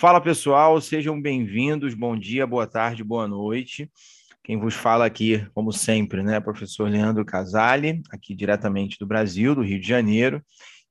Fala 0.00 0.20
pessoal, 0.20 0.80
sejam 0.80 1.20
bem-vindos. 1.20 1.92
Bom 1.92 2.16
dia, 2.16 2.46
boa 2.46 2.68
tarde, 2.68 3.02
boa 3.02 3.26
noite. 3.26 3.90
Quem 4.44 4.56
vos 4.56 4.74
fala 4.74 5.04
aqui, 5.04 5.44
como 5.52 5.72
sempre, 5.72 6.22
né, 6.22 6.38
professor 6.38 6.88
Leandro 6.88 7.24
Casale, 7.24 8.00
aqui 8.08 8.32
diretamente 8.32 8.96
do 8.96 9.08
Brasil, 9.08 9.56
do 9.56 9.60
Rio 9.60 9.80
de 9.80 9.88
Janeiro, 9.88 10.40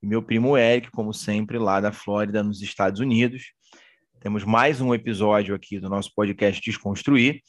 e 0.04 0.06
meu 0.06 0.22
primo 0.22 0.58
Eric, 0.58 0.92
como 0.92 1.14
sempre, 1.14 1.58
lá 1.58 1.80
da 1.80 1.94
Flórida, 1.94 2.44
nos 2.44 2.62
Estados 2.62 3.00
Unidos. 3.00 3.54
Temos 4.20 4.44
mais 4.44 4.82
um 4.82 4.94
episódio 4.94 5.56
aqui 5.56 5.80
do 5.80 5.88
nosso 5.88 6.12
podcast 6.14 6.62
Desconstruir, 6.62 7.42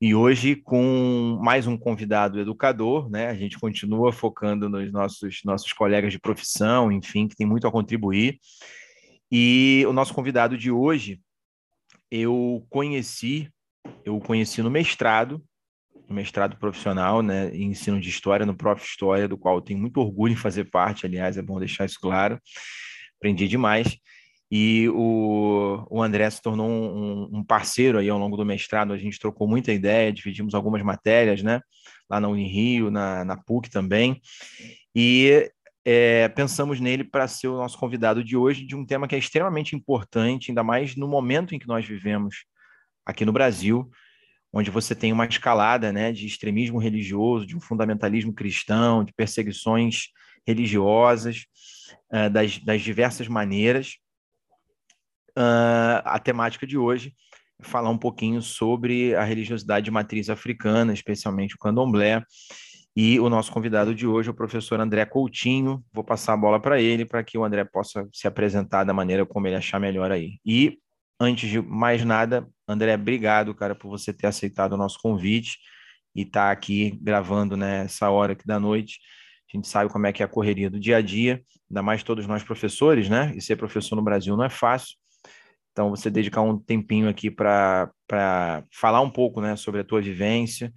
e 0.00 0.14
hoje 0.14 0.54
com 0.54 1.40
mais 1.42 1.66
um 1.66 1.76
convidado 1.76 2.38
educador, 2.38 3.10
né? 3.10 3.26
A 3.26 3.34
gente 3.34 3.58
continua 3.58 4.12
focando 4.12 4.68
nos 4.68 4.92
nossos, 4.92 5.40
nossos 5.44 5.72
colegas 5.72 6.12
de 6.12 6.20
profissão, 6.20 6.92
enfim, 6.92 7.26
que 7.26 7.34
tem 7.34 7.48
muito 7.48 7.66
a 7.66 7.72
contribuir. 7.72 8.38
E 9.30 9.84
o 9.86 9.92
nosso 9.92 10.12
convidado 10.12 10.58
de 10.58 10.70
hoje, 10.70 11.20
eu 12.10 12.66
conheci, 12.68 13.48
eu 14.04 14.16
o 14.16 14.20
conheci 14.20 14.62
no 14.62 14.70
mestrado, 14.70 15.42
no 16.08 16.14
mestrado 16.14 16.56
profissional, 16.56 17.22
né, 17.22 17.54
em 17.54 17.70
ensino 17.70 18.00
de 18.00 18.08
história, 18.08 18.44
no 18.44 18.56
Prof. 18.56 18.84
História, 18.84 19.28
do 19.28 19.38
qual 19.38 19.56
eu 19.56 19.60
tenho 19.60 19.78
muito 19.78 20.00
orgulho 20.00 20.32
em 20.32 20.36
fazer 20.36 20.64
parte, 20.64 21.06
aliás, 21.06 21.36
é 21.36 21.42
bom 21.42 21.60
deixar 21.60 21.84
isso 21.84 22.00
claro. 22.00 22.40
Aprendi 23.16 23.46
demais. 23.46 23.96
E 24.50 24.88
o, 24.88 25.86
o 25.88 26.02
André 26.02 26.28
se 26.28 26.42
tornou 26.42 26.68
um, 26.68 27.38
um, 27.38 27.44
parceiro 27.44 27.98
aí 27.98 28.08
ao 28.08 28.18
longo 28.18 28.36
do 28.36 28.44
mestrado, 28.44 28.92
a 28.92 28.98
gente 28.98 29.20
trocou 29.20 29.46
muita 29.46 29.72
ideia, 29.72 30.12
dividimos 30.12 30.54
algumas 30.54 30.82
matérias, 30.82 31.40
né? 31.40 31.60
Lá 32.10 32.18
na 32.18 32.26
Unirio, 32.26 32.90
na, 32.90 33.24
na 33.24 33.36
PUC 33.36 33.70
também. 33.70 34.20
E 34.92 35.48
é, 35.92 36.28
pensamos 36.28 36.78
nele 36.78 37.02
para 37.02 37.26
ser 37.26 37.48
o 37.48 37.56
nosso 37.56 37.76
convidado 37.76 38.22
de 38.22 38.36
hoje, 38.36 38.64
de 38.64 38.76
um 38.76 38.86
tema 38.86 39.08
que 39.08 39.14
é 39.16 39.18
extremamente 39.18 39.74
importante, 39.74 40.52
ainda 40.52 40.62
mais 40.62 40.94
no 40.94 41.08
momento 41.08 41.52
em 41.52 41.58
que 41.58 41.66
nós 41.66 41.84
vivemos 41.84 42.44
aqui 43.04 43.24
no 43.24 43.32
Brasil, 43.32 43.90
onde 44.52 44.70
você 44.70 44.94
tem 44.94 45.12
uma 45.12 45.26
escalada 45.26 45.92
né, 45.92 46.12
de 46.12 46.26
extremismo 46.26 46.78
religioso, 46.78 47.44
de 47.44 47.56
um 47.56 47.60
fundamentalismo 47.60 48.32
cristão, 48.32 49.02
de 49.02 49.12
perseguições 49.12 50.10
religiosas, 50.46 51.46
uh, 52.12 52.30
das, 52.30 52.58
das, 52.58 52.82
diversas 52.82 53.26
maneiras. 53.26 53.96
Uh, 55.36 55.98
a 56.04 56.20
temática 56.20 56.68
de 56.68 56.78
hoje 56.78 57.16
é 57.60 57.64
falar 57.64 57.90
um 57.90 57.98
pouquinho 57.98 58.40
sobre 58.40 59.12
a 59.16 59.24
religiosidade 59.24 59.86
de 59.86 59.90
matriz 59.90 60.30
africana, 60.30 60.92
especialmente 60.92 61.56
o 61.56 61.58
candomblé, 61.58 62.22
e 62.96 63.20
o 63.20 63.28
nosso 63.28 63.52
convidado 63.52 63.94
de 63.94 64.06
hoje 64.06 64.28
é 64.28 64.32
o 64.32 64.34
professor 64.34 64.80
André 64.80 65.04
Coutinho. 65.04 65.84
Vou 65.92 66.02
passar 66.02 66.32
a 66.32 66.36
bola 66.36 66.60
para 66.60 66.80
ele, 66.80 67.04
para 67.04 67.22
que 67.22 67.38
o 67.38 67.44
André 67.44 67.64
possa 67.64 68.08
se 68.12 68.26
apresentar 68.26 68.84
da 68.84 68.92
maneira 68.92 69.24
como 69.24 69.46
ele 69.46 69.56
achar 69.56 69.78
melhor 69.78 70.10
aí. 70.10 70.38
E, 70.44 70.78
antes 71.18 71.48
de 71.48 71.60
mais 71.60 72.04
nada, 72.04 72.48
André, 72.66 72.94
obrigado, 72.94 73.54
cara, 73.54 73.74
por 73.74 73.88
você 73.88 74.12
ter 74.12 74.26
aceitado 74.26 74.72
o 74.72 74.76
nosso 74.76 74.98
convite 75.00 75.58
e 76.14 76.22
estar 76.22 76.46
tá 76.46 76.50
aqui 76.50 76.98
gravando 77.00 77.56
nessa 77.56 78.06
né, 78.06 78.12
hora 78.12 78.32
aqui 78.32 78.46
da 78.46 78.58
noite. 78.58 78.98
A 79.52 79.56
gente 79.56 79.68
sabe 79.68 79.90
como 79.90 80.06
é 80.06 80.12
que 80.12 80.22
é 80.22 80.26
a 80.26 80.28
correria 80.28 80.68
do 80.68 80.78
dia 80.78 80.96
a 80.96 81.00
dia, 81.00 81.42
ainda 81.70 81.82
mais 81.82 82.02
todos 82.02 82.26
nós 82.26 82.42
professores, 82.42 83.08
né? 83.08 83.32
E 83.36 83.40
ser 83.40 83.56
professor 83.56 83.96
no 83.96 84.02
Brasil 84.02 84.36
não 84.36 84.44
é 84.44 84.50
fácil. 84.50 84.96
Então, 85.72 85.90
você 85.90 86.10
dedicar 86.10 86.40
um 86.42 86.58
tempinho 86.58 87.08
aqui 87.08 87.30
para 87.30 87.92
falar 88.72 89.00
um 89.00 89.10
pouco 89.10 89.40
né, 89.40 89.54
sobre 89.54 89.80
a 89.80 89.84
tua 89.84 90.00
vivência, 90.00 90.72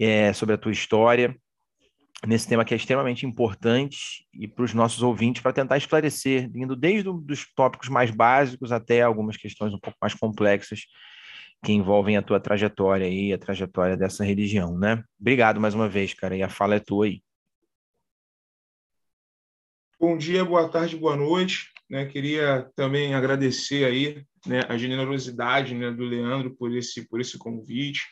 é, 0.00 0.32
sobre 0.32 0.54
a 0.54 0.58
tua 0.58 0.72
história, 0.72 1.36
nesse 2.26 2.48
tema 2.48 2.64
que 2.64 2.72
é 2.72 2.76
extremamente 2.76 3.26
importante 3.26 4.26
e 4.32 4.48
para 4.48 4.64
os 4.64 4.72
nossos 4.72 5.02
ouvintes, 5.02 5.42
para 5.42 5.52
tentar 5.52 5.76
esclarecer, 5.76 6.50
indo 6.54 6.74
desde 6.74 7.08
os 7.08 7.46
tópicos 7.54 7.88
mais 7.88 8.10
básicos 8.10 8.72
até 8.72 9.02
algumas 9.02 9.36
questões 9.36 9.74
um 9.74 9.78
pouco 9.78 9.98
mais 10.00 10.14
complexas 10.14 10.86
que 11.62 11.72
envolvem 11.72 12.16
a 12.16 12.22
tua 12.22 12.40
trajetória 12.40 13.06
e 13.06 13.32
a 13.32 13.38
trajetória 13.38 13.96
dessa 13.96 14.24
religião, 14.24 14.78
né? 14.78 15.04
Obrigado 15.20 15.60
mais 15.60 15.74
uma 15.74 15.88
vez, 15.88 16.14
cara, 16.14 16.34
e 16.34 16.42
a 16.42 16.48
fala 16.48 16.76
é 16.76 16.80
tua 16.80 17.04
aí. 17.04 17.22
Bom 19.98 20.16
dia, 20.16 20.42
boa 20.42 20.66
tarde, 20.66 20.96
boa 20.96 21.14
noite. 21.14 21.70
Né, 21.90 22.06
queria 22.06 22.70
também 22.76 23.14
agradecer 23.14 23.84
aí 23.84 24.24
né, 24.46 24.60
a 24.68 24.78
generosidade 24.78 25.74
né, 25.74 25.90
do 25.90 26.04
Leandro 26.04 26.54
por 26.54 26.74
esse, 26.74 27.06
por 27.06 27.20
esse 27.20 27.36
convite. 27.36 28.02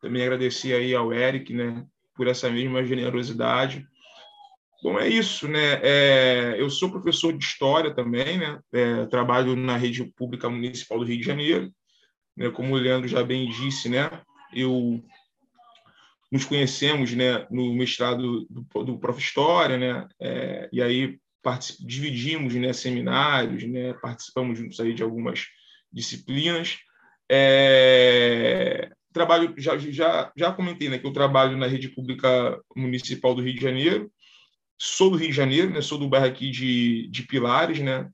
Também 0.00 0.22
agradecer 0.22 0.74
aí 0.74 0.94
ao 0.94 1.12
Eric, 1.12 1.52
né, 1.52 1.84
por 2.14 2.26
essa 2.26 2.50
mesma 2.50 2.84
generosidade. 2.84 3.86
Bom, 4.82 4.98
é 4.98 5.08
isso, 5.08 5.48
né? 5.48 5.80
É, 5.82 6.56
eu 6.56 6.70
sou 6.70 6.90
professor 6.90 7.32
de 7.32 7.44
história 7.44 7.92
também, 7.92 8.38
né? 8.38 8.60
É, 8.72 9.06
trabalho 9.06 9.56
na 9.56 9.76
rede 9.76 10.04
pública 10.04 10.48
municipal 10.48 10.98
do 10.98 11.04
Rio 11.04 11.18
de 11.18 11.26
Janeiro. 11.26 11.72
Né? 12.36 12.48
Como 12.50 12.74
o 12.74 12.78
Leandro 12.78 13.08
já 13.08 13.24
bem 13.24 13.48
disse, 13.50 13.88
né? 13.88 14.08
Eu 14.54 15.02
nos 16.30 16.44
conhecemos, 16.44 17.12
né? 17.12 17.44
No 17.50 17.74
mestrado 17.74 18.46
do, 18.48 18.84
do 18.84 18.98
Prof 18.98 19.18
História, 19.18 19.76
né? 19.76 20.08
É, 20.20 20.68
e 20.72 20.80
aí 20.80 21.18
dividimos, 21.80 22.54
né? 22.54 22.72
Seminários, 22.72 23.64
né? 23.64 23.94
Participamos 23.94 24.58
juntos 24.58 24.78
aí 24.78 24.94
de 24.94 25.02
algumas 25.02 25.46
disciplinas. 25.92 26.78
É, 27.28 28.92
trabalho, 29.18 29.52
já, 29.58 29.76
já, 29.76 30.32
já 30.36 30.52
comentei 30.52 30.88
né, 30.88 30.98
que 30.98 31.06
eu 31.06 31.12
trabalho 31.12 31.56
na 31.56 31.66
rede 31.66 31.88
pública 31.88 32.60
municipal 32.76 33.34
do 33.34 33.42
Rio 33.42 33.54
de 33.54 33.60
Janeiro, 33.60 34.10
sou 34.78 35.10
do 35.10 35.16
Rio 35.16 35.28
de 35.28 35.34
Janeiro, 35.34 35.70
né, 35.70 35.80
sou 35.80 35.98
do 35.98 36.08
bairro 36.08 36.26
aqui 36.26 36.50
de, 36.50 37.08
de 37.08 37.24
Pilares, 37.24 37.80
né, 37.80 38.08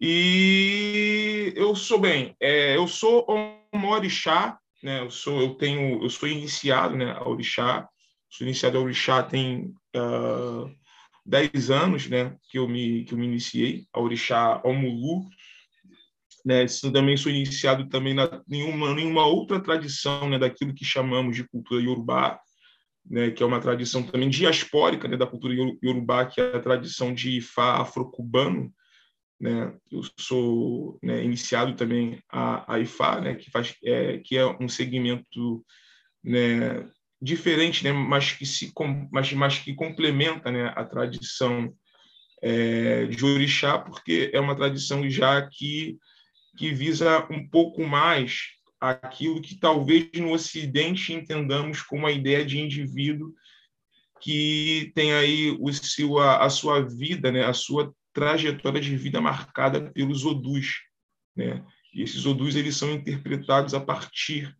e 0.00 1.52
eu 1.54 1.76
sou 1.76 2.00
bem, 2.00 2.34
é, 2.40 2.76
eu 2.76 2.88
sou 2.88 3.24
um 3.72 3.86
orixá, 3.86 4.58
né, 4.82 5.00
eu 5.00 5.10
sou, 5.12 5.40
eu 5.40 5.54
tenho, 5.54 6.02
eu 6.02 6.10
sou 6.10 6.28
iniciado, 6.28 6.96
né, 6.96 7.12
a 7.12 7.28
orixá, 7.28 7.88
sou 8.28 8.44
iniciado 8.44 8.76
a 8.76 8.80
orixá 8.80 9.22
tem 9.22 9.72
uh, 9.96 10.66
ah, 10.66 10.70
10 11.24 11.70
anos, 11.70 12.08
né, 12.08 12.36
que 12.50 12.58
eu 12.58 12.68
me, 12.68 13.04
que 13.04 13.14
eu 13.14 13.18
me 13.18 13.26
iniciei, 13.26 13.86
a 13.92 14.00
orixá 14.00 14.60
Omulu, 14.64 15.28
né? 16.44 16.66
Também 16.92 17.16
sou 17.16 17.30
iniciado 17.30 17.88
também 17.88 18.14
na 18.14 18.42
nenhuma 18.46 18.94
nenhuma 18.94 19.26
outra 19.26 19.60
tradição, 19.60 20.28
né? 20.28 20.38
Daquilo 20.38 20.74
que 20.74 20.84
chamamos 20.84 21.36
de 21.36 21.44
cultura 21.48 21.82
iorubá, 21.82 22.40
né? 23.08 23.30
Que 23.30 23.42
é 23.42 23.46
uma 23.46 23.60
tradição 23.60 24.02
também 24.02 24.28
diaspórica, 24.28 25.08
né? 25.08 25.16
Da 25.16 25.26
cultura 25.26 25.54
iorubá, 25.82 26.26
que 26.26 26.40
é 26.40 26.56
a 26.56 26.60
tradição 26.60 27.14
de 27.14 27.38
Ifá 27.38 27.80
afro-cubano, 27.80 28.72
né? 29.40 29.74
Eu 29.90 30.02
sou 30.18 30.98
né, 31.02 31.24
iniciado 31.24 31.74
também 31.74 32.22
a, 32.30 32.74
a 32.74 32.80
Ifá, 32.80 33.20
né? 33.20 33.34
Que 33.34 33.50
faz 33.50 33.74
é, 33.84 34.18
que 34.18 34.36
é 34.36 34.46
um 34.46 34.68
segmento, 34.68 35.64
né? 36.24 36.88
Diferente, 37.20 37.84
né? 37.84 37.92
Mas 37.92 38.32
que 38.32 38.44
se 38.44 38.72
mas, 39.12 39.32
mas 39.32 39.58
que 39.58 39.74
complementa, 39.74 40.50
né? 40.50 40.72
A 40.74 40.84
tradição 40.84 41.72
é, 42.42 43.06
de 43.06 43.24
orixá, 43.24 43.78
porque 43.78 44.30
é 44.32 44.40
uma 44.40 44.56
tradição 44.56 45.08
já 45.08 45.40
que 45.48 45.96
que 46.62 46.72
visa 46.72 47.26
um 47.28 47.44
pouco 47.44 47.84
mais 47.84 48.50
aquilo 48.80 49.42
que 49.42 49.58
talvez 49.58 50.08
no 50.14 50.30
Ocidente 50.30 51.12
entendamos 51.12 51.82
como 51.82 52.06
a 52.06 52.12
ideia 52.12 52.46
de 52.46 52.60
indivíduo 52.60 53.34
que 54.20 54.92
tem 54.94 55.12
aí 55.12 55.56
o 55.58 55.72
seu, 55.72 56.20
a, 56.20 56.44
a 56.44 56.48
sua 56.48 56.80
vida, 56.80 57.32
né, 57.32 57.44
a 57.44 57.52
sua 57.52 57.92
trajetória 58.12 58.80
de 58.80 58.96
vida 58.96 59.20
marcada 59.20 59.90
pelos 59.90 60.24
odus, 60.24 60.68
né, 61.34 61.64
E 61.92 62.04
esses 62.04 62.26
odus 62.26 62.54
eles 62.54 62.76
são 62.76 62.92
interpretados 62.92 63.74
a 63.74 63.80
partir 63.80 64.56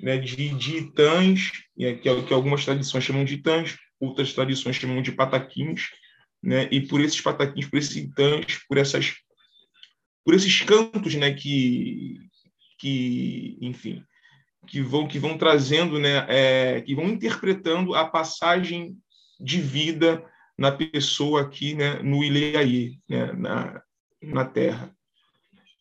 né, 0.00 0.18
de, 0.18 0.48
de 0.56 0.78
itãs, 0.78 1.52
que, 1.76 1.94
que 2.24 2.34
algumas 2.34 2.64
tradições 2.64 3.04
chamam 3.04 3.24
de 3.24 3.34
itãs, 3.34 3.76
outras 4.00 4.32
tradições 4.32 4.74
chamam 4.74 5.00
de 5.00 5.12
pataquins, 5.12 5.90
né, 6.42 6.68
e 6.72 6.80
por 6.80 7.00
esses 7.00 7.20
pataquins, 7.20 7.68
por 7.68 7.78
esses 7.78 7.94
itãs, 7.94 8.58
por 8.68 8.76
essas 8.76 9.14
por 10.24 10.34
esses 10.34 10.62
cantos, 10.62 11.14
né, 11.14 11.32
que 11.32 12.18
que 12.78 13.56
enfim, 13.60 14.02
que 14.66 14.80
vão 14.80 15.06
que 15.06 15.18
vão 15.18 15.38
trazendo, 15.38 15.98
né, 15.98 16.26
é, 16.28 16.80
que 16.80 16.94
vão 16.94 17.08
interpretando 17.08 17.94
a 17.94 18.04
passagem 18.04 18.96
de 19.38 19.60
vida 19.60 20.24
na 20.56 20.72
pessoa 20.72 21.42
aqui, 21.42 21.74
né, 21.74 22.02
no 22.02 22.24
Ileaí, 22.24 22.98
né, 23.08 23.32
na 23.32 23.82
na 24.22 24.44
Terra. 24.44 24.94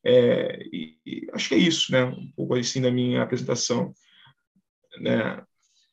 É, 0.06 0.62
e, 0.72 0.98
e 1.06 1.28
acho 1.34 1.48
que 1.48 1.56
é 1.56 1.58
isso, 1.58 1.92
né, 1.92 2.04
um 2.04 2.32
pouco 2.36 2.56
assim 2.56 2.82
da 2.82 2.92
minha 2.92 3.24
apresentação, 3.24 3.94
né. 5.00 5.42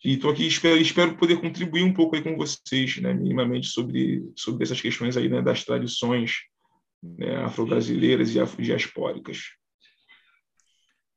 E 0.03 0.15
estou 0.15 0.31
aqui 0.31 0.47
espero 0.47 0.81
espero 0.81 1.17
poder 1.17 1.41
contribuir 1.41 1.85
um 1.85 1.93
pouco 1.93 2.17
aí 2.17 2.23
com 2.23 2.37
vocês, 2.37 2.97
né, 2.97 3.13
minimamente 3.15 3.69
sobre 3.69 4.25
sobre 4.35 4.65
essas 4.65 4.81
questões 4.81 5.17
aí, 5.17 5.29
né, 5.29 5.41
das 5.43 5.65
tradições 5.65 6.51
né, 7.03 7.37
afro-brasileiras 7.45 8.35
e 8.35 8.41
afro-diaspóricas. 8.41 9.39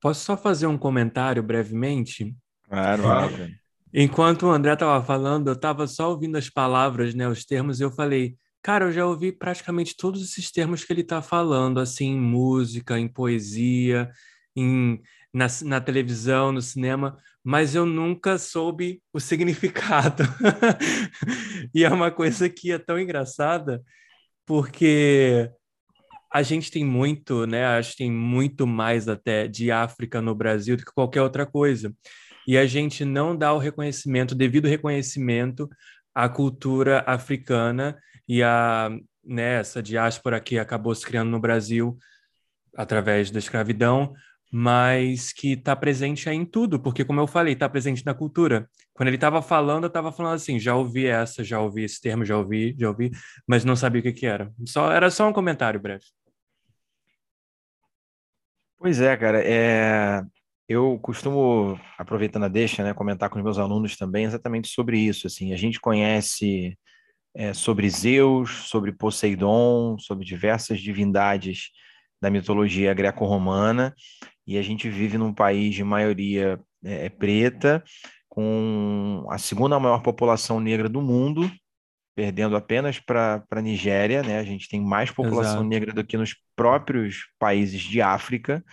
Posso 0.01 0.25
só 0.25 0.35
fazer 0.35 0.67
um 0.67 0.77
comentário 0.77 1.41
brevemente? 1.41 2.35
Claro, 2.63 3.03
claro. 3.03 3.51
Enquanto 3.93 4.47
o 4.47 4.51
André 4.51 4.73
estava 4.73 5.03
falando, 5.05 5.47
eu 5.47 5.53
estava 5.53 5.85
só 5.87 6.09
ouvindo 6.09 6.37
as 6.37 6.49
palavras, 6.49 7.13
né, 7.13 7.27
os 7.27 7.45
termos, 7.45 7.79
e 7.79 7.83
eu 7.83 7.91
falei, 7.91 8.35
cara, 8.61 8.85
eu 8.85 8.91
já 8.91 9.05
ouvi 9.05 9.31
praticamente 9.31 9.95
todos 9.95 10.23
esses 10.23 10.51
termos 10.51 10.83
que 10.83 10.91
ele 10.91 11.01
está 11.01 11.21
falando, 11.21 11.79
assim, 11.79 12.07
em 12.07 12.19
música, 12.19 12.97
em 12.97 13.07
poesia, 13.07 14.09
em, 14.55 14.99
na, 15.31 15.47
na 15.63 15.79
televisão, 15.79 16.51
no 16.51 16.61
cinema, 16.61 17.17
mas 17.43 17.75
eu 17.75 17.85
nunca 17.85 18.37
soube 18.37 19.01
o 19.13 19.19
significado. 19.19 20.23
e 21.75 21.83
é 21.83 21.89
uma 21.89 22.09
coisa 22.09 22.49
que 22.49 22.71
é 22.71 22.79
tão 22.79 22.99
engraçada, 22.99 23.83
porque 24.45 25.51
a 26.33 26.41
gente 26.41 26.71
tem 26.71 26.83
muito, 26.83 27.45
né? 27.45 27.63
Acho 27.65 27.91
que 27.91 27.97
tem 27.97 28.11
muito 28.11 28.65
mais 28.65 29.07
até 29.07 29.47
de 29.47 29.69
África 29.69 30.19
no 30.19 30.33
Brasil 30.33 30.75
do 30.75 30.83
que 30.83 30.91
qualquer 30.91 31.21
outra 31.21 31.45
coisa. 31.45 31.93
E 32.47 32.57
a 32.57 32.65
gente 32.65 33.05
não 33.05 33.37
dá 33.37 33.53
o 33.53 33.59
reconhecimento, 33.59 34.33
devido 34.33 34.67
reconhecimento 34.67 35.69
à 36.13 36.27
cultura 36.27 37.03
africana 37.05 37.95
e 38.27 38.41
a 38.41 38.89
né, 39.23 39.59
essa 39.59 39.81
diáspora 39.81 40.39
que 40.39 40.57
acabou 40.57 40.93
se 40.95 41.05
criando 41.05 41.29
no 41.29 41.39
Brasil 41.39 41.97
através 42.75 43.29
da 43.29 43.37
escravidão, 43.37 44.13
mas 44.51 45.31
que 45.31 45.53
está 45.53 45.75
presente 45.75 46.27
em 46.29 46.45
tudo, 46.45 46.79
porque 46.79 47.05
como 47.05 47.19
eu 47.19 47.27
falei, 47.27 47.53
está 47.53 47.69
presente 47.69 48.03
na 48.05 48.13
cultura. 48.13 48.67
Quando 48.93 49.07
ele 49.07 49.17
estava 49.17 49.41
falando, 49.41 49.83
eu 49.83 49.87
estava 49.87 50.11
falando 50.11 50.33
assim, 50.33 50.59
já 50.59 50.75
ouvi 50.75 51.05
essa, 51.05 51.43
já 51.43 51.59
ouvi 51.59 51.83
esse 51.83 52.01
termo, 52.01 52.25
já 52.25 52.37
ouvi, 52.37 52.75
já 52.77 52.89
ouvi, 52.89 53.11
mas 53.47 53.63
não 53.63 53.75
sabia 53.75 53.99
o 53.99 54.03
que, 54.03 54.11
que 54.11 54.25
era. 54.25 54.51
Só 54.65 54.91
era 54.91 55.09
só 55.11 55.29
um 55.29 55.33
comentário 55.33 55.79
breve. 55.79 56.03
Pois 58.83 58.99
é, 58.99 59.15
cara. 59.15 59.41
É... 59.41 60.21
Eu 60.67 60.99
costumo, 60.99 61.79
aproveitando 61.97 62.43
a 62.43 62.47
deixa, 62.49 62.83
né, 62.83 62.93
comentar 62.93 63.29
com 63.29 63.37
os 63.37 63.43
meus 63.43 63.57
alunos 63.57 63.95
também 63.95 64.25
exatamente 64.25 64.67
sobre 64.67 64.99
isso. 64.99 65.25
Assim, 65.25 65.53
a 65.53 65.55
gente 65.55 65.79
conhece 65.79 66.77
é, 67.33 67.53
sobre 67.53 67.89
Zeus, 67.89 68.49
sobre 68.67 68.91
Poseidon, 68.91 69.97
sobre 69.97 70.25
diversas 70.25 70.81
divindades 70.81 71.69
da 72.21 72.29
mitologia 72.29 72.93
greco-romana, 72.93 73.95
e 74.45 74.57
a 74.57 74.61
gente 74.61 74.89
vive 74.89 75.17
num 75.17 75.33
país 75.33 75.73
de 75.75 75.83
maioria 75.83 76.59
é, 76.83 77.07
preta, 77.07 77.81
com 78.27 79.25
a 79.29 79.37
segunda 79.37 79.79
maior 79.79 80.01
população 80.01 80.59
negra 80.59 80.89
do 80.89 81.01
mundo, 81.01 81.49
perdendo 82.15 82.55
apenas 82.55 82.99
para 82.99 83.43
a 83.49 83.61
Nigéria, 83.61 84.21
né? 84.21 84.39
A 84.39 84.43
gente 84.43 84.69
tem 84.69 84.81
mais 84.81 85.11
população 85.11 85.55
Exato. 85.55 85.67
negra 85.67 85.93
do 85.93 86.03
que 86.03 86.17
nos 86.17 86.35
próprios 86.55 87.27
países 87.39 87.81
de 87.81 88.01
África 88.01 88.63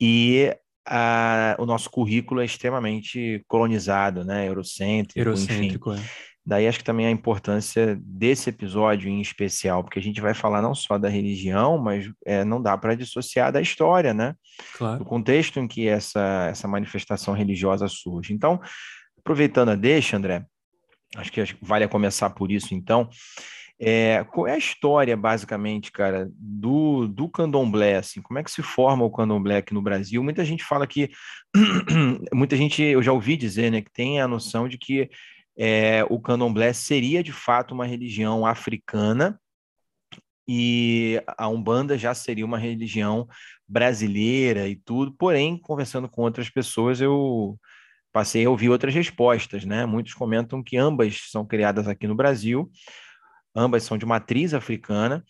e 0.00 0.54
a, 0.86 1.56
o 1.58 1.66
nosso 1.66 1.90
currículo 1.90 2.40
é 2.40 2.44
extremamente 2.44 3.42
colonizado, 3.48 4.24
né? 4.24 4.48
Eurocêntrico, 4.48 5.18
Eurocêntrico 5.18 5.92
enfim. 5.92 6.02
É. 6.02 6.34
Daí 6.46 6.68
acho 6.68 6.78
que 6.78 6.84
também 6.84 7.06
a 7.06 7.10
importância 7.10 7.98
desse 8.02 8.50
episódio 8.50 9.08
em 9.08 9.22
especial, 9.22 9.82
porque 9.82 9.98
a 9.98 10.02
gente 10.02 10.20
vai 10.20 10.34
falar 10.34 10.60
não 10.60 10.74
só 10.74 10.98
da 10.98 11.08
religião, 11.08 11.78
mas 11.78 12.10
é, 12.26 12.44
não 12.44 12.60
dá 12.60 12.76
para 12.76 12.94
dissociar 12.94 13.50
da 13.50 13.62
história, 13.62 14.12
né? 14.12 14.34
Claro. 14.76 14.98
Do 14.98 15.04
contexto 15.06 15.58
em 15.58 15.66
que 15.66 15.88
essa, 15.88 16.48
essa 16.50 16.68
manifestação 16.68 17.32
religiosa 17.32 17.88
surge. 17.88 18.34
Então, 18.34 18.60
aproveitando 19.18 19.70
a 19.70 19.74
deixa, 19.74 20.18
André, 20.18 20.44
Acho 21.16 21.32
que 21.32 21.56
vale 21.62 21.84
a 21.84 21.88
começar 21.88 22.30
por 22.30 22.50
isso, 22.50 22.74
então. 22.74 23.08
É, 23.78 24.24
qual 24.32 24.46
é 24.46 24.52
a 24.52 24.58
história, 24.58 25.16
basicamente, 25.16 25.90
cara, 25.90 26.30
do, 26.32 27.08
do 27.08 27.28
candomblé? 27.28 27.96
Assim, 27.96 28.22
como 28.22 28.38
é 28.38 28.42
que 28.42 28.50
se 28.50 28.62
forma 28.62 29.04
o 29.04 29.10
candomblé 29.10 29.58
aqui 29.58 29.74
no 29.74 29.82
Brasil? 29.82 30.22
Muita 30.22 30.44
gente 30.44 30.64
fala 30.64 30.86
que. 30.86 31.10
muita 32.32 32.56
gente, 32.56 32.82
eu 32.82 33.02
já 33.02 33.12
ouvi 33.12 33.36
dizer, 33.36 33.70
né, 33.70 33.80
que 33.80 33.92
tem 33.92 34.20
a 34.20 34.28
noção 34.28 34.68
de 34.68 34.78
que 34.78 35.10
é, 35.56 36.04
o 36.08 36.20
candomblé 36.20 36.72
seria 36.72 37.22
de 37.22 37.32
fato 37.32 37.74
uma 37.74 37.86
religião 37.86 38.46
africana 38.46 39.38
e 40.46 41.22
a 41.38 41.48
Umbanda 41.48 41.96
já 41.96 42.14
seria 42.14 42.44
uma 42.44 42.58
religião 42.58 43.26
brasileira 43.66 44.68
e 44.68 44.76
tudo. 44.76 45.12
Porém, 45.12 45.58
conversando 45.58 46.08
com 46.08 46.22
outras 46.22 46.50
pessoas, 46.50 47.00
eu 47.00 47.58
passei 48.14 48.46
a 48.46 48.50
ouvir 48.50 48.68
outras 48.70 48.94
respostas, 48.94 49.64
né? 49.64 49.84
Muitos 49.84 50.14
comentam 50.14 50.62
que 50.62 50.76
ambas 50.76 51.30
são 51.32 51.44
criadas 51.44 51.88
aqui 51.88 52.06
no 52.06 52.14
Brasil, 52.14 52.70
ambas 53.52 53.82
são 53.82 53.98
de 53.98 54.06
matriz 54.06 54.54
africana, 54.54 55.24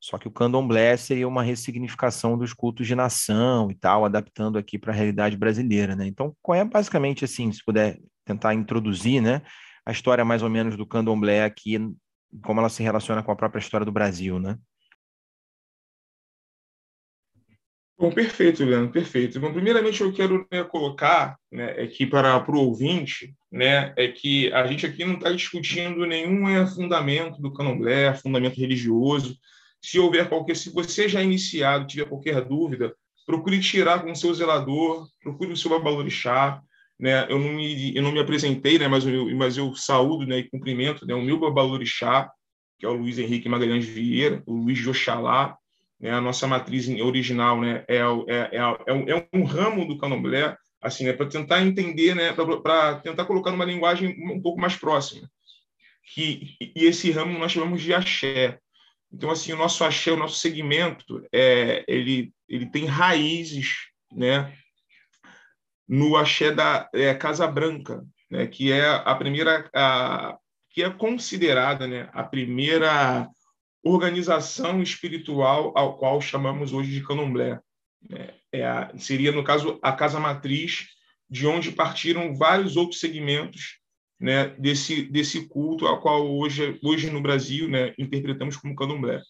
só 0.00 0.16
que 0.16 0.26
o 0.26 0.30
candomblé 0.30 0.96
seria 0.96 1.28
uma 1.28 1.42
ressignificação 1.42 2.38
dos 2.38 2.54
cultos 2.54 2.86
de 2.86 2.94
nação 2.94 3.70
e 3.70 3.74
tal, 3.74 4.06
adaptando 4.06 4.56
aqui 4.56 4.78
para 4.78 4.90
a 4.90 4.96
realidade 4.96 5.36
brasileira, 5.36 5.94
né? 5.94 6.06
Então, 6.06 6.34
qual 6.40 6.56
é 6.56 6.64
basicamente 6.64 7.26
assim, 7.26 7.52
se 7.52 7.62
puder 7.62 7.98
tentar 8.24 8.54
introduzir, 8.54 9.20
né, 9.20 9.42
a 9.84 9.92
história 9.92 10.24
mais 10.24 10.42
ou 10.42 10.48
menos 10.48 10.78
do 10.78 10.86
candomblé 10.86 11.44
aqui, 11.44 11.78
como 12.42 12.60
ela 12.60 12.70
se 12.70 12.82
relaciona 12.82 13.22
com 13.22 13.30
a 13.30 13.36
própria 13.36 13.60
história 13.60 13.84
do 13.84 13.92
Brasil, 13.92 14.38
né? 14.38 14.56
Bom, 18.00 18.10
perfeito, 18.10 18.64
Leandro, 18.64 18.90
perfeito. 18.90 19.38
Bom, 19.38 19.52
primeiramente 19.52 20.00
eu 20.00 20.10
quero 20.10 20.46
né, 20.50 20.64
colocar 20.64 21.36
né, 21.52 21.72
aqui 21.72 22.06
para, 22.06 22.40
para 22.40 22.56
o 22.56 22.60
ouvinte, 22.60 23.34
né, 23.52 23.92
é 23.94 24.08
que 24.08 24.50
a 24.54 24.66
gente 24.66 24.86
aqui 24.86 25.04
não 25.04 25.16
está 25.16 25.30
discutindo 25.30 26.06
nenhum 26.06 26.48
é, 26.48 26.66
fundamento 26.66 27.42
do 27.42 27.52
candomblé, 27.52 28.14
fundamento 28.14 28.58
religioso. 28.58 29.36
Se 29.82 29.98
houver 29.98 30.30
qualquer, 30.30 30.56
se 30.56 30.70
você 30.70 31.10
já 31.10 31.20
é 31.20 31.24
iniciado, 31.24 31.86
tiver 31.86 32.06
qualquer 32.08 32.42
dúvida, 32.42 32.94
procure 33.26 33.60
tirar 33.60 34.02
com 34.02 34.12
o 34.12 34.16
seu 34.16 34.32
zelador, 34.32 35.06
procure 35.22 35.52
o 35.52 35.56
seu 35.56 35.68
babalorixá, 35.68 36.58
né? 36.98 37.26
Eu 37.28 37.38
não 37.38 37.52
me, 37.52 37.94
eu 37.94 38.02
não 38.02 38.12
me 38.12 38.20
apresentei, 38.20 38.78
né, 38.78 38.88
mas 38.88 39.06
eu, 39.06 39.36
mas 39.36 39.58
eu 39.58 39.74
saúdo, 39.74 40.26
né, 40.26 40.38
e 40.38 40.48
cumprimento, 40.48 41.06
né, 41.06 41.14
o 41.14 41.20
meu 41.20 41.38
babalorixá, 41.38 42.30
que 42.78 42.86
é 42.86 42.88
o 42.88 42.94
Luiz 42.94 43.18
Henrique 43.18 43.46
Magalhães 43.46 43.84
Vieira, 43.84 44.42
o 44.46 44.54
Luiz 44.54 44.78
de 44.78 44.88
Oxalá, 44.88 45.54
né? 46.00 46.10
A 46.10 46.20
nossa 46.20 46.46
matriz 46.46 46.88
original 46.88 47.60
né? 47.60 47.84
é, 47.86 47.98
é, 47.98 48.56
é, 48.56 49.12
é 49.12 49.28
um 49.32 49.44
ramo 49.44 49.86
do 49.86 49.98
candomblé, 49.98 50.56
assim, 50.80 51.04
né? 51.04 51.12
para 51.12 51.26
tentar 51.26 51.60
entender, 51.60 52.14
né? 52.14 52.32
para 52.32 52.96
tentar 53.00 53.24
colocar 53.26 53.50
numa 53.50 53.64
linguagem 53.64 54.16
um 54.32 54.40
pouco 54.40 54.60
mais 54.60 54.74
próxima. 54.74 55.28
Que, 56.14 56.56
e 56.60 56.84
esse 56.86 57.10
ramo 57.10 57.38
nós 57.38 57.52
chamamos 57.52 57.82
de 57.82 57.92
axé. 57.92 58.58
Então, 59.12 59.30
assim, 59.30 59.52
o 59.52 59.56
nosso 59.56 59.84
axé, 59.84 60.10
o 60.10 60.16
nosso 60.16 60.38
segmento, 60.38 61.22
é, 61.32 61.84
ele, 61.86 62.32
ele 62.48 62.66
tem 62.66 62.86
raízes 62.86 63.88
né, 64.12 64.52
no 65.86 66.16
axé 66.16 66.52
da 66.52 66.88
é, 66.94 67.12
Casa 67.14 67.46
Branca, 67.46 68.04
né, 68.30 68.46
que 68.46 68.72
é 68.72 68.88
a 68.88 69.14
primeira, 69.16 69.68
a, 69.74 70.36
que 70.70 70.82
é 70.82 70.90
considerada 70.90 71.86
né, 71.86 72.08
a 72.12 72.22
primeira 72.22 73.28
organização 73.82 74.82
espiritual 74.82 75.72
ao 75.76 75.96
qual 75.96 76.20
chamamos 76.20 76.72
hoje 76.72 76.90
de 76.90 77.02
candomblé. 77.02 77.58
É, 78.10 78.34
é 78.52 78.66
a, 78.66 78.92
seria, 78.98 79.32
no 79.32 79.44
caso, 79.44 79.78
a 79.82 79.92
casa 79.92 80.20
matriz, 80.20 80.88
de 81.28 81.46
onde 81.46 81.72
partiram 81.72 82.34
vários 82.34 82.76
outros 82.76 83.00
segmentos 83.00 83.78
né, 84.18 84.48
desse, 84.58 85.02
desse 85.02 85.48
culto 85.48 85.86
ao 85.86 86.00
qual 86.00 86.30
hoje, 86.30 86.78
hoje 86.82 87.10
no 87.10 87.22
Brasil 87.22 87.68
né, 87.68 87.94
interpretamos 87.98 88.56
como 88.56 88.74
candomblé. 88.74 89.22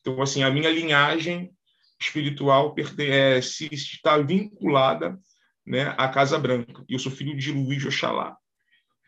Então, 0.00 0.22
assim, 0.22 0.42
a 0.42 0.50
minha 0.50 0.70
linhagem 0.70 1.50
espiritual 2.00 2.74
pertence, 2.74 3.68
está 3.72 4.18
vinculada 4.18 5.18
né, 5.66 5.94
à 5.96 6.08
Casa 6.08 6.38
Branca. 6.38 6.84
Eu 6.88 6.98
sou 6.98 7.10
filho 7.10 7.36
de 7.36 7.50
Luiz 7.50 7.84
Oxalá. 7.84 8.36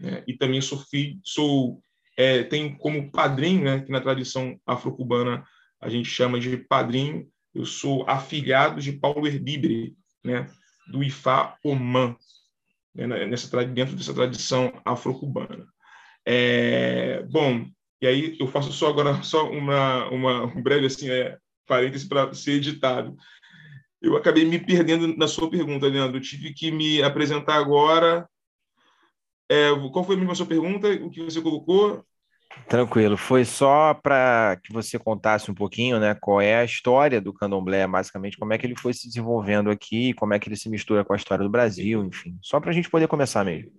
Né, 0.00 0.25
e 0.26 0.35
também 0.35 0.61
sou 0.61 0.78
filho, 0.78 1.21
sou 1.23 1.81
é, 2.19 2.43
tem 2.43 2.77
como 2.77 3.13
padrinho, 3.13 3.65
né, 3.65 3.81
que 3.81 3.93
na 3.93 4.01
tradição 4.01 4.61
afro-cubana 4.67 5.47
a 5.81 5.89
gente 5.89 6.09
chama 6.09 6.41
de 6.41 6.57
padrinho, 6.57 7.29
Eu 7.55 7.65
sou 7.65 8.05
afilhado 8.09 8.81
de 8.81 8.93
Paulo 8.93 9.27
Herbibre, 9.27 9.97
né, 10.25 10.51
do 10.91 11.05
Ifá 11.05 11.57
Oman, 11.65 12.17
né, 12.93 13.07
nessa, 13.25 13.65
dentro 13.65 13.95
dessa 13.95 14.13
tradição 14.13 14.73
afro-cubana. 14.85 15.65
É, 16.27 17.23
bom, 17.31 17.65
e 18.03 18.07
aí 18.07 18.37
eu 18.41 18.49
faço 18.49 18.73
só 18.73 18.89
agora 18.89 19.23
só 19.23 19.49
uma, 19.49 20.11
uma 20.11 20.45
um 20.45 20.61
breve 20.61 20.87
assim, 20.87 21.09
é, 21.09 21.39
parêntese 21.69 22.09
para 22.09 22.35
ser 22.35 22.55
editado. 22.55 23.17
Eu 24.03 24.17
acabei 24.17 24.45
me 24.45 24.59
perdendo 24.59 25.17
na 25.17 25.29
sua 25.29 25.49
pergunta, 25.49 25.87
Leandro. 25.87 26.19
Eu 26.19 26.23
tive 26.23 26.53
que 26.53 26.71
me 26.71 27.01
apresentar 27.03 27.57
agora. 27.57 28.29
É, 29.49 29.71
qual 29.93 30.05
foi 30.05 30.17
a 30.21 30.35
sua 30.35 30.47
pergunta? 30.47 30.89
O 30.89 31.11
que 31.11 31.23
você 31.23 31.41
colocou? 31.41 32.05
Tranquilo. 32.69 33.17
Foi 33.17 33.45
só 33.45 33.95
para 33.95 34.59
que 34.62 34.73
você 34.73 34.99
contasse 34.99 35.50
um 35.50 35.55
pouquinho, 35.55 35.99
né, 35.99 36.14
qual 36.14 36.40
é 36.40 36.57
a 36.57 36.64
história 36.64 37.21
do 37.21 37.33
candomblé, 37.33 37.87
basicamente, 37.87 38.37
como 38.37 38.52
é 38.52 38.59
que 38.59 38.67
ele 38.67 38.76
foi 38.76 38.93
se 38.93 39.07
desenvolvendo 39.07 39.71
aqui, 39.71 40.12
como 40.14 40.35
é 40.35 40.38
que 40.38 40.49
ele 40.49 40.57
se 40.57 40.69
mistura 40.69 41.05
com 41.05 41.12
a 41.12 41.17
história 41.17 41.45
do 41.45 41.50
Brasil, 41.50 42.05
enfim. 42.05 42.38
Só 42.43 42.61
para 42.61 42.71
a 42.71 42.73
gente 42.73 42.90
poder 42.90 43.09
começar 43.09 43.45
mesmo. 43.45 43.73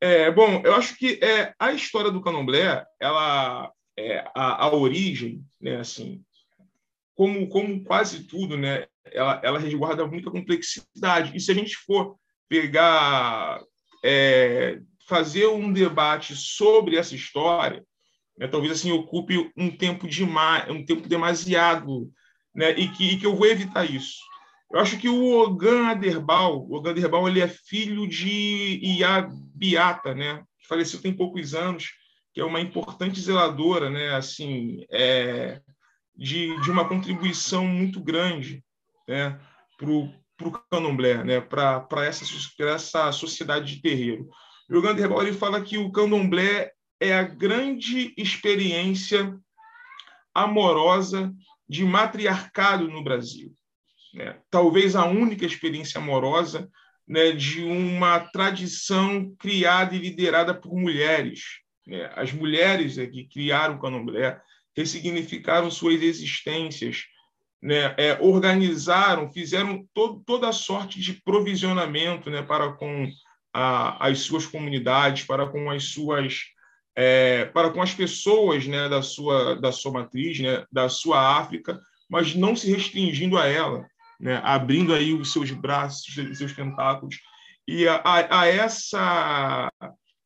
É, 0.00 0.30
bom, 0.30 0.60
eu 0.64 0.74
acho 0.74 0.96
que 0.96 1.18
é, 1.22 1.54
a 1.58 1.72
história 1.72 2.10
do 2.10 2.20
candomblé, 2.20 2.84
ela, 3.00 3.70
é, 3.96 4.18
a, 4.34 4.64
a 4.64 4.74
origem, 4.74 5.42
né, 5.60 5.76
assim, 5.76 6.22
como, 7.14 7.48
como 7.48 7.82
quase 7.84 8.24
tudo, 8.24 8.56
né, 8.56 8.86
ela, 9.12 9.40
ela 9.42 9.58
resguarda 9.58 10.06
muita 10.06 10.30
complexidade. 10.30 11.34
E 11.34 11.40
se 11.40 11.50
a 11.50 11.54
gente 11.54 11.76
for 11.76 12.16
pegar, 12.48 13.60
é, 14.04 14.80
fazer 15.06 15.46
um 15.48 15.72
debate 15.72 16.34
sobre 16.34 16.96
essa 16.96 17.14
história, 17.14 17.84
né, 18.38 18.48
talvez 18.48 18.72
assim 18.72 18.92
ocupe 18.92 19.50
um 19.56 19.70
tempo 19.70 20.08
demais, 20.08 20.68
um 20.70 20.84
tempo 20.84 21.08
demasiado, 21.08 22.10
né, 22.54 22.72
e 22.72 22.88
que, 22.88 23.12
e 23.12 23.18
que 23.18 23.26
eu 23.26 23.36
vou 23.36 23.46
evitar 23.46 23.84
isso. 23.84 24.18
Eu 24.72 24.80
acho 24.80 24.98
que 24.98 25.08
o 25.08 25.40
Ogan 25.40 25.86
Aderbal, 25.86 26.58
o 26.58 26.74
Ogan 26.74 26.90
Aderbal, 26.90 27.28
ele 27.28 27.40
é 27.40 27.48
filho 27.48 28.08
de 28.08 28.80
Iabiata, 28.82 30.14
né, 30.14 30.42
que 30.58 30.66
faleceu 30.66 31.00
tem 31.00 31.12
poucos 31.12 31.54
anos, 31.54 31.92
que 32.32 32.40
é 32.40 32.44
uma 32.44 32.60
importante 32.60 33.20
zeladora, 33.20 33.88
né, 33.88 34.14
assim, 34.14 34.84
é, 34.90 35.60
de, 36.16 36.60
de 36.60 36.70
uma 36.70 36.88
contribuição 36.88 37.66
muito 37.66 38.00
grande 38.00 38.64
né, 39.06 39.38
para 39.76 39.90
o 39.90 40.50
candomblé, 40.70 41.22
né, 41.22 41.40
para 41.40 42.04
essa, 42.04 42.24
essa 42.64 43.12
sociedade 43.12 43.76
de 43.76 43.82
terreiro. 43.82 44.28
O 44.68 44.76
Yogan 44.76 44.98
Herbal 44.98 45.22
ele 45.22 45.36
fala 45.36 45.60
que 45.60 45.78
o 45.78 45.90
candomblé 45.90 46.70
é 47.00 47.12
a 47.12 47.22
grande 47.22 48.14
experiência 48.16 49.38
amorosa 50.34 51.32
de 51.68 51.84
matriarcado 51.84 52.88
no 52.88 53.02
Brasil. 53.02 53.52
Né? 54.12 54.38
Talvez 54.50 54.96
a 54.96 55.04
única 55.04 55.44
experiência 55.44 55.98
amorosa 56.00 56.70
né, 57.06 57.32
de 57.32 57.62
uma 57.62 58.20
tradição 58.20 59.34
criada 59.38 59.94
e 59.94 59.98
liderada 59.98 60.54
por 60.54 60.74
mulheres. 60.74 61.42
Né? 61.86 62.10
As 62.14 62.32
mulheres 62.32 62.96
é, 62.96 63.06
que 63.06 63.28
criaram 63.28 63.76
o 63.76 63.78
candomblé, 63.78 64.40
ressignificaram 64.76 65.70
suas 65.70 66.02
existências, 66.02 67.04
né, 67.62 67.94
é, 67.96 68.18
organizaram, 68.20 69.32
fizeram 69.32 69.86
to 69.94 70.22
toda 70.26 70.48
a 70.48 70.52
sorte 70.52 71.00
de 71.00 71.14
provisionamento 71.14 72.28
né, 72.28 72.42
para 72.42 72.72
com 72.72 73.08
a, 73.54 74.08
as 74.08 74.20
suas 74.20 74.46
comunidades, 74.46 75.24
para 75.24 75.46
com 75.46 75.70
as 75.70 75.84
suas 75.84 76.40
é, 76.96 77.46
para 77.46 77.70
com 77.70 77.82
as 77.82 77.94
pessoas 77.94 78.66
né, 78.66 78.88
da 78.88 79.02
sua 79.02 79.54
da 79.56 79.72
sua 79.72 79.92
matriz, 79.92 80.40
né, 80.40 80.64
da 80.70 80.88
sua 80.88 81.38
África, 81.38 81.80
mas 82.08 82.34
não 82.34 82.54
se 82.56 82.70
restringindo 82.70 83.38
a 83.38 83.46
ela, 83.46 83.86
né, 84.20 84.40
abrindo 84.44 84.92
aí 84.92 85.12
os 85.12 85.32
seus 85.32 85.50
braços, 85.50 86.16
os 86.16 86.38
seus 86.38 86.52
tentáculos 86.52 87.16
e 87.66 87.88
a, 87.88 87.96
a, 87.96 88.40
a 88.40 88.46
essa 88.46 89.72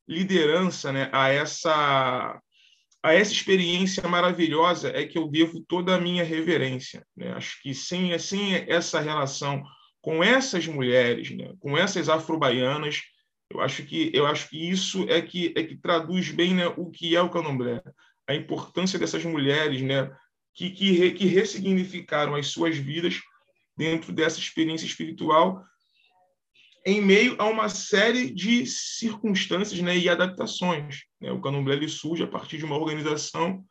liderança, 0.08 0.90
né, 0.90 1.08
a 1.12 1.28
essa 1.28 2.40
a 3.02 3.14
essa 3.14 3.32
experiência 3.32 4.06
maravilhosa 4.08 4.90
é 4.94 5.06
que 5.06 5.16
eu 5.16 5.28
devo 5.28 5.60
toda 5.60 5.94
a 5.94 6.00
minha 6.00 6.24
reverência. 6.24 7.06
Né? 7.16 7.32
Acho 7.32 7.62
que 7.62 7.72
sem, 7.72 8.18
sem 8.18 8.54
essa 8.68 9.00
relação 9.00 9.62
com 10.00 10.22
essas 10.22 10.66
mulheres, 10.66 11.30
né? 11.30 11.52
com 11.60 11.78
essas 11.78 12.08
afro-baianas, 12.08 13.02
eu 13.50 13.60
acho 13.60 13.82
que 13.84 14.10
eu 14.14 14.26
acho 14.26 14.48
que 14.48 14.68
isso 14.70 15.08
é 15.08 15.22
que 15.22 15.54
é 15.56 15.62
que 15.62 15.76
traduz 15.76 16.30
bem 16.30 16.54
né, 16.54 16.66
o 16.66 16.90
que 16.90 17.16
é 17.16 17.22
o 17.22 17.30
candomblé, 17.30 17.82
a 18.26 18.34
importância 18.34 18.98
dessas 18.98 19.24
mulheres, 19.24 19.80
né, 19.82 20.10
que 20.54 20.70
que, 20.70 21.10
que 21.12 21.26
ressignificaram 21.26 22.34
as 22.34 22.48
suas 22.48 22.76
vidas 22.76 23.20
dentro 23.76 24.12
dessa 24.12 24.38
experiência 24.38 24.86
espiritual 24.86 25.64
em 26.84 27.00
meio 27.00 27.36
a 27.38 27.44
uma 27.44 27.68
série 27.68 28.30
de 28.30 28.66
circunstâncias 28.66 29.80
né, 29.80 29.96
e 29.96 30.08
adaptações. 30.08 31.02
Né? 31.20 31.30
O 31.30 31.40
candomblé 31.40 31.86
surge 31.86 32.22
a 32.22 32.26
partir 32.26 32.58
de 32.58 32.64
uma 32.64 32.76
organização, 32.76 33.62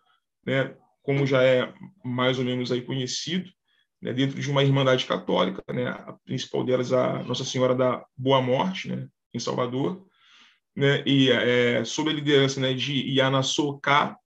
né, 0.45 0.75
como 1.01 1.25
já 1.25 1.41
é 1.41 1.73
mais 2.03 2.37
ou 2.37 2.45
menos 2.45 2.71
aí 2.71 2.81
conhecido, 2.81 3.49
né, 4.01 4.13
dentro 4.13 4.39
de 4.39 4.51
uma 4.51 4.63
irmandade 4.63 5.05
católica, 5.05 5.63
né, 5.73 5.87
a 5.87 6.13
principal 6.25 6.63
delas 6.63 6.93
a 6.93 7.23
Nossa 7.23 7.43
Senhora 7.43 7.73
da 7.73 8.05
Boa 8.15 8.41
Morte, 8.41 8.89
né, 8.89 9.07
em 9.37 9.39
Salvador, 9.39 10.05
né, 10.75 11.03
e 11.05 11.31
é, 11.31 11.83
sob 11.85 12.09
a 12.09 12.13
liderança 12.13 12.59
né, 12.59 12.73
de 12.73 12.93
Iana 12.93 13.41
Soká, 13.41 14.17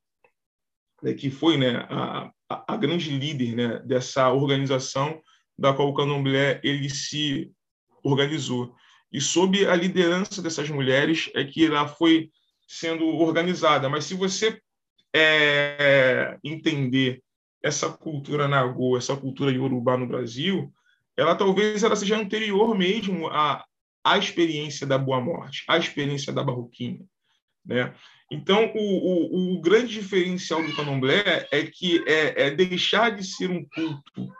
né, 1.01 1.13
que 1.13 1.29
foi 1.29 1.57
né, 1.57 1.85
a, 1.89 2.31
a, 2.49 2.73
a 2.73 2.77
grande 2.77 3.09
líder 3.09 3.55
né, 3.55 3.79
dessa 3.85 4.31
organização 4.31 5.21
da 5.57 5.73
qual 5.73 5.89
o 5.89 5.93
candomblé 5.93 6.59
ele 6.63 6.89
se 6.89 7.51
organizou. 8.03 8.75
E 9.11 9.21
sob 9.21 9.65
a 9.65 9.75
liderança 9.75 10.41
dessas 10.41 10.69
mulheres 10.69 11.29
é 11.35 11.43
que 11.43 11.65
ela 11.65 11.87
foi 11.87 12.31
sendo 12.67 13.05
organizada. 13.05 13.89
Mas 13.89 14.05
se 14.05 14.13
você 14.13 14.59
é, 15.13 16.37
entender 16.43 17.21
essa 17.61 17.89
cultura 17.89 18.47
nagô, 18.47 18.97
essa 18.97 19.15
cultura 19.15 19.51
iorubá 19.51 19.97
no 19.97 20.07
Brasil, 20.07 20.73
ela 21.15 21.35
talvez 21.35 21.83
ela 21.83 21.95
seja 21.95 22.17
anterior 22.17 22.75
mesmo 22.75 23.27
à, 23.27 23.63
à 24.03 24.17
experiência 24.17 24.85
da 24.85 24.97
Boa 24.97 25.21
Morte, 25.21 25.63
à 25.67 25.77
experiência 25.77 26.33
da 26.33 26.43
Barroquinha. 26.43 27.05
Né? 27.65 27.93
Então, 28.31 28.71
o, 28.73 29.53
o, 29.53 29.57
o 29.57 29.61
grande 29.61 29.93
diferencial 29.93 30.63
do 30.63 30.75
candomblé 30.75 31.47
é 31.51 31.63
que 31.63 32.03
é, 32.07 32.47
é 32.47 32.51
deixar 32.51 33.11
de 33.11 33.23
ser 33.23 33.49
um 33.49 33.63
culto 33.65 34.31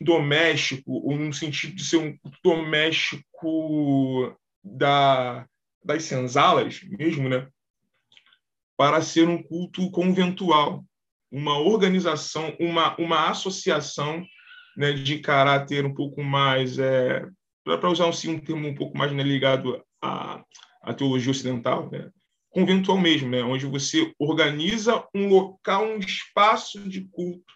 doméstico, 0.00 0.92
ou 1.06 1.16
no 1.16 1.32
sentido 1.32 1.76
de 1.76 1.84
ser 1.84 1.98
um 1.98 2.18
doméstico 2.42 4.36
da, 4.64 5.46
das 5.84 6.04
senzalas 6.04 6.82
mesmo, 6.82 7.28
né? 7.28 7.48
para 8.76 9.00
ser 9.00 9.28
um 9.28 9.40
culto 9.40 9.90
conventual, 9.90 10.84
uma 11.30 11.58
organização, 11.58 12.56
uma, 12.58 12.96
uma 12.98 13.30
associação 13.30 14.26
né, 14.76 14.92
de 14.92 15.18
caráter 15.18 15.84
um 15.84 15.94
pouco 15.94 16.22
mais, 16.22 16.78
é, 16.78 17.24
para 17.64 17.90
usar 17.90 18.08
assim, 18.08 18.30
um 18.30 18.38
termo 18.38 18.68
um 18.68 18.74
pouco 18.74 18.96
mais 18.96 19.12
né, 19.12 19.22
ligado 19.22 19.82
à, 20.00 20.42
à 20.82 20.94
teologia 20.94 21.30
ocidental, 21.30 21.90
né, 21.90 22.10
conventual 22.50 22.98
mesmo, 22.98 23.28
né, 23.30 23.42
onde 23.42 23.66
você 23.66 24.12
organiza 24.18 25.06
um 25.14 25.28
local, 25.28 25.84
um 25.84 25.98
espaço 25.98 26.80
de 26.88 27.02
culto 27.10 27.52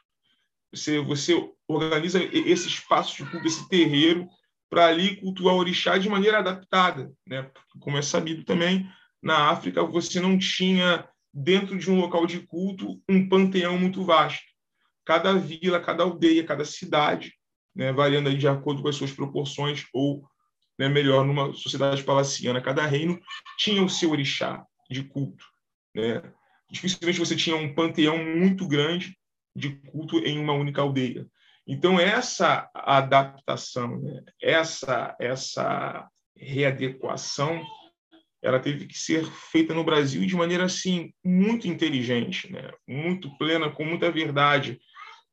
você, 0.77 1.01
você 1.01 1.51
organiza 1.67 2.23
esse 2.23 2.69
espaço 2.69 3.17
de 3.17 3.31
culto, 3.31 3.47
esse 3.47 3.69
terreiro, 3.69 4.29
para 4.69 4.87
ali 4.87 5.17
cultuar 5.17 5.55
o 5.55 5.59
orixá 5.59 5.97
de 5.97 6.09
maneira 6.09 6.39
adaptada. 6.39 7.11
Né? 7.27 7.51
Como 7.81 7.97
é 7.97 8.03
sabido 8.03 8.45
também, 8.45 8.89
na 9.23 9.51
África 9.51 9.83
você 9.83 10.21
não 10.21 10.39
tinha, 10.39 11.09
dentro 11.33 11.79
de 11.79 11.91
um 11.91 12.01
local 12.01 12.27
de 12.27 12.41
culto, 12.41 13.01
um 13.09 13.29
panteão 13.29 13.79
muito 13.79 14.05
vasto. 14.05 14.45
Cada 15.05 15.35
vila, 15.35 15.81
cada 15.81 16.03
aldeia, 16.03 16.45
cada 16.45 16.65
cidade, 16.65 17.33
né, 17.77 17.93
variando 17.93 18.29
aí 18.31 18.37
de 18.37 18.49
acordo 18.49 18.83
com 18.83 18.89
as 18.89 18.97
suas 18.97 19.13
proporções, 19.13 19.85
ou, 19.93 20.25
né, 20.79 20.89
melhor, 20.89 21.25
numa 21.25 21.53
sociedade 21.53 22.03
palaciana, 22.03 22.61
cada 22.61 22.87
reino 22.87 23.21
tinha 23.59 23.83
o 23.85 23.89
seu 23.89 24.11
orixá 24.11 24.65
de 24.91 25.05
culto. 25.05 25.45
Né? 25.95 26.23
Dificilmente 26.71 27.19
você 27.19 27.37
tinha 27.37 27.55
um 27.55 27.75
panteão 27.75 28.19
muito 28.19 28.67
grande 28.67 29.17
de 29.55 29.71
culto 29.91 30.19
em 30.19 30.39
uma 30.39 30.55
única 30.55 30.81
aldeia. 30.81 31.27
Então 31.67 32.01
essa 32.01 32.71
adaptação, 32.75 34.01
né? 34.01 34.23
essa 34.41 35.15
essa 35.21 36.09
readequação, 36.37 37.63
ela 38.43 38.61
teve 38.61 38.87
que 38.87 38.97
ser 38.97 39.25
feita 39.25 39.75
no 39.75 39.83
Brasil 39.83 40.25
de 40.27 40.37
maneira 40.37 40.65
assim 40.65 41.13
muito 41.25 41.67
inteligente, 41.67 42.53
né? 42.53 42.71
muito 42.87 43.37
plena, 43.39 43.71
com 43.71 43.85
muita 43.85 44.11
verdade. 44.11 44.79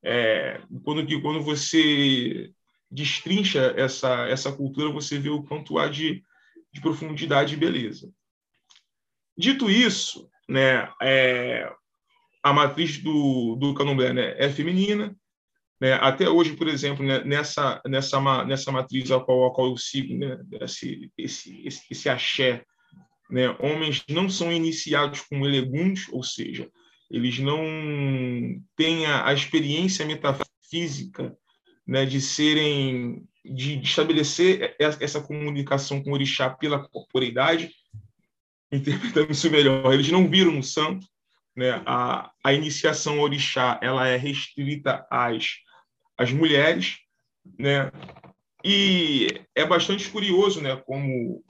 É, 0.04 0.62
quando 0.84 1.22
quando 1.22 1.42
você 1.42 2.52
destrincha 2.92 3.74
essa 3.78 4.28
essa 4.28 4.52
cultura, 4.52 4.92
você 4.92 5.18
vê 5.18 5.30
o 5.30 5.44
quanto 5.44 5.80
há 5.80 5.88
de, 5.88 6.24
de 6.72 6.82
profundidade 6.82 7.54
e 7.54 7.58
beleza. 7.58 8.12
Dito 9.38 9.70
isso, 9.70 10.30
né, 10.48 10.92
é, 11.02 11.72
a 12.44 12.54
matriz 12.54 12.98
do, 13.00 13.56
do 13.56 13.74
candomblé 13.74 14.14
né, 14.14 14.36
é 14.38 14.50
feminina, 14.50 15.16
Né? 15.84 15.94
Até 15.96 16.30
hoje, 16.30 16.56
por 16.56 16.70
exemplo, 16.70 17.06
né, 17.06 17.22
nessa, 17.26 17.82
nessa, 17.86 18.46
nessa 18.46 18.72
matriz 18.72 19.12
a 19.12 19.20
qual, 19.20 19.48
a 19.48 19.54
qual 19.54 19.68
eu 19.68 19.78
sigo, 19.78 20.18
né, 20.18 20.40
esse, 20.62 21.12
esse, 21.18 21.68
esse, 21.68 21.82
esse 21.92 22.10
axé, 22.10 22.64
né, 23.30 23.50
homens 23.60 24.02
não 24.08 24.30
são 24.30 24.50
iniciados 24.50 25.20
com 25.22 25.46
elegundos, 25.46 26.08
ou 26.12 26.24
seja, 26.24 26.70
eles 27.14 27.38
não 27.38 27.64
têm 28.76 29.06
a, 29.06 29.28
a 29.28 29.34
experiência 29.34 30.04
metafísica 30.04 31.38
né, 31.86 32.08
de 32.08 32.20
serem, 32.20 33.24
de, 33.46 33.78
de 33.78 33.88
estabelecer 33.88 34.76
essa 34.80 35.22
comunicação 35.22 36.02
com 36.02 36.10
o 36.10 36.14
orixá 36.14 36.50
pela 36.50 36.90
corporeidade, 36.90 37.72
interpretando 38.74 39.32
isso 39.32 39.52
melhor. 39.52 39.94
Eles 39.94 40.10
não 40.10 40.28
viram 40.28 40.54
um 40.54 40.64
santo, 40.64 41.06
né? 41.56 41.84
A, 41.86 42.32
a 42.44 42.52
iniciação 42.52 43.20
orixá 43.20 43.80
ela 43.80 44.08
é 44.08 44.18
restrita 44.18 45.06
às, 45.12 45.58
às 46.18 46.32
mulheres, 46.32 46.98
né? 47.60 47.92
E 48.66 49.28
é 49.54 49.64
bastante 49.64 50.10
curioso, 50.10 50.62
né? 50.62 50.76
Como 50.78 51.44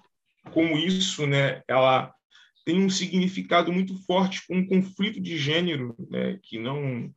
como 0.51 0.77
isso, 0.77 1.25
né? 1.25 1.62
Ela 1.70 2.13
tem 2.65 2.84
um 2.84 2.89
significado 2.89 3.72
muito 3.72 3.96
forte 4.05 4.46
com 4.48 4.58
um 4.58 4.65
conflito 4.65 5.20
de 5.20 5.38
gênero, 5.38 5.96
né? 6.10 6.39
Que 6.41 6.58
não 6.60 7.13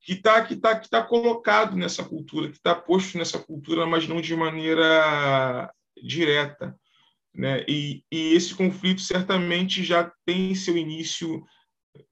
que 0.00 0.12
está 0.12 0.44
que 0.44 0.54
tá, 0.54 0.78
que 0.78 0.88
tá 0.88 1.02
colocado 1.02 1.76
nessa 1.76 2.04
cultura, 2.04 2.48
que 2.48 2.56
está 2.56 2.74
posto 2.74 3.18
nessa 3.18 3.38
cultura, 3.40 3.84
mas 3.86 4.06
não 4.06 4.20
de 4.20 4.36
maneira 4.36 5.72
direta. 6.02 6.78
Né? 7.34 7.64
E, 7.68 8.02
e, 8.10 8.34
esse 8.34 8.54
conflito 8.54 9.02
certamente 9.02 9.84
já 9.84 10.10
tem 10.24 10.54
seu 10.54 10.76
início 10.76 11.44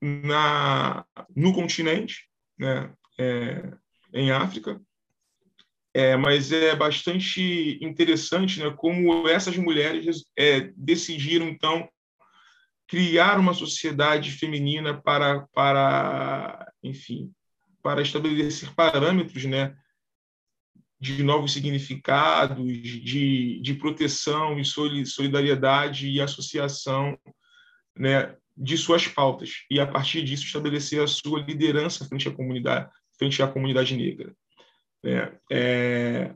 na, 0.03 1.07
no 1.35 1.55
continente, 1.55 2.29
né? 2.59 2.93
É, 3.19 3.73
em 4.13 4.31
África, 4.31 4.81
é, 5.95 6.17
mas 6.17 6.51
é 6.51 6.75
bastante 6.75 7.79
interessante 7.81 8.59
né, 8.59 8.75
como 8.77 9.29
essas 9.29 9.57
mulheres 9.57 10.25
é, 10.37 10.73
decidiram, 10.77 11.49
então, 11.49 11.89
criar 12.87 13.39
uma 13.39 13.55
sociedade 13.55 14.31
feminina 14.31 15.01
para, 15.01 15.47
para 15.53 16.73
enfim, 16.83 17.33
para 17.83 18.03
estabelecer 18.03 18.75
parâmetros 18.75 19.45
né, 19.45 19.75
de 21.01 21.23
novos 21.23 21.53
significados, 21.53 22.65
de, 22.67 23.61
de 23.61 23.75
proteção 23.75 24.59
e 24.59 24.65
solidariedade 25.05 26.09
e 26.09 26.21
associação 26.21 27.19
né, 27.97 28.37
de 28.57 28.77
suas 28.77 29.07
pautas. 29.09 29.65
E 29.71 29.81
a 29.81 29.87
partir 29.87 30.23
disso 30.23 30.45
estabelecer 30.45 31.03
a 31.03 31.07
sua 31.07 31.41
liderança 31.41 32.07
frente 32.07 32.29
à 32.29 32.33
comunidade 32.33 32.91
frente 33.19 33.43
à 33.43 33.49
comunidade 33.49 33.97
negra 33.97 34.35
é, 35.05 35.33
é, 35.51 36.35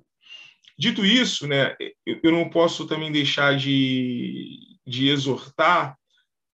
dito 0.79 1.05
isso 1.05 1.47
né 1.47 1.77
eu 2.07 2.31
não 2.31 2.49
posso 2.49 2.87
também 2.87 3.11
deixar 3.11 3.57
de, 3.57 4.79
de 4.87 5.09
exortar 5.09 5.98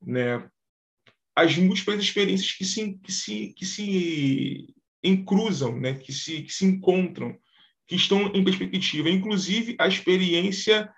né 0.04 0.49
as 1.35 1.56
múltiplas 1.56 2.00
experiências 2.00 2.52
que 2.52 2.64
se 2.64 2.94
que 2.99 3.12
se 3.12 3.54
que 3.54 3.64
se 3.66 4.75
encruzam 5.02 5.80
né 5.80 5.94
que 5.94 6.12
se 6.12 6.42
que 6.42 6.52
se 6.52 6.64
encontram 6.64 7.38
que 7.87 7.97
estão 7.97 8.28
em 8.35 8.44
perspectiva. 8.44 9.11
Inclusive 9.11 9.76
a 9.78 9.88
experiência 9.88 10.92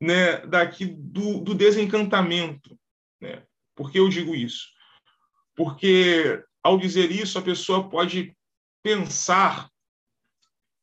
né 0.00 0.38
daqui 0.46 0.86
do, 0.86 1.40
do 1.40 1.54
desencantamento 1.54 2.78
né. 3.20 3.42
Por 3.74 3.90
que 3.90 3.98
eu 3.98 4.08
digo 4.08 4.34
isso? 4.34 4.68
Porque, 5.56 6.42
ao 6.62 6.78
dizer 6.78 7.10
isso, 7.10 7.38
a 7.38 7.42
pessoa 7.42 7.88
pode 7.88 8.36
pensar 8.82 9.68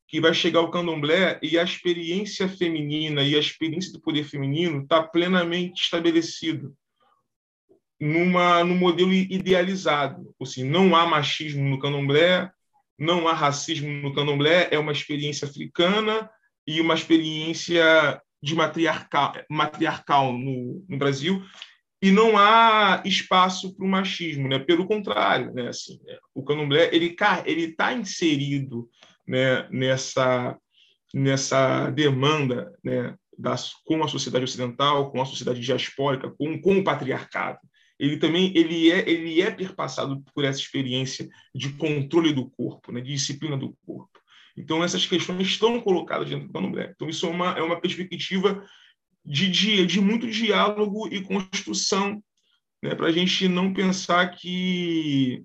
que 0.08 0.20
vai 0.20 0.34
chegar 0.34 0.60
ao 0.60 0.72
candomblé 0.72 1.39
e 1.41 1.58
a 1.58 1.63
experiência 1.63 2.50
feminina 2.50 3.24
e 3.24 3.36
a 3.36 3.39
experiência 3.39 3.94
do 3.94 4.01
poder 4.01 4.25
feminino 4.25 4.82
está 4.84 5.01
plenamente 5.01 5.84
estabelecido 5.84 6.75
numa 8.01 8.64
no 8.64 8.74
modelo 8.74 9.14
idealizado, 9.14 10.33
seja, 10.44 10.66
não 10.66 10.96
há 10.96 11.05
machismo 11.05 11.70
no 11.70 11.77
candomblé, 11.77 12.50
não 12.98 13.27
há 13.27 13.33
racismo 13.33 13.87
no 13.87 14.11
candomblé, 14.11 14.68
é 14.72 14.79
uma 14.79 14.92
experiência 14.92 15.48
africana 15.48 16.27
e 16.66 16.81
uma 16.81 16.96
experiência 16.96 18.20
de 18.42 18.55
matriarcal, 18.55 19.33
matriarcal 19.48 20.33
no, 20.33 20.83
no 20.90 20.98
Brasil 20.98 21.44
e 22.01 22.09
não 22.09 22.35
há 22.35 23.03
espaço 23.05 23.75
para 23.75 23.85
o 23.85 23.90
machismo, 23.90 24.48
né? 24.48 24.57
Pelo 24.57 24.87
contrário, 24.87 25.53
né? 25.53 25.68
Assim, 25.68 26.00
né? 26.03 26.18
o 26.33 26.44
candomblé 26.44 26.90
ele 26.92 27.16
ele 27.46 27.66
está 27.66 27.94
inserido, 27.94 28.90
né? 29.27 29.68
Nessa 29.70 30.57
nessa 31.14 31.92
demanda, 31.92 32.74
né? 32.83 33.16
Das, 33.37 33.74
com 33.85 34.03
a 34.03 34.07
sociedade 34.07 34.44
ocidental, 34.44 35.11
com 35.11 35.22
a 35.22 35.25
sociedade 35.25 35.59
diaspórica, 35.59 36.31
com, 36.31 36.59
com 36.59 36.77
o 36.77 36.83
patriarcado. 36.83 37.59
Ele 38.01 38.18
também 38.18 38.51
ele 38.55 38.90
é 38.92 39.07
ele 39.07 39.40
é 39.42 39.51
perpassado 39.51 40.24
por 40.33 40.44
essa 40.44 40.59
experiência 40.59 41.29
de 41.53 41.74
controle 41.74 42.33
do 42.33 42.50
corpo, 42.50 42.92
né? 42.92 43.00
De 43.00 43.14
disciplina 43.14 43.55
do 43.55 43.77
corpo. 43.85 44.20
Então 44.57 44.83
essas 44.83 45.05
questões 45.05 45.48
estão 45.48 45.79
colocadas 45.79 46.27
dentro 46.27 46.48
do 46.48 46.53
candomblé. 46.53 46.92
Então 46.96 47.07
isso 47.07 47.27
é 47.27 47.29
uma 47.29 47.51
é 47.51 47.61
uma 47.61 47.79
perspectiva 47.79 48.68
de, 49.24 49.51
de, 49.51 49.85
de 49.85 50.01
muito 50.01 50.27
diálogo 50.27 51.07
e 51.14 51.22
construção, 51.22 52.24
né, 52.81 52.96
para 52.96 53.05
a 53.05 53.11
gente 53.11 53.48
não 53.48 53.72
pensar 53.72 54.35
que 54.35 55.44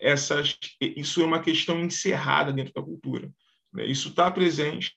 essas, 0.00 0.58
isso 0.80 1.20
é 1.20 1.24
uma 1.26 1.42
questão 1.42 1.78
encerrada 1.80 2.50
dentro 2.50 2.72
da 2.72 2.82
cultura. 2.82 3.30
Né? 3.70 3.84
Isso 3.84 4.08
está 4.08 4.30
presente 4.30 4.94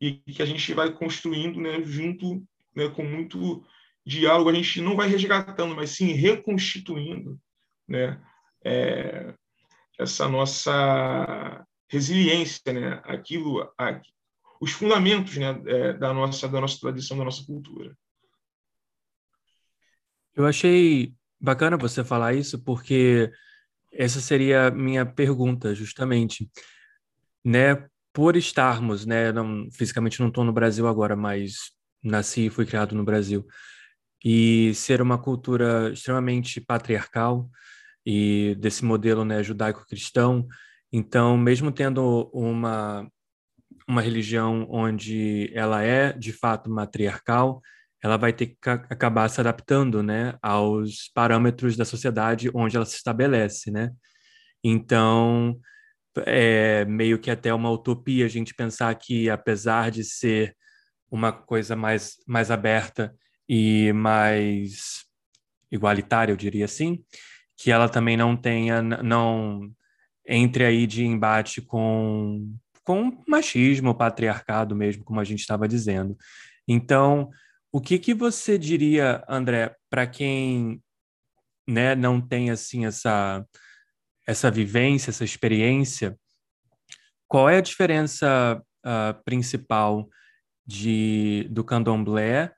e 0.00 0.14
que 0.14 0.42
a 0.42 0.46
gente 0.46 0.74
vai 0.74 0.92
construindo 0.92 1.60
né, 1.60 1.80
junto 1.84 2.44
né, 2.74 2.88
com 2.88 3.04
muito 3.04 3.64
diálogo. 4.08 4.48
A 4.48 4.54
gente 4.54 4.80
não 4.80 4.96
vai 4.96 5.08
resgatando, 5.08 5.76
mas 5.76 5.90
sim 5.90 6.12
reconstituindo 6.12 7.38
né, 7.86 8.20
é, 8.64 9.34
essa 9.98 10.26
nossa 10.28 11.64
resiliência, 11.90 12.72
né, 12.72 13.00
aquilo, 13.04 13.70
os 14.60 14.72
fundamentos 14.72 15.36
né, 15.36 15.62
é, 15.66 15.92
da, 15.92 16.12
nossa, 16.12 16.48
da 16.48 16.60
nossa 16.60 16.80
tradição, 16.80 17.18
da 17.18 17.24
nossa 17.24 17.44
cultura. 17.44 17.94
Eu 20.34 20.46
achei 20.46 21.12
bacana 21.40 21.76
você 21.76 22.02
falar 22.02 22.34
isso, 22.34 22.62
porque 22.62 23.30
essa 23.92 24.20
seria 24.20 24.68
a 24.68 24.70
minha 24.70 25.04
pergunta, 25.04 25.74
justamente. 25.74 26.50
Né, 27.44 27.88
por 28.12 28.36
estarmos, 28.36 29.06
né, 29.06 29.32
não, 29.32 29.68
fisicamente 29.70 30.20
não 30.20 30.28
estou 30.28 30.44
no 30.44 30.52
Brasil 30.52 30.86
agora, 30.86 31.14
mas 31.16 31.72
nasci 32.02 32.46
e 32.46 32.50
fui 32.50 32.66
criado 32.66 32.94
no 32.94 33.04
Brasil, 33.04 33.46
e 34.24 34.72
ser 34.74 35.00
uma 35.00 35.18
cultura 35.18 35.90
extremamente 35.92 36.60
patriarcal 36.60 37.48
e 38.04 38.56
desse 38.58 38.84
modelo 38.84 39.24
né, 39.24 39.42
judaico-cristão, 39.42 40.46
então, 40.92 41.36
mesmo 41.36 41.70
tendo 41.70 42.30
uma 42.32 43.06
uma 43.88 44.02
religião 44.02 44.66
onde 44.70 45.50
ela 45.54 45.82
é 45.82 46.12
de 46.12 46.30
fato 46.32 46.70
matriarcal, 46.70 47.62
ela 48.02 48.18
vai 48.18 48.32
ter 48.34 48.48
que 48.48 48.56
acabar 48.68 49.28
se 49.30 49.40
adaptando, 49.40 50.02
né, 50.02 50.36
aos 50.42 51.10
parâmetros 51.14 51.76
da 51.76 51.86
sociedade 51.86 52.50
onde 52.54 52.76
ela 52.76 52.84
se 52.84 52.96
estabelece, 52.96 53.70
né? 53.70 53.90
Então, 54.62 55.58
é 56.26 56.84
meio 56.84 57.18
que 57.18 57.30
até 57.30 57.52
uma 57.54 57.70
utopia 57.70 58.26
a 58.26 58.28
gente 58.28 58.54
pensar 58.54 58.94
que, 58.94 59.30
apesar 59.30 59.90
de 59.90 60.04
ser 60.04 60.54
uma 61.10 61.32
coisa 61.32 61.74
mais, 61.76 62.16
mais 62.26 62.50
aberta 62.50 63.14
e 63.48 63.92
mais 63.92 65.04
igualitária, 65.70 66.32
eu 66.32 66.36
diria 66.36 66.64
assim, 66.64 67.02
que 67.56 67.70
ela 67.70 67.88
também 67.88 68.16
não 68.16 68.36
tenha, 68.36 68.82
não 68.82 69.70
entre 70.26 70.64
aí 70.64 70.86
de 70.86 71.04
embate 71.04 71.62
com 71.62 72.54
com 72.84 73.22
machismo, 73.28 73.94
patriarcado 73.94 74.74
mesmo, 74.74 75.04
como 75.04 75.20
a 75.20 75.24
gente 75.24 75.40
estava 75.40 75.68
dizendo. 75.68 76.16
Então, 76.66 77.28
o 77.70 77.82
que 77.82 77.98
que 77.98 78.14
você 78.14 78.56
diria, 78.56 79.22
André, 79.28 79.76
para 79.90 80.06
quem 80.06 80.82
né, 81.68 81.94
não 81.94 82.18
tem 82.18 82.50
assim 82.50 82.86
essa 82.86 83.44
essa 84.26 84.50
vivência, 84.50 85.10
essa 85.10 85.24
experiência? 85.24 86.18
Qual 87.26 87.48
é 87.48 87.58
a 87.58 87.62
diferença 87.62 88.62
uh, 88.86 89.22
principal 89.22 90.08
de 90.66 91.46
do 91.50 91.62
candomblé 91.62 92.54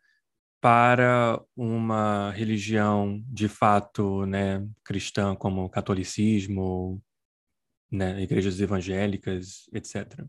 para 0.60 1.42
uma 1.56 2.30
religião 2.32 3.22
de 3.26 3.48
fato 3.48 4.26
né, 4.26 4.66
cristã 4.84 5.34
como 5.34 5.64
o 5.64 5.70
catolicismo 5.70 7.02
né, 7.90 8.22
igrejas 8.22 8.60
evangélicas, 8.60 9.68
etc. 9.72 10.22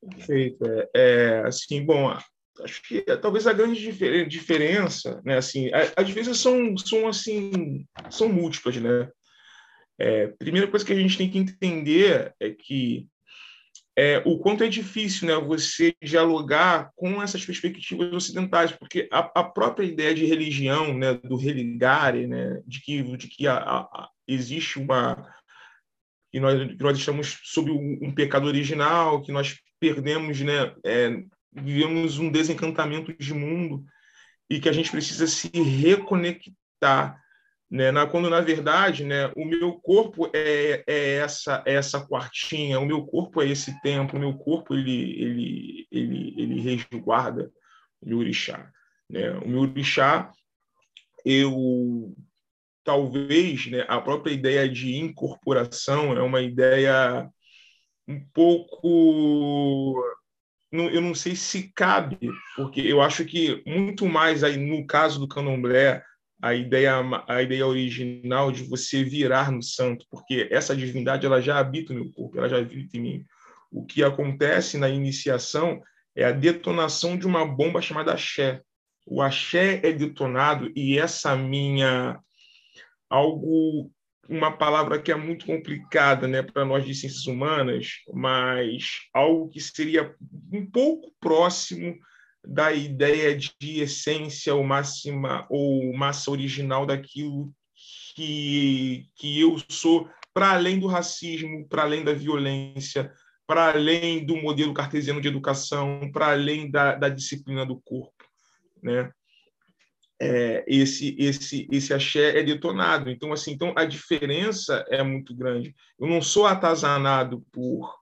Perfeito. 0.00 0.64
É, 0.64 0.90
é, 0.94 1.38
assim, 1.46 1.84
bom, 1.84 2.16
acho 2.62 2.82
que 2.82 3.04
é, 3.06 3.16
talvez 3.16 3.46
a 3.46 3.52
grande 3.52 3.80
difer 3.80 4.26
diferença, 4.26 5.20
né, 5.24 5.36
assim, 5.36 5.70
as 5.96 6.10
vezes 6.10 6.38
são, 6.38 6.76
são 6.78 7.08
assim, 7.08 7.86
são 8.10 8.28
múltiplas, 8.28 8.76
né? 8.76 9.10
É, 9.98 10.28
primeira 10.28 10.68
coisa 10.68 10.84
que 10.84 10.92
a 10.92 10.96
gente 10.96 11.16
tem 11.16 11.30
que 11.30 11.38
entender 11.38 12.34
é 12.38 12.50
que 12.50 13.08
é, 13.98 14.22
o 14.26 14.38
quanto 14.38 14.62
é 14.62 14.68
difícil, 14.68 15.26
né, 15.26 15.34
você 15.36 15.94
dialogar 16.02 16.90
com 16.94 17.22
essas 17.22 17.44
perspectivas 17.44 18.12
ocidentais, 18.12 18.70
porque 18.70 19.08
a, 19.10 19.20
a 19.40 19.42
própria 19.42 19.86
ideia 19.86 20.14
de 20.14 20.26
religião, 20.26 20.96
né, 20.96 21.14
do 21.14 21.36
religare, 21.36 22.26
né, 22.26 22.62
de 22.66 22.80
que, 22.82 23.02
de 23.16 23.28
que 23.28 23.48
a, 23.48 23.56
a, 23.56 24.08
existe 24.28 24.78
uma 24.78 25.26
que 26.30 26.38
nós, 26.38 26.68
que 26.68 26.82
nós 26.82 26.98
estamos 26.98 27.40
sob 27.44 27.70
um, 27.70 28.12
pecado 28.14 28.46
original, 28.46 29.22
que 29.22 29.32
nós 29.32 29.56
perdemos, 29.80 30.40
né, 30.42 30.74
é, 30.84 31.22
vivemos 31.50 32.18
um 32.18 32.30
desencantamento 32.30 33.14
de 33.16 33.32
mundo 33.32 33.82
e 34.50 34.60
que 34.60 34.68
a 34.68 34.72
gente 34.72 34.90
precisa 34.90 35.26
se 35.26 35.48
reconectar, 35.48 37.18
né? 37.70 37.90
Na, 37.90 38.06
quando 38.06 38.30
na 38.30 38.40
verdade, 38.40 39.04
né, 39.04 39.30
o 39.36 39.44
meu 39.44 39.72
corpo 39.80 40.30
é, 40.32 40.84
é 40.86 41.16
essa 41.16 41.62
é 41.66 41.74
essa 41.74 42.06
quartinha, 42.06 42.78
o 42.78 42.86
meu 42.86 43.04
corpo 43.04 43.42
é 43.42 43.48
esse 43.48 43.80
templo, 43.82 44.16
o 44.16 44.20
meu 44.20 44.34
corpo 44.34 44.74
ele 44.74 45.20
ele 45.20 45.86
ele 45.90 46.34
ele 46.38 46.60
resguarda 46.60 47.50
o 48.00 48.08
meu 48.08 48.18
orixá, 48.18 48.70
né? 49.10 49.30
O 49.38 49.48
meu 49.48 49.60
orixá 49.62 50.30
eu 51.24 52.14
talvez, 52.84 53.66
né, 53.66 53.84
a 53.88 54.00
própria 54.00 54.32
ideia 54.32 54.68
de 54.68 54.94
incorporação 54.94 56.16
é 56.16 56.22
uma 56.22 56.40
ideia 56.40 57.28
um 58.06 58.20
pouco 58.32 60.00
eu 60.72 61.00
não 61.00 61.14
sei 61.14 61.34
se 61.34 61.72
cabe, 61.74 62.30
porque 62.54 62.80
eu 62.80 63.00
acho 63.00 63.24
que 63.24 63.62
muito 63.66 64.06
mais 64.06 64.44
aí 64.44 64.56
no 64.56 64.86
caso 64.86 65.18
do 65.18 65.26
candomblé, 65.26 66.02
a 66.40 66.54
ideia 66.54 66.94
a 67.26 67.42
ideia 67.42 67.66
original 67.66 68.52
de 68.52 68.64
você 68.64 69.02
virar 69.02 69.50
no 69.50 69.62
santo, 69.62 70.04
porque 70.10 70.48
essa 70.50 70.76
divindade 70.76 71.26
ela 71.26 71.40
já 71.40 71.58
habita 71.58 71.92
no 71.92 72.04
meu 72.04 72.12
corpo, 72.12 72.38
ela 72.38 72.48
já 72.48 72.58
habita 72.58 72.96
em 72.96 73.00
mim. 73.00 73.24
O 73.70 73.84
que 73.84 74.02
acontece 74.02 74.78
na 74.78 74.88
iniciação 74.88 75.80
é 76.14 76.24
a 76.24 76.32
detonação 76.32 77.16
de 77.16 77.26
uma 77.26 77.46
bomba 77.46 77.80
chamada 77.80 78.12
axé. 78.12 78.60
O 79.04 79.22
axé 79.22 79.80
é 79.82 79.92
detonado 79.92 80.70
e 80.74 80.98
essa 80.98 81.36
minha 81.36 82.18
algo 83.08 83.90
uma 84.28 84.50
palavra 84.50 85.00
que 85.00 85.12
é 85.12 85.14
muito 85.14 85.46
complicada 85.46 86.26
né, 86.26 86.42
para 86.42 86.64
nós 86.64 86.84
de 86.84 86.94
ciências 86.94 87.26
humanas, 87.26 88.02
mas 88.12 89.02
algo 89.14 89.48
que 89.48 89.60
seria 89.60 90.14
um 90.52 90.68
pouco 90.68 91.12
próximo 91.20 91.96
da 92.46 92.72
ideia 92.72 93.36
de 93.36 93.80
essência 93.80 94.54
ou 94.54 94.64
máxima 94.64 95.46
ou 95.50 95.92
massa 95.94 96.30
original 96.30 96.86
daquilo 96.86 97.52
que, 98.14 99.08
que 99.16 99.40
eu 99.40 99.56
sou, 99.68 100.08
para 100.32 100.52
além 100.52 100.78
do 100.78 100.86
racismo, 100.86 101.66
para 101.68 101.82
além 101.82 102.04
da 102.04 102.12
violência, 102.12 103.12
para 103.46 103.70
além 103.70 104.24
do 104.24 104.36
modelo 104.36 104.72
cartesiano 104.72 105.20
de 105.20 105.28
educação, 105.28 106.10
para 106.12 106.32
além 106.32 106.70
da, 106.70 106.94
da 106.94 107.08
disciplina 107.08 107.64
do 107.64 107.80
corpo. 107.80 108.24
Né? 108.82 109.10
é, 110.20 110.64
esse 110.66 111.14
esse 111.18 111.68
esse 111.70 111.92
axé 111.92 112.38
é 112.38 112.42
detonado. 112.42 113.10
Então 113.10 113.32
assim, 113.32 113.52
então 113.52 113.72
a 113.76 113.84
diferença 113.84 114.84
é 114.88 115.02
muito 115.02 115.34
grande. 115.34 115.74
Eu 115.98 116.08
não 116.08 116.22
sou 116.22 116.46
atazanado 116.46 117.44
por 117.52 117.94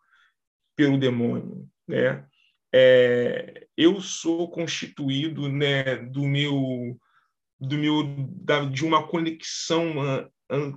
pelo 0.76 0.98
demônio, 0.98 1.68
né? 1.86 2.26
É, 2.76 3.68
eu 3.76 4.00
sou 4.00 4.50
constituído, 4.50 5.48
né, 5.48 5.96
do 5.96 6.22
meu 6.24 6.98
do 7.60 7.78
meu 7.78 8.02
da, 8.42 8.64
de 8.64 8.84
uma 8.84 9.06
conexão 9.06 9.94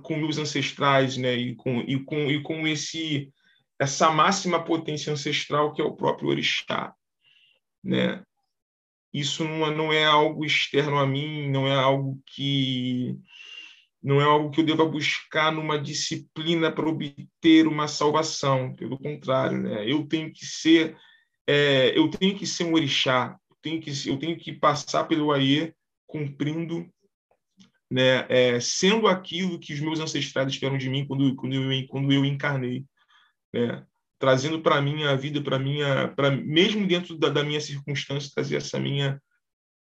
com 0.02 0.16
meus 0.16 0.38
ancestrais, 0.38 1.16
né, 1.16 1.34
e 1.34 1.56
com 1.56 1.80
e 1.80 2.04
com 2.04 2.30
e 2.30 2.40
com 2.42 2.66
esse 2.68 3.32
essa 3.80 4.10
máxima 4.10 4.64
potência 4.64 5.12
ancestral 5.12 5.72
que 5.72 5.82
é 5.82 5.84
o 5.84 5.96
próprio 5.96 6.28
orixá, 6.28 6.94
né? 7.82 8.22
isso 9.12 9.44
não, 9.44 9.70
não 9.74 9.92
é 9.92 10.04
algo 10.04 10.44
externo 10.44 10.98
a 10.98 11.06
mim, 11.06 11.50
não 11.50 11.66
é 11.66 11.74
algo 11.74 12.20
que 12.26 13.16
não 14.02 14.20
é 14.20 14.24
algo 14.24 14.50
que 14.50 14.60
eu 14.60 14.64
deva 14.64 14.86
buscar 14.86 15.50
numa 15.52 15.78
disciplina 15.78 16.70
para 16.70 16.88
obter 16.88 17.66
uma 17.66 17.88
salvação. 17.88 18.74
Pelo 18.76 18.96
contrário, 18.96 19.58
né? 19.58 19.90
Eu 19.90 20.06
tenho 20.06 20.32
que 20.32 20.46
ser 20.46 20.96
é, 21.48 21.98
eu 21.98 22.10
tenho 22.10 22.36
que 22.36 22.46
ser 22.46 22.64
um 22.64 22.74
orixá. 22.74 23.36
Eu 23.50 23.56
tenho 23.62 23.80
que 23.80 23.90
eu 24.08 24.18
tenho 24.18 24.36
que 24.36 24.52
passar 24.52 25.04
pelo 25.04 25.32
Aie 25.32 25.74
cumprindo 26.06 26.88
né, 27.90 28.26
é, 28.28 28.60
sendo 28.60 29.06
aquilo 29.06 29.58
que 29.58 29.72
os 29.72 29.80
meus 29.80 29.98
ancestrais 29.98 30.48
esperam 30.48 30.76
de 30.76 30.90
mim 30.90 31.06
quando, 31.06 31.34
quando, 31.34 31.54
eu, 31.54 31.86
quando 31.88 32.12
eu 32.12 32.24
encarnei. 32.24 32.84
Né? 33.52 33.84
trazendo 34.18 34.60
para 34.60 34.76
a 34.76 35.14
vida, 35.16 35.40
para 35.40 35.58
minha, 35.58 36.08
para 36.08 36.30
mesmo 36.30 36.86
dentro 36.86 37.16
da, 37.16 37.28
da, 37.28 37.44
minha 37.44 37.60
circunstância, 37.60 38.32
trazer 38.34 38.56
essa 38.56 38.78
minha 38.78 39.22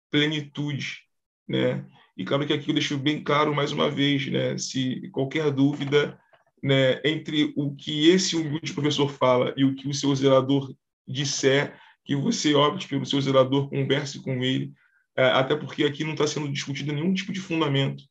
plenitude, 0.10 1.00
né? 1.48 1.86
E 2.18 2.24
claro 2.24 2.46
que 2.46 2.54
aqui 2.54 2.70
eu 2.70 2.74
deixo 2.74 2.98
bem 2.98 3.24
claro 3.24 3.54
mais 3.54 3.72
uma 3.72 3.90
vez, 3.90 4.28
né? 4.28 4.58
Se 4.58 5.10
qualquer 5.12 5.52
dúvida, 5.52 6.18
né, 6.64 7.02
entre 7.04 7.54
o 7.56 7.76
que 7.76 8.10
esse 8.10 8.36
humilde 8.36 8.74
professor 8.74 9.10
fala 9.10 9.54
e 9.58 9.66
o 9.66 9.76
que 9.76 9.88
o 9.88 9.94
seu 9.94 10.16
zelador 10.16 10.74
disser, 11.12 11.78
que 12.06 12.16
você 12.16 12.54
opte 12.56 12.88
pelo 12.88 13.06
seu 13.06 13.22
zelador, 13.22 13.70
converse 13.70 14.22
com 14.22 14.44
ele, 14.44 14.72
é, 15.16 15.26
até 15.26 15.56
porque 15.56 15.84
aqui 15.84 16.04
não 16.04 16.14
está 16.14 16.26
sendo 16.26 16.52
discutido 16.52 16.94
nenhum 16.94 17.14
tipo 17.14 17.32
de 17.32 17.40
fundamento, 17.40 18.04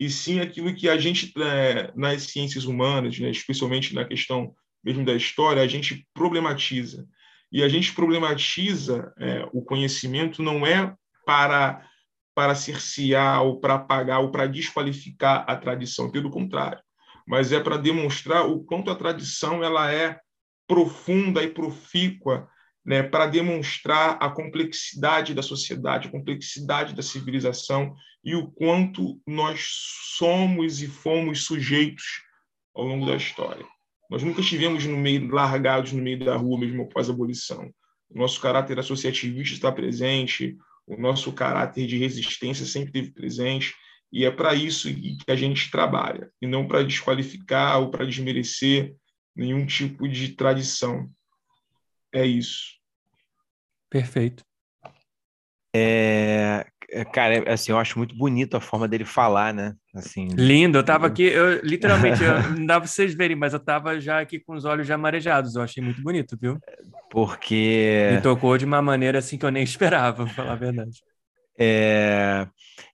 e 0.00 0.08
sim 0.08 0.40
aquilo 0.40 0.74
que 0.74 0.88
a 0.88 0.96
gente, 0.96 1.32
é, 1.38 1.92
nas 1.94 2.22
ciências 2.22 2.64
humanas, 2.64 3.18
né, 3.18 3.30
especialmente 3.30 3.94
na 3.94 4.04
questão 4.04 4.54
mesmo 4.82 5.04
da 5.04 5.14
história, 5.14 5.62
a 5.62 5.66
gente 5.66 6.08
problematiza. 6.14 7.06
E 7.52 7.62
a 7.62 7.68
gente 7.68 7.92
problematiza 7.92 9.12
é, 9.18 9.46
o 9.52 9.62
conhecimento 9.62 10.42
não 10.42 10.66
é 10.66 10.94
para 11.26 11.86
para 12.32 12.54
cercear 12.54 13.42
ou 13.42 13.60
para 13.60 13.74
apagar 13.74 14.20
ou 14.20 14.30
para 14.30 14.46
desqualificar 14.46 15.44
a 15.46 15.56
tradição, 15.56 16.10
pelo 16.10 16.30
contrário, 16.30 16.80
mas 17.26 17.52
é 17.52 17.60
para 17.60 17.76
demonstrar 17.76 18.46
o 18.46 18.64
quanto 18.64 18.90
a 18.90 18.94
tradição 18.94 19.62
ela 19.62 19.92
é 19.92 20.18
profunda 20.70 21.42
e 21.42 21.48
profícua, 21.48 22.48
né, 22.86 23.02
para 23.02 23.26
demonstrar 23.26 24.16
a 24.20 24.30
complexidade 24.30 25.34
da 25.34 25.42
sociedade, 25.42 26.06
a 26.06 26.10
complexidade 26.12 26.94
da 26.94 27.02
civilização 27.02 27.92
e 28.24 28.36
o 28.36 28.48
quanto 28.52 29.20
nós 29.26 29.66
somos 30.16 30.80
e 30.80 30.86
fomos 30.86 31.42
sujeitos 31.42 32.22
ao 32.72 32.84
longo 32.84 33.04
da 33.04 33.16
história. 33.16 33.66
Nós 34.08 34.22
nunca 34.22 34.42
estivemos 34.42 34.86
no 34.86 34.96
meio, 34.96 35.28
largados 35.28 35.90
no 35.90 36.00
meio 36.00 36.24
da 36.24 36.36
rua 36.36 36.60
mesmo 36.60 36.84
após 36.84 37.10
a 37.10 37.12
abolição. 37.12 37.68
O 38.08 38.16
nosso 38.16 38.40
caráter 38.40 38.78
associativista 38.78 39.56
está 39.56 39.72
presente, 39.72 40.56
o 40.86 40.96
nosso 40.96 41.32
caráter 41.32 41.84
de 41.84 41.98
resistência 41.98 42.64
sempre 42.64 42.90
esteve 42.90 43.12
presente, 43.12 43.74
e 44.12 44.24
é 44.24 44.30
para 44.30 44.54
isso 44.54 44.88
que 44.94 45.18
a 45.26 45.36
gente 45.36 45.68
trabalha, 45.68 46.30
e 46.40 46.46
não 46.46 46.68
para 46.68 46.84
desqualificar 46.84 47.80
ou 47.80 47.90
para 47.90 48.06
desmerecer 48.06 48.94
nenhum 49.40 49.64
tipo 49.64 50.06
de 50.06 50.28
tradição. 50.34 51.08
É 52.12 52.26
isso. 52.26 52.78
Perfeito. 53.88 54.44
É, 55.74 56.66
é, 56.90 57.04
cara, 57.04 57.52
assim, 57.52 57.72
eu 57.72 57.78
acho 57.78 57.96
muito 57.96 58.14
bonito 58.16 58.56
a 58.56 58.60
forma 58.60 58.86
dele 58.86 59.04
falar, 59.04 59.54
né? 59.54 59.74
Assim, 59.94 60.28
Lindo, 60.36 60.78
eu 60.78 60.84
tava 60.84 61.06
aqui, 61.06 61.22
eu, 61.22 61.60
literalmente, 61.62 62.22
eu, 62.22 62.42
não 62.52 62.66
dá 62.66 62.80
pra 62.80 62.88
vocês 62.88 63.14
verem, 63.14 63.36
mas 63.36 63.52
eu 63.52 63.60
tava 63.60 64.00
já 64.00 64.20
aqui 64.20 64.38
com 64.40 64.54
os 64.54 64.64
olhos 64.64 64.86
já 64.86 64.98
marejados, 64.98 65.54
eu 65.54 65.62
achei 65.62 65.82
muito 65.82 66.02
bonito, 66.02 66.36
viu? 66.40 66.58
Porque... 67.08 68.10
Me 68.12 68.20
tocou 68.20 68.58
de 68.58 68.64
uma 68.64 68.82
maneira 68.82 69.20
assim 69.20 69.38
que 69.38 69.46
eu 69.46 69.50
nem 69.50 69.62
esperava, 69.64 70.24
pra 70.24 70.34
falar 70.34 70.52
a 70.52 70.56
verdade. 70.56 71.00
É, 71.60 72.46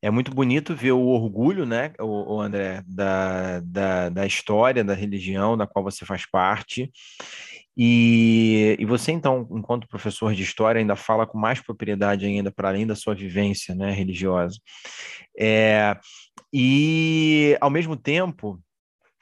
é 0.02 0.10
muito 0.10 0.32
bonito 0.32 0.74
ver 0.74 0.92
o 0.92 1.06
orgulho, 1.06 1.64
né, 1.64 1.92
o, 2.00 2.34
o 2.34 2.40
André, 2.40 2.82
da, 2.86 3.60
da, 3.60 4.08
da 4.08 4.26
história, 4.26 4.82
da 4.82 4.94
religião 4.94 5.56
da 5.56 5.66
qual 5.66 5.84
você 5.84 6.04
faz 6.04 6.28
parte, 6.28 6.90
e, 7.76 8.74
e 8.78 8.84
você, 8.86 9.12
então, 9.12 9.46
enquanto 9.52 9.86
professor 9.86 10.34
de 10.34 10.42
história, 10.42 10.78
ainda 10.78 10.96
fala 10.96 11.26
com 11.26 11.38
mais 11.38 11.60
propriedade 11.60 12.24
ainda, 12.24 12.50
para 12.50 12.70
além 12.70 12.86
da 12.86 12.94
sua 12.96 13.14
vivência 13.14 13.74
né, 13.74 13.92
religiosa. 13.92 14.58
É, 15.38 15.94
e, 16.52 17.56
ao 17.60 17.68
mesmo 17.68 17.94
tempo, 17.94 18.58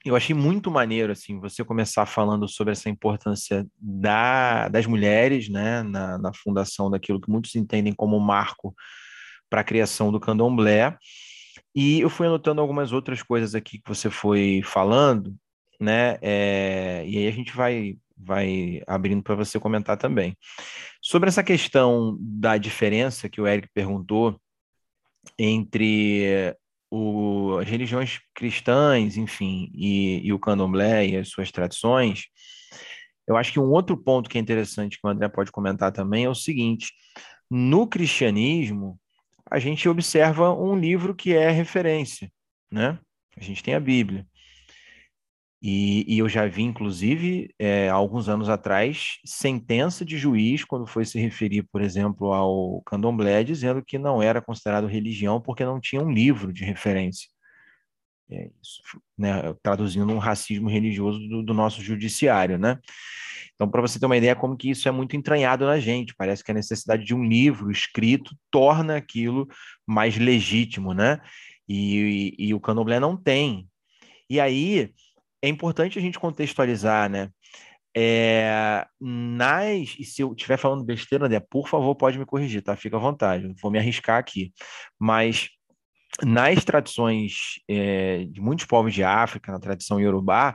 eu 0.05 0.15
achei 0.15 0.37
muito 0.37 0.71
maneiro 0.71 1.13
assim 1.13 1.41
você 1.41 1.65
começar 1.65 2.07
falando 2.07 2.47
sobre 2.47 2.73
essa 2.73 2.89
importância 2.89 3.67
da, 3.77 4.69
das 4.69 4.87
mulheres 4.87 5.49
né, 5.49 5.83
na, 5.83 6.19
na 6.19 6.33
fundação 6.33 6.91
daquilo 6.91 7.21
que 7.21 7.31
muitos 7.31 7.55
entendem 7.57 7.93
como 7.93 8.21
marco 8.21 8.75
para 9.49 9.61
a 9.61 9.65
criação 9.65 10.11
do 10.11 10.21
candomblé. 10.21 10.97
E 11.75 12.01
eu 12.01 12.11
fui 12.11 12.27
anotando 12.27 12.61
algumas 12.61 12.93
outras 12.93 13.23
coisas 13.23 13.55
aqui 13.55 13.79
que 13.79 13.89
você 13.89 14.11
foi 14.11 14.63
falando, 14.65 15.35
né? 15.81 16.19
É, 16.23 17.05
e 17.07 17.19
aí 17.19 17.29
a 17.29 17.33
gente 17.33 17.55
vai 17.55 17.97
vai 18.17 18.81
abrindo 18.87 19.23
para 19.23 19.35
você 19.35 19.59
comentar 19.59 19.97
também. 19.97 20.37
Sobre 21.03 21.29
essa 21.29 21.43
questão 21.43 22.17
da 22.21 22.57
diferença 22.57 23.29
que 23.29 23.41
o 23.41 23.47
Eric 23.47 23.69
perguntou 23.75 24.41
entre 25.39 26.57
o, 26.91 27.59
as 27.61 27.69
religiões 27.69 28.21
cristãs, 28.35 29.17
enfim, 29.17 29.71
e, 29.75 30.27
e 30.27 30.33
o 30.33 30.39
candomblé 30.39 31.09
e 31.09 31.17
as 31.17 31.29
suas 31.29 31.51
tradições, 31.51 32.27
eu 33.27 33.37
acho 33.37 33.53
que 33.53 33.61
um 33.61 33.71
outro 33.71 33.97
ponto 33.97 34.29
que 34.29 34.39
é 34.39 34.41
interessante 34.41 34.99
que 35.01 35.07
o 35.07 35.11
André 35.11 35.29
pode 35.29 35.51
comentar 35.51 35.91
também 35.93 36.25
é 36.25 36.29
o 36.29 36.35
seguinte: 36.35 36.93
no 37.51 37.87
cristianismo, 37.87 38.99
a 39.55 39.61
gente 39.61 39.88
observa 39.88 40.53
um 40.53 40.77
livro 40.77 41.14
que 41.14 41.33
é 41.33 41.49
referência, 41.49 42.29
né? 42.69 42.99
A 43.37 43.40
gente 43.40 43.62
tem 43.62 43.73
a 43.73 43.79
Bíblia. 43.79 44.27
E, 45.62 46.05
e 46.12 46.19
eu 46.19 46.29
já 46.29 46.45
vi, 46.47 46.62
inclusive, 46.62 47.55
é, 47.57 47.88
alguns 47.88 48.29
anos 48.29 48.49
atrás, 48.49 49.19
sentença 49.25 50.05
de 50.05 50.19
juiz, 50.19 50.64
quando 50.64 50.88
foi 50.88 51.05
se 51.05 51.21
referir, 51.21 51.62
por 51.71 51.81
exemplo, 51.81 52.33
ao 52.33 52.83
candomblé, 52.83 53.45
dizendo 53.45 53.81
que 53.81 53.97
não 53.97 54.21
era 54.21 54.43
considerado 54.43 54.88
religião 54.88 55.40
porque 55.40 55.64
não 55.64 55.81
tinha 55.81 56.03
um 56.03 56.11
livro 56.11 56.53
de 56.53 56.64
referência. 56.64 57.29
É 58.31 58.49
isso, 58.63 58.81
né, 59.19 59.55
traduzindo 59.63 60.11
um 60.13 60.19
racismo 60.19 60.69
religioso 60.69 61.19
do, 61.29 61.43
do 61.43 61.55
nosso 61.55 61.83
judiciário, 61.83 62.59
né? 62.59 62.79
Então, 63.55 63.69
para 63.71 63.81
você 63.81 64.01
ter 64.01 64.07
uma 64.07 64.17
ideia 64.17 64.35
como 64.35 64.57
que 64.57 64.71
isso 64.71 64.89
é 64.89 64.91
muito 64.91 65.15
entranhado 65.15 65.67
na 65.67 65.79
gente, 65.79 66.15
parece 66.17 66.43
que 66.43 66.51
a 66.51 66.55
necessidade 66.55 67.05
de 67.05 67.15
um 67.15 67.23
livro 67.23 67.71
escrito 67.71 68.35
torna 68.51 68.97
aquilo 68.97 69.47
mais 69.87 70.17
legítimo, 70.17 70.93
né? 70.93 71.21
E, 71.69 72.35
e, 72.39 72.47
e 72.49 72.55
o 72.55 72.61
candomblé 72.61 72.99
não 72.99 73.17
tem. 73.17 73.69
E 74.29 74.41
aí, 74.41 74.93
é 75.43 75.49
importante 75.49 75.99
a 75.99 76.03
gente 76.03 76.19
contextualizar, 76.19 77.09
né? 77.09 77.31
É, 77.97 78.85
nas, 79.01 79.95
e 79.99 80.05
se 80.05 80.21
eu 80.21 80.33
estiver 80.33 80.57
falando 80.57 80.83
besteira, 80.83 81.29
né, 81.29 81.39
por 81.39 81.69
favor, 81.69 81.95
pode 81.95 82.19
me 82.19 82.27
corrigir, 82.27 82.61
tá? 82.63 82.75
Fica 82.75 82.97
à 82.97 83.01
vontade, 83.01 83.55
vou 83.63 83.71
me 83.71 83.79
arriscar 83.79 84.19
aqui. 84.19 84.53
Mas 84.99 85.51
nas 86.22 86.64
tradições 86.64 87.61
é, 87.68 88.24
de 88.24 88.40
muitos 88.40 88.66
povos 88.66 88.94
de 88.94 89.03
África, 89.03 89.50
na 89.50 89.59
tradição 89.59 90.00
iorubá, 90.00 90.55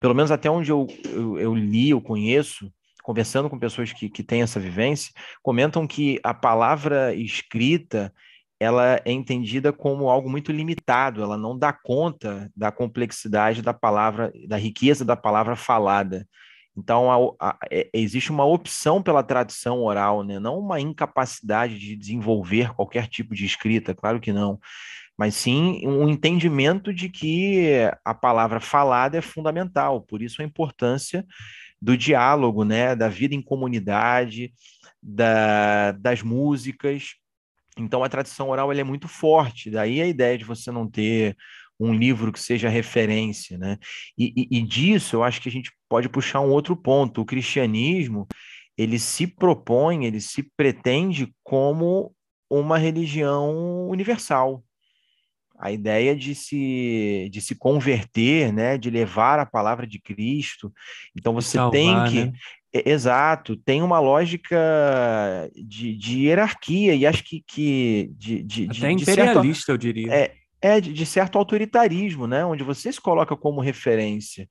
pelo 0.00 0.14
menos 0.14 0.30
até 0.30 0.50
onde 0.50 0.70
eu, 0.70 0.86
eu, 1.04 1.38
eu 1.38 1.54
li, 1.54 1.90
eu 1.90 2.00
conheço, 2.00 2.72
conversando 3.02 3.48
com 3.48 3.58
pessoas 3.58 3.92
que, 3.92 4.08
que 4.08 4.22
têm 4.22 4.42
essa 4.42 4.60
vivência, 4.60 5.12
comentam 5.42 5.86
que 5.86 6.20
a 6.22 6.34
palavra 6.34 7.14
escrita 7.14 8.12
ela 8.62 9.00
é 9.04 9.10
entendida 9.10 9.72
como 9.72 10.08
algo 10.08 10.30
muito 10.30 10.52
limitado, 10.52 11.20
ela 11.20 11.36
não 11.36 11.58
dá 11.58 11.72
conta 11.72 12.48
da 12.54 12.70
complexidade 12.70 13.60
da 13.60 13.74
palavra, 13.74 14.32
da 14.46 14.56
riqueza 14.56 15.04
da 15.04 15.16
palavra 15.16 15.56
falada. 15.56 16.28
Então, 16.76 17.34
a, 17.38 17.50
a, 17.50 17.58
é, 17.70 17.88
existe 17.92 18.30
uma 18.30 18.44
opção 18.44 19.02
pela 19.02 19.22
tradição 19.22 19.82
oral, 19.82 20.22
né? 20.22 20.38
não 20.38 20.58
uma 20.58 20.80
incapacidade 20.80 21.78
de 21.78 21.94
desenvolver 21.94 22.74
qualquer 22.74 23.06
tipo 23.08 23.34
de 23.34 23.44
escrita, 23.44 23.94
claro 23.94 24.20
que 24.20 24.32
não, 24.32 24.58
mas 25.18 25.34
sim 25.34 25.86
um 25.86 26.08
entendimento 26.08 26.92
de 26.92 27.10
que 27.10 27.72
a 28.04 28.14
palavra 28.14 28.58
falada 28.58 29.18
é 29.18 29.20
fundamental, 29.20 30.00
por 30.00 30.22
isso 30.22 30.40
a 30.40 30.44
importância 30.44 31.26
do 31.80 31.96
diálogo, 31.96 32.64
né? 32.64 32.96
da 32.96 33.08
vida 33.08 33.34
em 33.34 33.42
comunidade, 33.42 34.52
da, 35.02 35.92
das 35.92 36.22
músicas, 36.22 37.16
então 37.76 38.04
a 38.04 38.08
tradição 38.08 38.48
oral 38.50 38.72
é 38.72 38.84
muito 38.84 39.08
forte, 39.08 39.70
daí 39.70 40.00
a 40.00 40.06
ideia 40.06 40.38
de 40.38 40.44
você 40.44 40.70
não 40.70 40.88
ter 40.88 41.36
um 41.78 41.92
livro 41.92 42.32
que 42.32 42.40
seja 42.40 42.68
referência, 42.68 43.58
né? 43.58 43.78
E, 44.16 44.32
e, 44.36 44.58
e, 44.58 44.62
disso 44.62 45.16
eu 45.16 45.24
acho 45.24 45.40
que 45.40 45.48
a 45.48 45.52
gente 45.52 45.72
pode 45.88 46.08
puxar 46.08 46.40
um 46.40 46.50
outro 46.50 46.76
ponto. 46.76 47.20
O 47.20 47.24
cristianismo 47.24 48.26
ele 48.76 48.98
se 48.98 49.26
propõe, 49.26 50.04
ele 50.04 50.20
se 50.20 50.42
pretende 50.56 51.32
como 51.42 52.14
uma 52.48 52.78
religião 52.78 53.88
universal. 53.88 54.62
A 55.58 55.70
ideia 55.70 56.16
de 56.16 56.34
se, 56.34 57.28
de 57.30 57.40
se 57.40 57.54
converter, 57.54 58.52
né, 58.52 58.76
de 58.76 58.90
levar 58.90 59.38
a 59.38 59.46
palavra 59.46 59.86
de 59.86 60.00
Cristo. 60.00 60.72
Então 61.16 61.32
você 61.32 61.56
Salvar, 61.56 61.72
tem 61.72 62.10
que, 62.10 62.30
né? 62.30 62.32
Exato, 62.74 63.54
tem 63.54 63.82
uma 63.82 64.00
lógica 64.00 64.58
de, 65.54 65.94
de 65.94 66.20
hierarquia 66.20 66.94
e 66.94 67.06
acho 67.06 67.22
que, 67.22 67.44
que 67.46 68.10
de, 68.16 68.42
de, 68.42 68.64
Até 68.64 68.94
de, 68.94 69.02
imperialista, 69.02 69.66
certo, 69.66 69.70
eu 69.70 69.76
diria. 69.76 70.10
É, 70.12 70.34
é 70.62 70.80
de, 70.80 71.04
certo 71.04 71.36
autoritarismo, 71.36 72.26
né? 72.26 72.44
Onde 72.44 72.62
você 72.62 72.92
se 72.92 73.00
coloca 73.00 73.36
como 73.36 73.60
referência. 73.60 74.48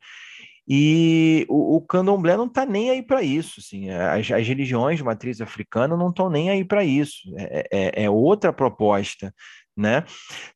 E 0.68 1.46
o, 1.50 1.78
o 1.78 1.82
candomblé 1.82 2.38
não 2.38 2.46
está 2.46 2.66
nem 2.66 2.92
aí 2.92 3.02
para 3.02 3.24
isso. 3.24 3.60
Assim, 3.60 3.90
as, 3.90 4.30
as, 4.30 4.48
religiões 4.48 4.98
de 4.98 5.04
matriz 5.04 5.42
africana 5.42 5.98
não 5.98 6.10
estão 6.10 6.30
nem 6.30 6.50
aí 6.50 6.64
para 6.64 6.84
isso. 6.84 7.34
É, 7.38 7.68
é, 7.72 8.04
é, 8.04 8.10
outra 8.10 8.54
proposta. 8.54 9.34
Né? 9.76 10.04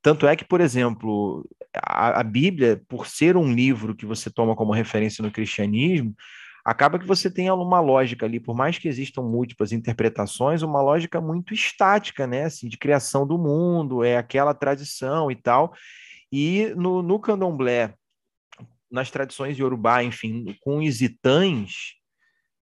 Tanto 0.01 0.27
é 0.27 0.35
que, 0.35 0.45
por 0.45 0.59
exemplo, 0.61 1.47
a, 1.75 2.19
a 2.19 2.23
Bíblia, 2.23 2.81
por 2.87 3.07
ser 3.07 3.37
um 3.37 3.51
livro 3.51 3.95
que 3.95 4.05
você 4.05 4.29
toma 4.29 4.55
como 4.55 4.73
referência 4.73 5.23
no 5.23 5.31
cristianismo, 5.31 6.13
acaba 6.65 6.97
que 6.97 7.05
você 7.05 7.29
tem 7.29 7.49
uma 7.51 7.79
lógica 7.79 8.25
ali, 8.25 8.39
por 8.39 8.55
mais 8.55 8.79
que 8.79 8.87
existam 8.87 9.21
múltiplas 9.21 9.71
interpretações, 9.71 10.63
uma 10.63 10.81
lógica 10.81 11.21
muito 11.21 11.53
estática, 11.53 12.25
né? 12.25 12.45
Assim, 12.45 12.67
de 12.67 12.77
criação 12.77 13.27
do 13.27 13.37
mundo, 13.37 14.03
é 14.03 14.17
aquela 14.17 14.53
tradição 14.53 15.29
e 15.29 15.35
tal. 15.35 15.73
E 16.31 16.73
no, 16.75 17.03
no 17.03 17.19
candomblé, 17.19 17.93
nas 18.89 19.11
tradições 19.11 19.55
de 19.55 19.61
Yorubá, 19.61 20.03
enfim, 20.03 20.57
com 20.61 20.79
os 20.79 21.01
itãs, 21.01 21.93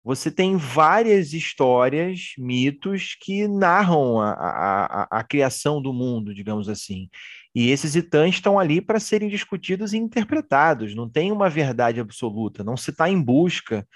você 0.03 0.31
tem 0.31 0.57
várias 0.57 1.33
histórias, 1.33 2.33
mitos 2.39 3.17
que 3.21 3.49
narram 3.49 4.21
a, 4.21 4.31
a, 4.31 5.09
a, 5.19 5.25
criação 5.25 5.83
do 5.83 5.93
mundo, 5.93 6.33
digamos 6.33 6.69
assim. 6.69 7.09
E 7.57 7.71
esses 7.71 7.97
itãs 7.97 8.35
estão 8.35 8.59
ali 8.59 8.83
para 8.83 9.01
serem 9.01 9.31
discutidos 9.31 9.95
e 9.95 9.97
interpretados, 9.97 10.95
não 10.95 11.09
tem 11.09 11.33
uma 11.33 11.49
verdade 11.49 11.99
absoluta, 11.99 12.63
não 12.63 12.77
se 12.77 12.91
está 12.91 13.09
em 13.09 13.19
busca 13.19 13.89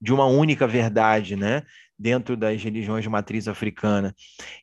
de 0.00 0.14
uma 0.14 0.24
única 0.24 0.66
verdade, 0.66 1.36
né? 1.36 1.62
Dentro 1.98 2.38
das 2.38 2.62
religiões 2.62 3.04
de 3.04 3.10
matriz 3.10 3.46
africana. 3.46 4.14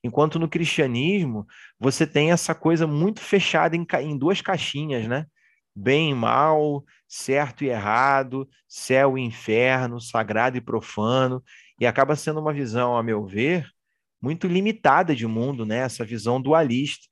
Enquanto 0.03 0.39
no 0.39 0.49
cristianismo, 0.49 1.45
você 1.79 2.07
tem 2.07 2.31
essa 2.31 2.55
coisa 2.55 2.87
muito 2.87 3.21
fechada 3.21 3.75
em, 3.75 3.85
em 4.01 4.17
duas 4.17 4.41
caixinhas, 4.41 5.07
né? 5.07 5.27
bem 5.75 6.09
e 6.09 6.15
mal, 6.15 6.83
certo 7.07 7.63
e 7.63 7.69
errado, 7.69 8.49
céu 8.67 9.15
e 9.15 9.21
inferno, 9.21 10.01
sagrado 10.01 10.57
e 10.57 10.61
profano, 10.61 11.43
e 11.79 11.85
acaba 11.85 12.15
sendo 12.15 12.39
uma 12.39 12.51
visão, 12.51 12.97
a 12.97 13.03
meu 13.03 13.25
ver, 13.25 13.69
muito 14.21 14.47
limitada 14.47 15.15
de 15.15 15.25
mundo, 15.25 15.65
né? 15.65 15.77
Essa 15.79 16.05
visão 16.05 16.41
dualista. 16.41 17.07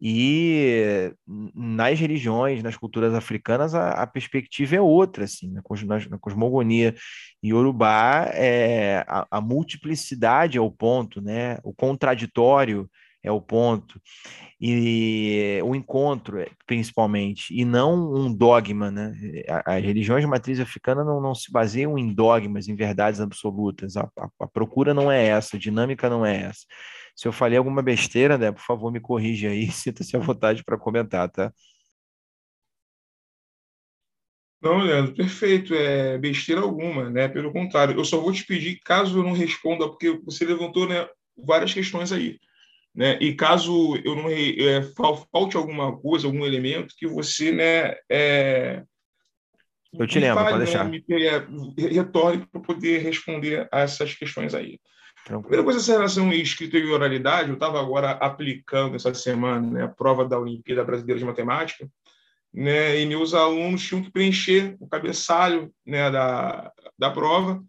E 0.00 1.12
nas 1.54 1.98
religiões, 2.00 2.62
nas 2.62 2.76
culturas 2.76 3.12
africanas, 3.12 3.74
a, 3.74 3.90
a 3.90 4.06
perspectiva 4.06 4.76
é 4.76 4.80
outra, 4.80 5.24
assim, 5.24 5.52
na, 5.52 5.62
na 6.08 6.18
cosmogonia 6.18 6.94
iorubá, 7.42 8.30
é, 8.32 9.04
a, 9.06 9.26
a 9.30 9.40
multiplicidade 9.42 10.56
é 10.56 10.60
o 10.60 10.70
ponto, 10.70 11.20
né? 11.20 11.58
O 11.62 11.74
contraditório 11.74 12.88
é 13.22 13.30
o 13.30 13.40
ponto 13.40 14.00
e 14.60 15.60
o 15.64 15.74
encontro, 15.74 16.38
é, 16.38 16.48
principalmente, 16.66 17.54
e 17.54 17.64
não 17.64 18.14
um 18.14 18.32
dogma, 18.32 18.90
né? 18.90 19.14
As 19.64 19.82
religiões 19.82 20.22
de 20.22 20.26
matriz 20.26 20.60
africana 20.60 21.02
não, 21.02 21.20
não 21.20 21.34
se 21.34 21.50
baseiam 21.50 21.98
em 21.98 22.12
dogmas, 22.12 22.68
em 22.68 22.74
verdades 22.74 23.20
absolutas. 23.20 23.96
A, 23.96 24.02
a, 24.18 24.28
a, 24.40 24.46
procura 24.46 24.92
não 24.92 25.10
é 25.10 25.26
essa, 25.26 25.56
a 25.56 25.60
dinâmica 25.60 26.10
não 26.10 26.24
é 26.26 26.42
essa. 26.42 26.66
Se 27.16 27.26
eu 27.26 27.32
falei 27.32 27.56
alguma 27.56 27.82
besteira, 27.82 28.36
né, 28.36 28.52
por 28.52 28.62
favor, 28.62 28.92
me 28.92 29.00
corrija 29.00 29.48
aí, 29.48 29.68
sinta-se 29.72 30.16
à 30.16 30.20
vontade 30.20 30.62
para 30.62 30.78
comentar, 30.78 31.28
tá? 31.30 31.52
Não, 34.62 34.78
Leandro, 34.78 35.14
perfeito. 35.14 35.74
É 35.74 36.18
besteira 36.18 36.60
alguma, 36.60 37.08
né? 37.08 37.28
Pelo 37.28 37.52
contrário, 37.52 37.98
eu 37.98 38.04
só 38.04 38.20
vou 38.20 38.32
te 38.32 38.44
pedir, 38.44 38.78
caso 38.84 39.18
eu 39.18 39.22
não 39.22 39.32
responda, 39.32 39.88
porque 39.88 40.10
você 40.22 40.44
levantou 40.44 40.86
né, 40.86 41.08
várias 41.36 41.72
questões 41.72 42.12
aí. 42.12 42.38
Né? 42.94 43.18
E 43.20 43.34
caso 43.34 43.96
eu 44.04 44.16
não 44.16 44.28
é, 44.28 44.82
falte 45.30 45.56
alguma 45.56 45.96
coisa, 45.96 46.26
algum 46.26 46.44
elemento 46.44 46.94
que 46.98 47.06
você 47.06 47.52
né, 47.52 47.94
é, 48.10 48.82
eu 49.98 50.06
te 50.06 50.20
lembro, 50.20 50.36
fale, 50.36 50.50
pode 50.50 50.64
deixar. 50.64 50.84
Né, 50.84 51.02
me, 51.76 51.88
retorne 51.88 52.46
para 52.46 52.60
poder 52.60 52.98
responder 52.98 53.68
a 53.72 53.80
essas 53.80 54.14
questões 54.14 54.54
aí. 54.54 54.78
Tranquilo. 55.24 55.42
Primeira 55.42 55.64
coisa, 55.64 55.80
essa 55.80 55.92
relação 55.92 56.32
escrita 56.32 56.78
e 56.78 56.90
oralidade, 56.90 57.48
eu 57.48 57.54
estava 57.54 57.80
agora 57.80 58.12
aplicando 58.12 58.96
essa 58.96 59.12
semana 59.12 59.70
né, 59.70 59.84
a 59.84 59.88
prova 59.88 60.24
da 60.24 60.38
Olimpíada 60.38 60.84
Brasileira 60.84 61.18
de 61.18 61.26
Matemática, 61.26 61.88
né, 62.52 63.00
e 63.00 63.06
meus 63.06 63.34
alunos 63.34 63.82
tinham 63.82 64.02
que 64.02 64.10
preencher 64.10 64.76
o 64.80 64.88
cabeçalho 64.88 65.72
né, 65.84 66.10
da, 66.10 66.72
da 66.98 67.10
prova, 67.10 67.62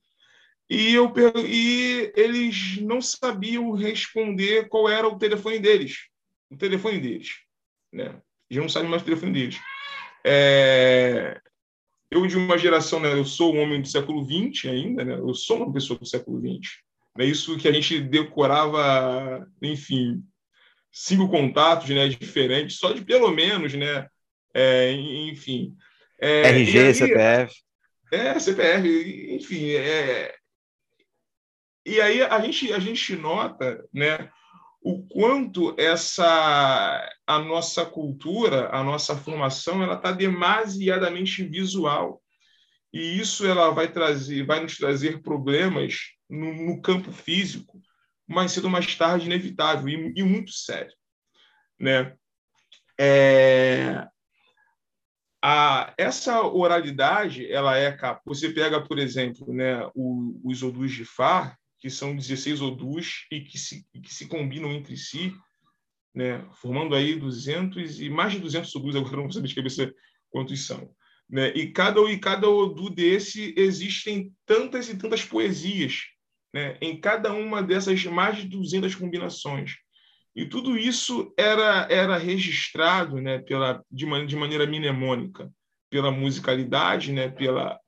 e, 0.74 0.94
eu, 0.94 1.12
e 1.46 2.14
eles 2.16 2.78
não 2.82 3.02
sabiam 3.02 3.72
responder 3.74 4.70
qual 4.70 4.88
era 4.88 5.06
o 5.06 5.18
telefone 5.18 5.60
deles. 5.60 6.08
O 6.50 6.56
telefone 6.56 6.98
deles. 6.98 7.42
Né? 7.92 8.16
Eles 8.50 8.64
não 8.64 8.70
sabem 8.70 8.90
mais 8.90 9.02
o 9.02 9.06
telefone 9.06 9.34
deles. 9.34 9.60
É... 10.26 11.38
eu 12.10 12.26
de 12.26 12.38
uma 12.38 12.58
geração, 12.58 13.02
né, 13.02 13.12
eu 13.12 13.26
sou 13.26 13.54
um 13.54 13.60
homem 13.60 13.82
do 13.82 13.88
século 13.90 14.24
XX 14.24 14.70
ainda, 14.72 15.04
né, 15.04 15.16
eu 15.16 15.34
sou 15.34 15.58
uma 15.58 15.74
pessoa 15.74 16.00
do 16.00 16.06
século 16.06 16.40
XX. 16.40 16.78
É 17.20 17.26
isso 17.26 17.58
que 17.58 17.68
a 17.68 17.72
gente 17.74 18.00
decorava, 18.00 19.46
enfim, 19.62 20.24
cinco 20.90 21.28
contatos, 21.28 21.90
né, 21.90 22.08
diferentes, 22.08 22.78
só 22.78 22.94
de 22.94 23.04
pelo 23.04 23.30
menos, 23.30 23.74
né, 23.74 24.08
é, 24.54 24.94
enfim. 24.94 25.76
É, 26.18 26.44
RG, 26.44 26.80
aí, 26.80 26.94
CPF. 26.94 27.56
É, 28.14 28.40
CPF, 28.40 29.36
enfim, 29.36 29.72
é, 29.72 30.34
e 31.86 32.00
aí 32.00 32.22
a 32.22 32.40
gente, 32.40 32.72
a 32.74 32.80
gente 32.80 33.16
nota 33.16 33.84
né, 33.94 34.30
o 34.82 35.06
quanto 35.08 35.76
essa 35.80 37.10
a 37.26 37.40
nossa 37.40 37.86
cultura, 37.86 38.70
a 38.76 38.84
nossa 38.84 39.16
formação, 39.16 39.82
ela 39.82 39.96
está 39.96 40.12
demasiadamente 40.12 41.44
visual. 41.44 42.22
E 42.94 43.20
isso 43.20 43.46
ela 43.46 43.70
vai 43.70 43.90
trazer, 43.92 44.46
vai 44.46 44.60
nos 44.60 44.78
trazer 44.78 45.22
problemas 45.22 46.00
no, 46.30 46.54
no 46.54 46.82
campo 46.82 47.12
físico, 47.12 47.80
mais 48.28 48.52
cedo 48.52 48.66
ou 48.66 48.72
mais 48.72 48.96
tarde 48.96 49.28
inevitável 49.28 49.88
e, 49.88 50.14
e 50.18 50.24
muito 50.24 50.52
sério, 50.52 50.94
né? 51.80 52.16
É, 53.00 54.06
a, 55.42 55.94
essa 55.98 56.42
oralidade, 56.42 57.52
ela 57.52 57.78
é 57.78 57.98
você 58.26 58.50
pega, 58.50 58.82
por 58.82 59.00
exemplo, 59.00 59.52
né, 59.54 59.90
o, 59.96 60.40
os 60.44 60.62
odus 60.62 60.92
de 60.92 61.04
Far, 61.04 61.58
que 61.82 61.90
são 61.90 62.16
16 62.16 62.62
odus 62.62 63.26
e 63.32 63.42
que 63.42 63.58
se, 63.58 63.84
que 63.92 64.14
se 64.14 64.28
combinam 64.28 64.72
entre 64.72 64.96
si, 64.96 65.34
né, 66.14 66.48
formando 66.62 66.94
aí 66.96 67.16
200 67.16 68.00
e 68.00 68.10
mais 68.10 68.34
de 68.34 68.40
200 68.40 68.74
odus, 68.76 68.96
agora 68.96 69.16
não 69.16 69.24
vou 69.24 69.32
saber 69.32 69.48
de 69.48 69.56
cabeça 69.56 69.92
quantos 70.30 70.66
são. 70.66 70.94
Né? 71.28 71.52
E 71.56 71.72
cada 71.72 72.00
e 72.02 72.20
cada 72.20 72.48
odu 72.48 72.90
desse 72.90 73.54
existem 73.58 74.32
tantas 74.46 74.90
e 74.90 74.98
tantas 74.98 75.24
poesias, 75.24 76.02
né? 76.54 76.78
Em 76.82 77.00
cada 77.00 77.34
uma 77.34 77.64
dessas 77.64 78.04
mais 78.04 78.38
de 78.38 78.50
200 78.50 78.94
combinações. 78.96 79.76
E 80.36 80.46
tudo 80.46 80.78
isso 80.78 81.34
era 81.38 81.88
era 81.90 82.18
registrado, 82.18 83.22
né, 83.22 83.40
pela 83.40 83.82
de, 83.90 84.06
de 84.26 84.36
maneira 84.36 84.68
mnemônica, 84.68 85.50
pela 85.90 86.12
musicalidade, 86.12 87.14
né, 87.14 87.30
pela 87.30 87.80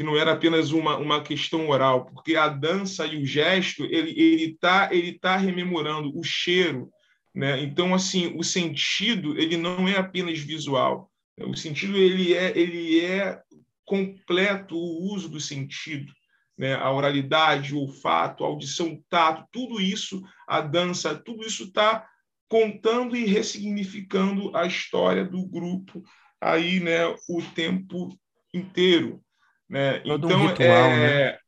que 0.00 0.04
não 0.04 0.16
era 0.16 0.32
apenas 0.32 0.72
uma, 0.72 0.96
uma 0.96 1.22
questão 1.22 1.68
oral, 1.68 2.06
porque 2.06 2.34
a 2.34 2.48
dança 2.48 3.04
e 3.04 3.22
o 3.22 3.26
gesto 3.26 3.84
ele 3.84 4.18
ele 4.18 4.44
está 4.44 4.88
ele 4.90 5.18
tá 5.18 5.36
rememorando 5.36 6.18
o 6.18 6.24
cheiro, 6.24 6.88
né? 7.34 7.62
Então 7.62 7.92
assim 7.92 8.34
o 8.34 8.42
sentido 8.42 9.38
ele 9.38 9.58
não 9.58 9.86
é 9.86 9.98
apenas 9.98 10.38
visual, 10.38 11.10
o 11.38 11.54
sentido 11.54 11.98
ele 11.98 12.32
é 12.32 12.58
ele 12.58 12.98
é 13.04 13.42
completo 13.84 14.74
o 14.74 15.12
uso 15.12 15.28
do 15.28 15.38
sentido, 15.38 16.10
né? 16.56 16.76
A 16.76 16.90
oralidade, 16.90 17.74
o 17.74 17.80
olfato, 17.80 18.42
a 18.42 18.46
audição, 18.46 18.94
o 18.94 19.04
tato, 19.10 19.46
tudo 19.52 19.82
isso, 19.82 20.22
a 20.48 20.62
dança, 20.62 21.14
tudo 21.14 21.46
isso 21.46 21.64
está 21.64 22.08
contando 22.48 23.14
e 23.14 23.26
ressignificando 23.26 24.56
a 24.56 24.64
história 24.64 25.26
do 25.26 25.44
grupo 25.44 26.02
aí, 26.40 26.80
né? 26.80 27.06
O 27.28 27.42
tempo 27.54 28.08
inteiro. 28.54 29.22
Né? 29.70 30.00
Todo 30.00 30.26
então, 30.26 30.42
um 30.42 30.48
ritual, 30.48 30.90
é... 30.90 31.32
né? 31.32 31.38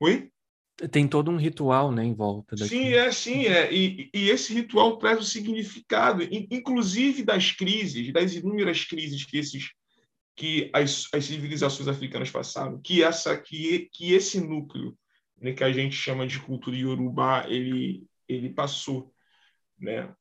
Oi? 0.00 0.30
Tem 0.90 1.06
todo 1.06 1.30
um 1.30 1.36
ritual 1.36 1.92
né, 1.92 2.02
em 2.02 2.14
volta 2.14 2.56
daqui. 2.56 2.70
Sim, 2.70 2.94
é, 2.94 3.12
sim, 3.12 3.46
é. 3.46 3.72
E, 3.72 4.10
e 4.12 4.30
esse 4.30 4.52
ritual 4.52 4.96
traz 4.96 5.20
o 5.20 5.24
significado, 5.24 6.22
inclusive 6.50 7.22
das 7.22 7.52
crises, 7.52 8.12
das 8.12 8.34
inúmeras 8.34 8.84
crises 8.84 9.24
que 9.24 9.38
esses 9.38 9.70
que 10.36 10.68
as, 10.72 11.06
as 11.12 11.26
civilizações 11.26 11.86
africanas 11.86 12.28
passaram, 12.28 12.80
que 12.82 13.04
essa 13.04 13.36
que, 13.38 13.88
que 13.92 14.14
esse 14.14 14.40
núcleo, 14.40 14.98
né, 15.40 15.52
que 15.52 15.62
a 15.62 15.70
gente 15.70 15.94
chama 15.94 16.26
de 16.26 16.40
cultura 16.40 16.76
iorubá, 16.76 17.46
ele 17.48 18.02
ele 18.28 18.50
passou, 18.50 19.12
né? 19.78 20.12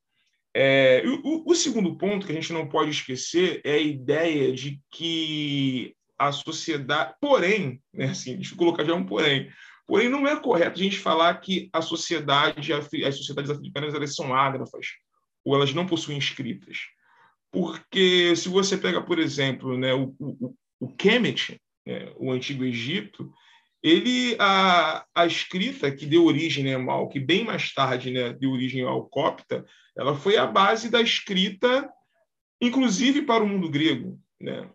É, 0.53 1.01
o, 1.23 1.49
o, 1.49 1.55
segundo 1.55 1.97
ponto 1.97 2.27
que 2.27 2.31
a 2.31 2.35
gente 2.35 2.53
não 2.53 2.69
pode 2.69 2.91
esquecer 2.91 3.59
é 3.63 3.73
a 3.73 3.79
ideia 3.79 4.53
de 4.53 4.79
que 4.91 5.95
a 6.17 6.31
sociedade. 6.31 7.15
Porém, 7.19 7.81
né, 7.93 8.05
assim, 8.05 8.35
deixa 8.35 8.53
eu 8.53 8.57
colocar 8.57 8.83
já 8.83 8.93
um 8.93 9.05
porém. 9.05 9.51
Porém, 9.85 10.09
não 10.09 10.27
é 10.27 10.35
correto 10.35 10.79
a 10.79 10.83
gente 10.83 10.97
falar 10.97 11.33
que 11.35 11.69
a 11.73 11.81
sociedade, 11.81 12.71
as 12.71 13.17
sociedades 13.17 13.51
africanas 13.51 13.93
elas 13.93 14.15
são 14.15 14.33
ágrafas 14.33 14.87
ou 15.43 15.55
elas 15.55 15.73
não 15.73 15.85
possuem 15.85 16.17
escritas. 16.17 16.77
Porque 17.51 18.35
se 18.35 18.49
você 18.49 18.77
pega, 18.77 19.01
por 19.01 19.19
exemplo, 19.19 19.77
né, 19.77 19.93
o, 19.93 20.15
o, 20.19 20.55
o 20.79 20.87
Kemet, 20.95 21.61
né, 21.85 22.11
o 22.15 22.31
Antigo 22.31 22.63
Egito, 22.63 23.31
ele 23.83 24.35
a, 24.39 25.05
a 25.13 25.25
escrita 25.25 25.91
que 25.91 26.05
deu 26.05 26.23
origem 26.23 26.63
né, 26.63 26.73
ao 26.75 27.09
que 27.09 27.19
bem 27.19 27.43
mais 27.43 27.73
tarde 27.73 28.11
né, 28.11 28.31
deu 28.33 28.51
origem 28.51 28.81
ao 28.83 29.05
copta, 29.05 29.65
ela 29.95 30.15
foi 30.15 30.37
a 30.37 30.47
base 30.47 30.89
da 30.89 31.01
escrita, 31.01 31.87
inclusive 32.61 33.23
para 33.23 33.43
o 33.43 33.47
mundo 33.47 33.69
grego. 33.69 34.19
Né? 34.39 34.67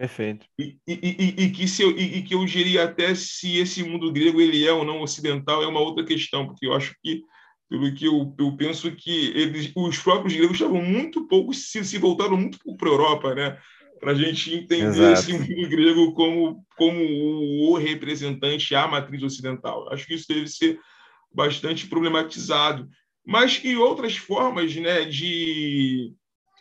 Perfeito. 0.00 0.46
E, 0.58 0.78
e, 0.88 0.94
e, 0.94 1.44
e 1.44 1.50
que 1.50 1.68
se 1.68 1.82
eu, 1.82 1.90
e, 1.90 2.22
que 2.22 2.34
eu 2.34 2.42
diria 2.46 2.84
até 2.84 3.14
se 3.14 3.58
esse 3.58 3.82
mundo 3.84 4.10
grego 4.10 4.40
ele 4.40 4.66
é 4.66 4.72
ou 4.72 4.82
não 4.82 5.02
ocidental 5.02 5.62
é 5.62 5.66
uma 5.66 5.80
outra 5.80 6.02
questão, 6.02 6.46
porque 6.46 6.66
eu 6.66 6.72
acho 6.72 6.94
que 7.02 7.22
pelo 7.68 7.94
que 7.94 8.06
eu, 8.06 8.34
eu 8.38 8.56
penso 8.56 8.90
que 8.92 9.26
eles, 9.34 9.70
os 9.76 9.98
próprios 9.98 10.34
gregos 10.34 10.54
estavam 10.54 10.82
muito 10.82 11.28
pouco 11.28 11.52
se, 11.52 11.84
se 11.84 11.98
voltaram 11.98 12.34
muito 12.34 12.58
para 12.78 12.88
a 12.88 12.92
Europa, 12.92 13.34
né? 13.34 13.58
Para 14.00 14.12
a 14.12 14.14
gente 14.14 14.54
entender 14.54 14.86
Exato. 14.86 15.12
esse 15.12 15.32
mundo 15.34 15.68
grego 15.68 16.14
como 16.14 16.64
como 16.78 16.98
o 17.70 17.76
representante 17.76 18.74
à 18.74 18.88
matriz 18.88 19.22
ocidental. 19.22 19.86
Acho 19.92 20.06
que 20.06 20.14
isso 20.14 20.26
deve 20.26 20.46
ser 20.46 20.80
bastante 21.30 21.86
problematizado. 21.86 22.88
Mas 23.22 23.60
e 23.62 23.76
outras 23.76 24.16
formas, 24.16 24.74
né, 24.76 25.04
de 25.04 26.14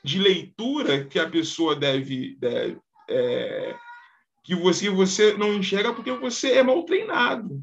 de 0.03 0.19
leitura 0.19 1.05
que 1.05 1.17
a 1.17 1.29
pessoa 1.29 1.73
deve, 1.73 2.35
deve 2.37 2.77
é, 3.09 3.75
que 4.43 4.55
você, 4.55 4.89
você 4.89 5.33
não 5.37 5.53
enxerga 5.53 5.93
porque 5.93 6.11
você 6.11 6.53
é 6.53 6.63
mal 6.63 6.83
treinado. 6.83 7.61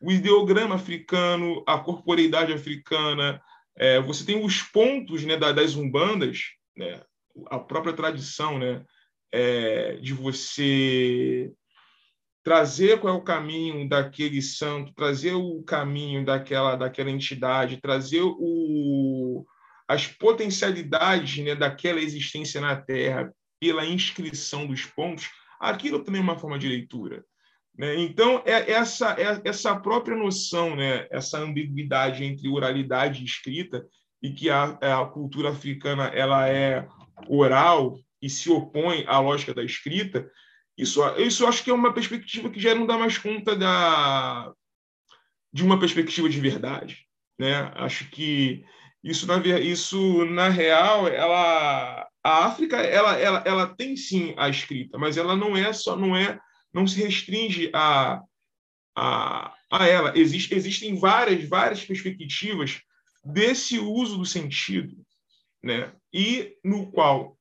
O 0.00 0.10
ideograma 0.10 0.74
africano, 0.74 1.62
a 1.66 1.78
corporeidade 1.78 2.52
africana, 2.52 3.40
é, 3.76 4.00
você 4.00 4.24
tem 4.24 4.44
os 4.44 4.62
pontos 4.62 5.24
né, 5.24 5.36
das 5.36 5.74
umbandas, 5.74 6.40
né, 6.76 7.02
a 7.46 7.58
própria 7.58 7.92
tradição 7.92 8.58
né, 8.58 8.84
é, 9.32 9.96
de 9.96 10.12
você 10.12 11.52
trazer 12.42 12.98
qual 12.98 13.14
é 13.14 13.16
o 13.16 13.22
caminho 13.22 13.88
daquele 13.88 14.40
santo, 14.40 14.94
trazer 14.94 15.34
o 15.34 15.62
caminho 15.62 16.24
daquela, 16.24 16.74
daquela 16.74 17.10
entidade, 17.10 17.80
trazer 17.80 18.22
o, 18.22 19.44
as 19.86 20.06
potencialidades 20.06 21.44
né, 21.44 21.54
daquela 21.54 22.00
existência 22.00 22.60
na 22.60 22.76
Terra, 22.76 23.32
pela 23.60 23.84
inscrição 23.84 24.66
dos 24.66 24.86
pontos, 24.86 25.28
aquilo 25.60 26.02
também 26.02 26.20
é 26.20 26.24
uma 26.24 26.38
forma 26.38 26.58
de 26.58 26.66
leitura. 26.66 27.24
Né? 27.76 28.00
Então, 28.00 28.42
é 28.44 28.72
essa, 28.72 29.12
é 29.12 29.40
essa 29.44 29.78
própria 29.78 30.16
noção, 30.16 30.74
né? 30.74 31.06
essa 31.10 31.38
ambiguidade 31.38 32.24
entre 32.24 32.48
oralidade 32.48 33.20
e 33.20 33.24
escrita, 33.24 33.86
e 34.22 34.32
que 34.32 34.50
a, 34.50 34.78
a 35.02 35.06
cultura 35.06 35.50
africana 35.50 36.06
ela 36.08 36.48
é 36.48 36.86
oral 37.28 37.98
e 38.20 38.28
se 38.28 38.50
opõe 38.50 39.04
à 39.06 39.18
lógica 39.18 39.54
da 39.54 39.62
escrita, 39.62 40.30
isso, 40.76 41.02
isso 41.18 41.46
acho 41.46 41.62
que 41.62 41.70
é 41.70 41.74
uma 41.74 41.92
perspectiva 41.92 42.50
que 42.50 42.60
já 42.60 42.74
não 42.74 42.86
dá 42.86 42.96
mais 42.96 43.18
conta 43.18 43.54
da, 43.54 44.52
de 45.52 45.62
uma 45.62 45.78
perspectiva 45.78 46.28
de 46.28 46.40
verdade. 46.40 47.06
Né? 47.38 47.70
Acho 47.74 48.08
que 48.10 48.64
isso 49.02 49.26
na, 49.26 49.38
isso, 49.58 50.24
na 50.26 50.48
real, 50.48 51.08
ela, 51.08 52.06
a 52.22 52.46
África 52.46 52.76
ela, 52.76 53.16
ela, 53.16 53.42
ela 53.46 53.66
tem 53.66 53.96
sim 53.96 54.34
a 54.36 54.48
escrita, 54.48 54.98
mas 54.98 55.16
ela 55.16 55.36
não 55.36 55.56
é 55.56 55.72
só 55.72 55.96
não 55.96 56.16
é 56.16 56.38
não 56.72 56.86
se 56.86 57.02
restringe 57.02 57.70
a, 57.74 58.22
a, 58.96 59.54
a 59.70 59.86
ela. 59.86 60.16
Existe, 60.16 60.54
existem 60.54 60.94
várias 60.94 61.48
várias 61.48 61.84
perspectivas 61.84 62.80
desse 63.24 63.78
uso 63.78 64.18
do 64.18 64.24
sentido, 64.24 64.96
né? 65.62 65.92
E 66.12 66.56
no 66.64 66.90
qual 66.90 67.36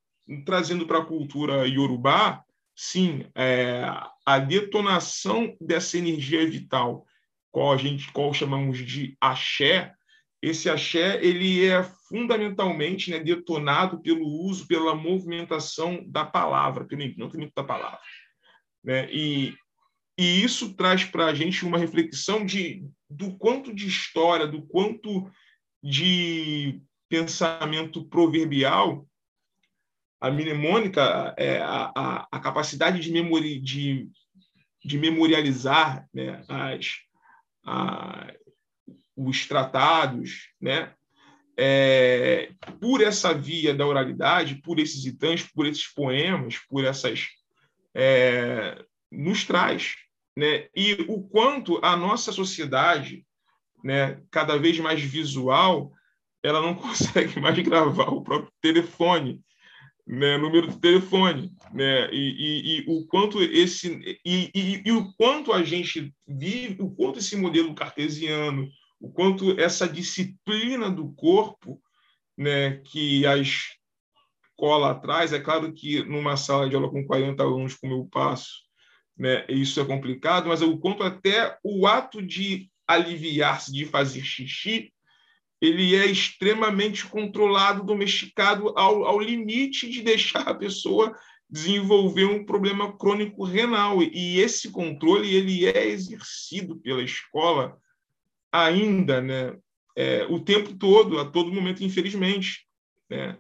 trazendo 0.46 0.86
para 0.86 1.00
a 1.00 1.06
cultura 1.06 1.68
iorubá, 1.68 2.44
sim, 2.76 3.26
é, 3.36 3.84
a 4.26 4.40
detonação 4.40 5.56
dessa 5.60 5.98
energia 5.98 6.48
vital, 6.48 7.06
qual 7.52 7.74
a 7.74 7.78
gente 7.78 8.12
qual 8.12 8.34
chamamos 8.34 8.78
de 8.78 9.18
axé, 9.20 9.94
esse 10.42 10.70
axé 10.70 11.24
ele 11.24 11.66
é 11.66 11.84
fundamentalmente 12.08 13.12
né, 13.12 13.20
detonado 13.20 14.02
pelo 14.02 14.26
uso, 14.26 14.68
pela 14.68 14.96
movimentação 14.96 16.04
da 16.08 16.26
palavra, 16.26 16.86
pelo 16.86 17.04
encantamento 17.04 17.54
da 17.56 17.64
palavra. 17.64 18.00
Né? 18.84 19.12
E, 19.12 19.54
e 20.18 20.42
isso 20.42 20.76
traz 20.76 21.04
para 21.04 21.26
a 21.26 21.34
gente 21.34 21.66
uma 21.66 21.78
reflexão 21.78 22.46
de, 22.46 22.84
do 23.10 23.38
quanto 23.38 23.74
de 23.74 23.88
história, 23.88 24.48
do 24.48 24.62
quanto 24.62 25.30
de 25.84 26.82
pensamento 27.10 28.06
proverbial 28.06 29.06
a 30.22 30.30
mnemônica, 30.30 31.34
é, 31.38 31.60
a, 31.60 31.92
a, 31.96 32.28
a, 32.30 32.40
capacidade 32.40 33.00
de, 33.00 33.12
memori, 33.12 33.58
de, 33.60 34.10
de 34.84 34.98
memorializar 34.98 36.08
né, 36.14 36.44
as, 36.50 36.98
a, 37.66 38.28
os 39.28 39.46
tratados, 39.48 40.50
né, 40.62 40.94
é, 41.58 42.52
por 42.80 43.02
essa 43.02 43.34
via 43.34 43.74
da 43.74 43.86
oralidade, 43.86 44.62
por 44.62 44.80
esses 44.80 45.06
itãs, 45.06 45.44
por 45.44 45.66
esses 45.66 45.88
poemas, 45.94 46.58
por 46.70 46.86
essas. 46.86 47.28
É, 47.94 48.82
nos 49.12 49.44
traz. 49.44 49.96
Né? 50.38 50.68
E 50.76 51.06
o 51.08 51.22
quanto 51.22 51.80
a 51.84 51.98
nossa 51.98 52.32
sociedade, 52.32 53.26
né, 53.84 54.22
cada 54.32 54.58
vez 54.58 54.80
mais 54.80 55.02
visual, 55.02 55.92
ela 56.44 56.62
não 56.62 56.76
consegue 56.76 57.40
mais 57.40 57.58
gravar 57.60 58.10
o 58.10 58.24
próprio 58.24 58.52
telefone, 58.62 59.42
né, 60.08 60.38
número 60.38 60.68
de 60.68 60.80
telefone, 60.80 61.52
né, 61.74 62.10
e, 62.12 62.18
e, 62.18 62.80
e 62.80 62.86
o 62.88 63.06
quanto 63.06 63.42
esse 63.44 64.20
e, 64.26 64.50
e, 64.56 64.82
e, 64.86 64.92
o 64.92 65.14
quanto 65.14 65.54
a 65.54 65.62
gente 65.62 66.14
vive, 66.28 66.82
o 66.82 66.90
quanto 66.90 67.20
esse 67.20 67.36
modelo 67.36 67.76
cartesiano, 67.76 68.70
o 69.00 69.10
quanto 69.12 69.60
essa 69.60 69.88
disciplina 69.88 70.90
do 70.90 71.12
corpo, 71.14 71.82
né, 72.38 72.78
que 72.86 73.26
a 73.26 73.38
escola 73.38 74.96
traz, 74.96 75.32
é 75.32 75.40
claro 75.40 75.74
que 75.74 76.04
numa 76.04 76.36
sala 76.36 76.70
de 76.70 76.76
aula 76.76 76.90
com 76.90 77.06
40 77.06 77.42
alunos 77.42 77.76
como 77.76 77.94
eu 77.94 78.06
passo, 78.06 78.64
né, 79.18 79.46
isso 79.50 79.80
é 79.80 79.86
complicado, 79.86 80.50
mas 80.50 80.62
o 80.62 80.78
quanto 80.78 81.04
até 81.04 81.58
o 81.64 81.88
ato 81.88 82.22
de 82.22 82.70
aliviar-se, 82.88 83.72
de 83.72 83.86
fazer 83.86 84.22
xixi, 84.22 84.92
ele 85.62 85.96
é 85.96 86.06
extremamente 86.06 87.06
controlado, 87.06 87.84
domesticado 87.84 88.70
ao, 88.78 89.04
ao 89.04 89.20
limite 89.20 89.90
de 89.90 90.02
deixar 90.02 90.48
a 90.48 90.56
pessoa 90.56 91.14
desenvolver 91.50 92.26
um 92.26 92.46
problema 92.46 92.98
crônico 92.98 93.44
renal. 93.44 94.02
E 94.02 94.40
esse 94.40 94.72
controle 94.72 95.36
ele 95.36 95.66
é 95.66 95.88
exercido 95.88 96.78
pela 96.78 97.04
escola 97.04 97.78
ainda, 98.52 99.22
né? 99.22 99.58
É, 99.96 100.26
o 100.26 100.40
tempo 100.40 100.78
todo, 100.78 101.20
a 101.20 101.30
todo 101.30 101.52
momento, 101.52 101.84
infelizmente. 101.84 102.66
Né? 103.10 103.38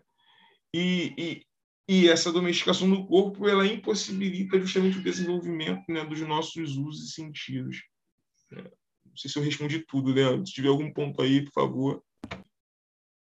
E, 0.73 1.13
e, 1.17 1.45
e, 1.87 2.09
essa 2.09 2.31
domesticação 2.31 2.89
do 2.89 3.05
corpo 3.07 3.47
ela 3.47 3.65
impossibilita 3.65 4.59
justamente 4.59 4.97
o 4.97 5.03
desenvolvimento 5.03 5.83
né, 5.87 6.03
dos 6.03 6.19
nossos 6.21 6.75
usos 6.75 7.09
e 7.09 7.13
sentidos. 7.13 7.77
É, 8.51 8.61
não 8.61 9.15
sei 9.15 9.29
se 9.29 9.39
eu 9.39 9.43
respondi 9.43 9.79
tudo, 9.79 10.11
Leandro. 10.11 10.45
Se 10.45 10.53
tiver 10.53 10.69
algum 10.69 10.91
ponto 10.91 11.21
aí, 11.21 11.43
por 11.45 11.53
favor. 11.53 12.03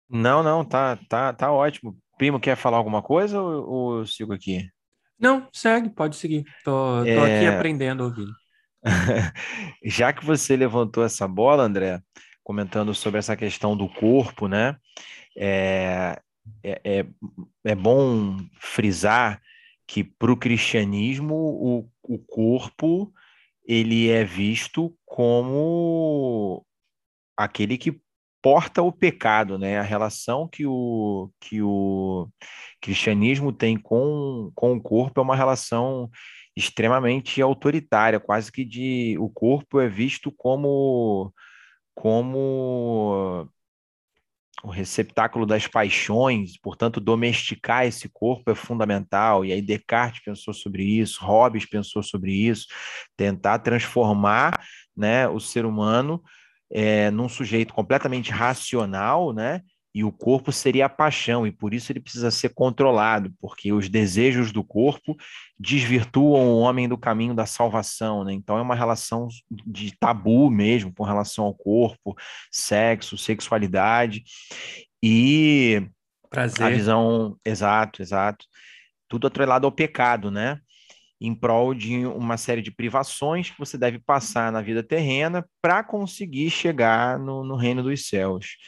Não, 0.08 0.42
não, 0.42 0.64
tá, 0.64 0.96
tá, 1.08 1.32
tá 1.32 1.50
ótimo. 1.50 1.98
Primo, 2.16 2.40
quer 2.40 2.56
falar 2.56 2.76
alguma 2.78 3.02
coisa 3.02 3.40
ou, 3.40 3.68
ou 3.68 4.06
sigo 4.06 4.32
aqui? 4.32 4.70
Não, 5.18 5.48
segue, 5.52 5.90
pode 5.90 6.16
seguir. 6.16 6.44
Tô, 6.64 7.02
tô 7.02 7.06
é... 7.06 7.36
aqui 7.36 7.46
aprendendo 7.46 8.04
ouvindo. 8.04 8.32
Já 9.84 10.12
que 10.12 10.24
você 10.24 10.56
levantou 10.56 11.04
essa 11.04 11.26
bola, 11.26 11.64
André, 11.64 12.00
comentando 12.42 12.94
sobre 12.94 13.18
essa 13.18 13.36
questão 13.36 13.76
do 13.76 13.88
corpo, 13.88 14.46
né? 14.46 14.76
É, 15.36 16.20
é, 16.62 16.80
é, 16.84 17.06
é 17.64 17.74
bom 17.74 18.38
frisar 18.60 19.40
que 19.86 20.04
para 20.04 20.32
o 20.32 20.36
cristianismo 20.36 21.34
o, 21.34 21.90
o 22.02 22.18
corpo 22.18 23.12
ele 23.66 24.08
é 24.08 24.24
visto 24.24 24.96
como 25.04 26.64
aquele 27.36 27.76
que 27.76 28.00
porta 28.40 28.80
o 28.80 28.92
pecado, 28.92 29.58
né? 29.58 29.78
A 29.78 29.82
relação 29.82 30.46
que 30.46 30.64
o, 30.64 31.30
que 31.40 31.60
o 31.60 32.28
cristianismo 32.80 33.52
tem 33.52 33.76
com, 33.76 34.52
com 34.54 34.74
o 34.74 34.80
corpo 34.80 35.20
é 35.20 35.22
uma 35.22 35.34
relação 35.34 36.08
extremamente 36.56 37.42
autoritária, 37.42 38.18
quase 38.18 38.50
que 38.50 38.64
de 38.64 39.16
o 39.18 39.28
corpo 39.28 39.80
é 39.80 39.88
visto 39.88 40.32
como 40.32 41.32
como 41.94 43.48
o 44.64 44.70
receptáculo 44.70 45.46
das 45.46 45.66
paixões, 45.66 46.58
portanto, 46.58 47.00
domesticar 47.00 47.86
esse 47.86 48.08
corpo 48.08 48.50
é 48.50 48.54
fundamental. 48.54 49.44
E 49.44 49.52
aí 49.52 49.62
Descartes 49.62 50.22
pensou 50.24 50.52
sobre 50.54 50.82
isso, 50.82 51.24
Hobbes 51.24 51.66
pensou 51.66 52.02
sobre 52.02 52.32
isso, 52.32 52.66
tentar 53.16 53.58
transformar 53.60 54.52
né, 54.96 55.28
o 55.28 55.38
ser 55.38 55.64
humano 55.66 56.22
é, 56.70 57.10
num 57.10 57.28
sujeito 57.28 57.72
completamente 57.74 58.30
racional, 58.30 59.32
né? 59.32 59.62
E 59.96 60.04
o 60.04 60.12
corpo 60.12 60.52
seria 60.52 60.84
a 60.84 60.90
paixão, 60.90 61.46
e 61.46 61.50
por 61.50 61.72
isso 61.72 61.90
ele 61.90 62.00
precisa 62.00 62.30
ser 62.30 62.50
controlado, 62.50 63.32
porque 63.40 63.72
os 63.72 63.88
desejos 63.88 64.52
do 64.52 64.62
corpo 64.62 65.16
desvirtuam 65.58 66.50
o 66.50 66.58
homem 66.58 66.86
do 66.86 66.98
caminho 66.98 67.32
da 67.32 67.46
salvação, 67.46 68.22
né? 68.22 68.34
Então 68.34 68.58
é 68.58 68.60
uma 68.60 68.74
relação 68.74 69.26
de 69.50 69.96
tabu 69.96 70.50
mesmo 70.50 70.92
com 70.92 71.02
relação 71.02 71.46
ao 71.46 71.54
corpo, 71.54 72.14
sexo, 72.50 73.16
sexualidade 73.16 74.22
e 75.02 75.88
Prazer. 76.28 76.66
a 76.66 76.68
visão 76.68 77.34
exato, 77.42 78.02
exato, 78.02 78.44
tudo 79.08 79.28
atrelado 79.28 79.66
ao 79.66 79.72
pecado, 79.72 80.30
né? 80.30 80.60
em 81.18 81.34
prol 81.34 81.72
de 81.72 82.04
uma 82.04 82.36
série 82.36 82.60
de 82.60 82.70
privações 82.70 83.48
que 83.48 83.58
você 83.58 83.78
deve 83.78 83.98
passar 83.98 84.52
na 84.52 84.60
vida 84.60 84.82
terrena 84.82 85.42
para 85.62 85.82
conseguir 85.82 86.50
chegar 86.50 87.18
no, 87.18 87.42
no, 87.42 87.56
reino 87.56 87.82
dos 87.82 88.06
céus. 88.06 88.58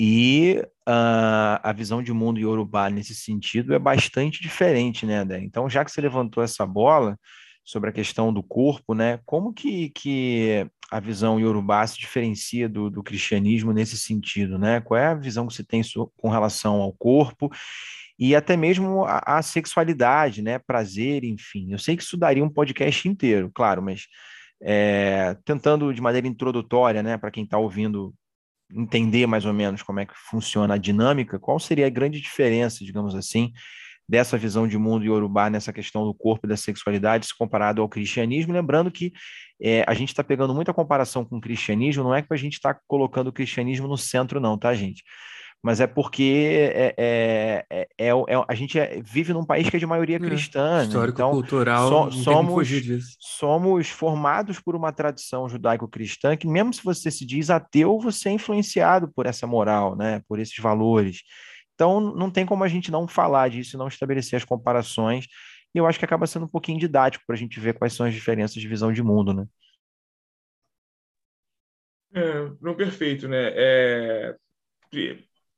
E 0.00 0.58
uh, 0.88 1.60
a 1.62 1.72
visão 1.72 2.02
de 2.02 2.12
mundo 2.12 2.40
Yorubá 2.40 2.90
nesse 2.90 3.14
sentido 3.14 3.74
é 3.74 3.78
bastante 3.78 4.42
diferente, 4.42 5.06
né, 5.06 5.20
Adé? 5.20 5.38
Então, 5.40 5.68
já 5.68 5.84
que 5.84 5.90
você 5.90 6.00
levantou 6.00 6.42
essa 6.42 6.66
bola 6.66 7.18
sobre 7.64 7.90
a 7.90 7.92
questão 7.92 8.32
do 8.32 8.42
corpo, 8.42 8.94
né, 8.94 9.20
como 9.24 9.52
que, 9.52 9.90
que 9.90 10.66
a 10.90 11.00
visão 11.00 11.40
Yorubá 11.40 11.86
se 11.86 11.98
diferencia 11.98 12.68
do, 12.68 12.90
do 12.90 13.02
cristianismo 13.02 13.72
nesse 13.72 13.96
sentido, 13.96 14.58
né? 14.58 14.80
Qual 14.82 14.98
é 15.00 15.06
a 15.06 15.14
visão 15.14 15.46
que 15.46 15.54
você 15.54 15.64
tem 15.64 15.80
com 16.18 16.28
relação 16.28 16.82
ao 16.82 16.92
corpo 16.92 17.50
e 18.18 18.36
até 18.36 18.58
mesmo 18.58 19.04
a, 19.06 19.22
a, 19.38 19.42
sexualidade, 19.42 20.42
né? 20.42 20.58
Prazer, 20.58 21.24
enfim. 21.24 21.72
Eu 21.72 21.78
sei 21.78 21.96
que 21.96 22.02
isso 22.02 22.16
daria 22.16 22.44
um 22.44 22.50
podcast 22.50 23.08
inteiro, 23.08 23.50
claro, 23.54 23.80
mas 23.82 24.06
é, 24.60 25.34
tentando 25.44 25.92
de 25.94 26.00
maneira 26.00 26.26
introdutória, 26.26 27.02
né, 27.02 27.16
para 27.16 27.30
quem 27.30 27.44
está 27.44 27.58
ouvindo 27.58 28.14
entender 28.74 29.26
mais 29.26 29.44
ou 29.44 29.52
menos 29.52 29.82
como 29.82 30.00
é 30.00 30.06
que 30.06 30.14
funciona 30.14 30.74
a 30.74 30.78
dinâmica, 30.78 31.38
qual 31.38 31.58
seria 31.58 31.86
a 31.86 31.90
grande 31.90 32.20
diferença, 32.20 32.84
digamos 32.84 33.14
assim, 33.14 33.52
dessa 34.08 34.36
visão 34.36 34.66
de 34.66 34.76
mundo 34.76 35.04
iorubá 35.04 35.48
nessa 35.48 35.72
questão 35.72 36.04
do 36.04 36.12
corpo 36.12 36.46
e 36.46 36.48
da 36.48 36.56
sexualidade 36.56 37.26
se 37.26 37.36
comparado 37.36 37.80
ao 37.80 37.88
cristianismo, 37.88 38.52
lembrando 38.52 38.90
que 38.90 39.12
é, 39.60 39.84
a 39.86 39.94
gente 39.94 40.08
está 40.08 40.24
pegando 40.24 40.54
muita 40.54 40.74
comparação 40.74 41.24
com 41.24 41.36
o 41.36 41.40
cristianismo, 41.40 42.04
não 42.04 42.14
é 42.14 42.20
que 42.20 42.32
a 42.32 42.36
gente 42.36 42.54
está 42.54 42.76
colocando 42.86 43.28
o 43.28 43.32
cristianismo 43.32 43.86
no 43.86 43.96
centro, 43.96 44.40
não, 44.40 44.58
tá, 44.58 44.74
gente? 44.74 45.02
Mas 45.62 45.80
é 45.80 45.86
porque 45.86 46.72
é, 46.74 46.94
é, 46.98 47.66
é, 47.70 47.86
é, 47.96 48.08
é 48.08 48.44
a 48.48 48.54
gente 48.54 48.78
é, 48.80 49.00
vive 49.00 49.32
num 49.32 49.44
país 49.44 49.70
que 49.70 49.76
é 49.76 49.78
de 49.78 49.86
maioria 49.86 50.18
cristã. 50.18 50.78
Né? 50.78 50.84
Histórico, 50.84 51.18
né? 51.18 51.24
então, 51.24 51.30
cultural, 51.30 52.10
so, 52.10 52.22
somos, 52.24 52.68
somos 53.20 53.88
formados 53.88 54.58
por 54.58 54.74
uma 54.74 54.92
tradição 54.92 55.48
judaico-cristã 55.48 56.36
que, 56.36 56.48
mesmo 56.48 56.74
se 56.74 56.82
você 56.82 57.12
se 57.12 57.24
diz 57.24 57.48
ateu, 57.48 58.00
você 58.00 58.30
é 58.30 58.32
influenciado 58.32 59.12
por 59.14 59.24
essa 59.24 59.46
moral, 59.46 59.94
né? 59.94 60.20
por 60.26 60.40
esses 60.40 60.58
valores. 60.58 61.20
Então, 61.74 62.00
não 62.00 62.28
tem 62.28 62.44
como 62.44 62.64
a 62.64 62.68
gente 62.68 62.90
não 62.90 63.06
falar 63.06 63.48
disso, 63.48 63.78
não 63.78 63.86
estabelecer 63.86 64.36
as 64.36 64.44
comparações. 64.44 65.26
E 65.72 65.78
eu 65.78 65.86
acho 65.86 65.98
que 65.98 66.04
acaba 66.04 66.26
sendo 66.26 66.44
um 66.44 66.48
pouquinho 66.48 66.78
didático 66.78 67.24
para 67.24 67.36
a 67.36 67.38
gente 67.38 67.58
ver 67.60 67.78
quais 67.78 67.92
são 67.92 68.04
as 68.04 68.12
diferenças 68.12 68.60
de 68.60 68.68
visão 68.68 68.92
de 68.92 69.02
mundo, 69.02 69.32
né? 69.32 69.46
É, 72.14 72.50
não 72.60 72.74
perfeito, 72.74 73.26
né? 73.26 73.52
É, 73.54 74.36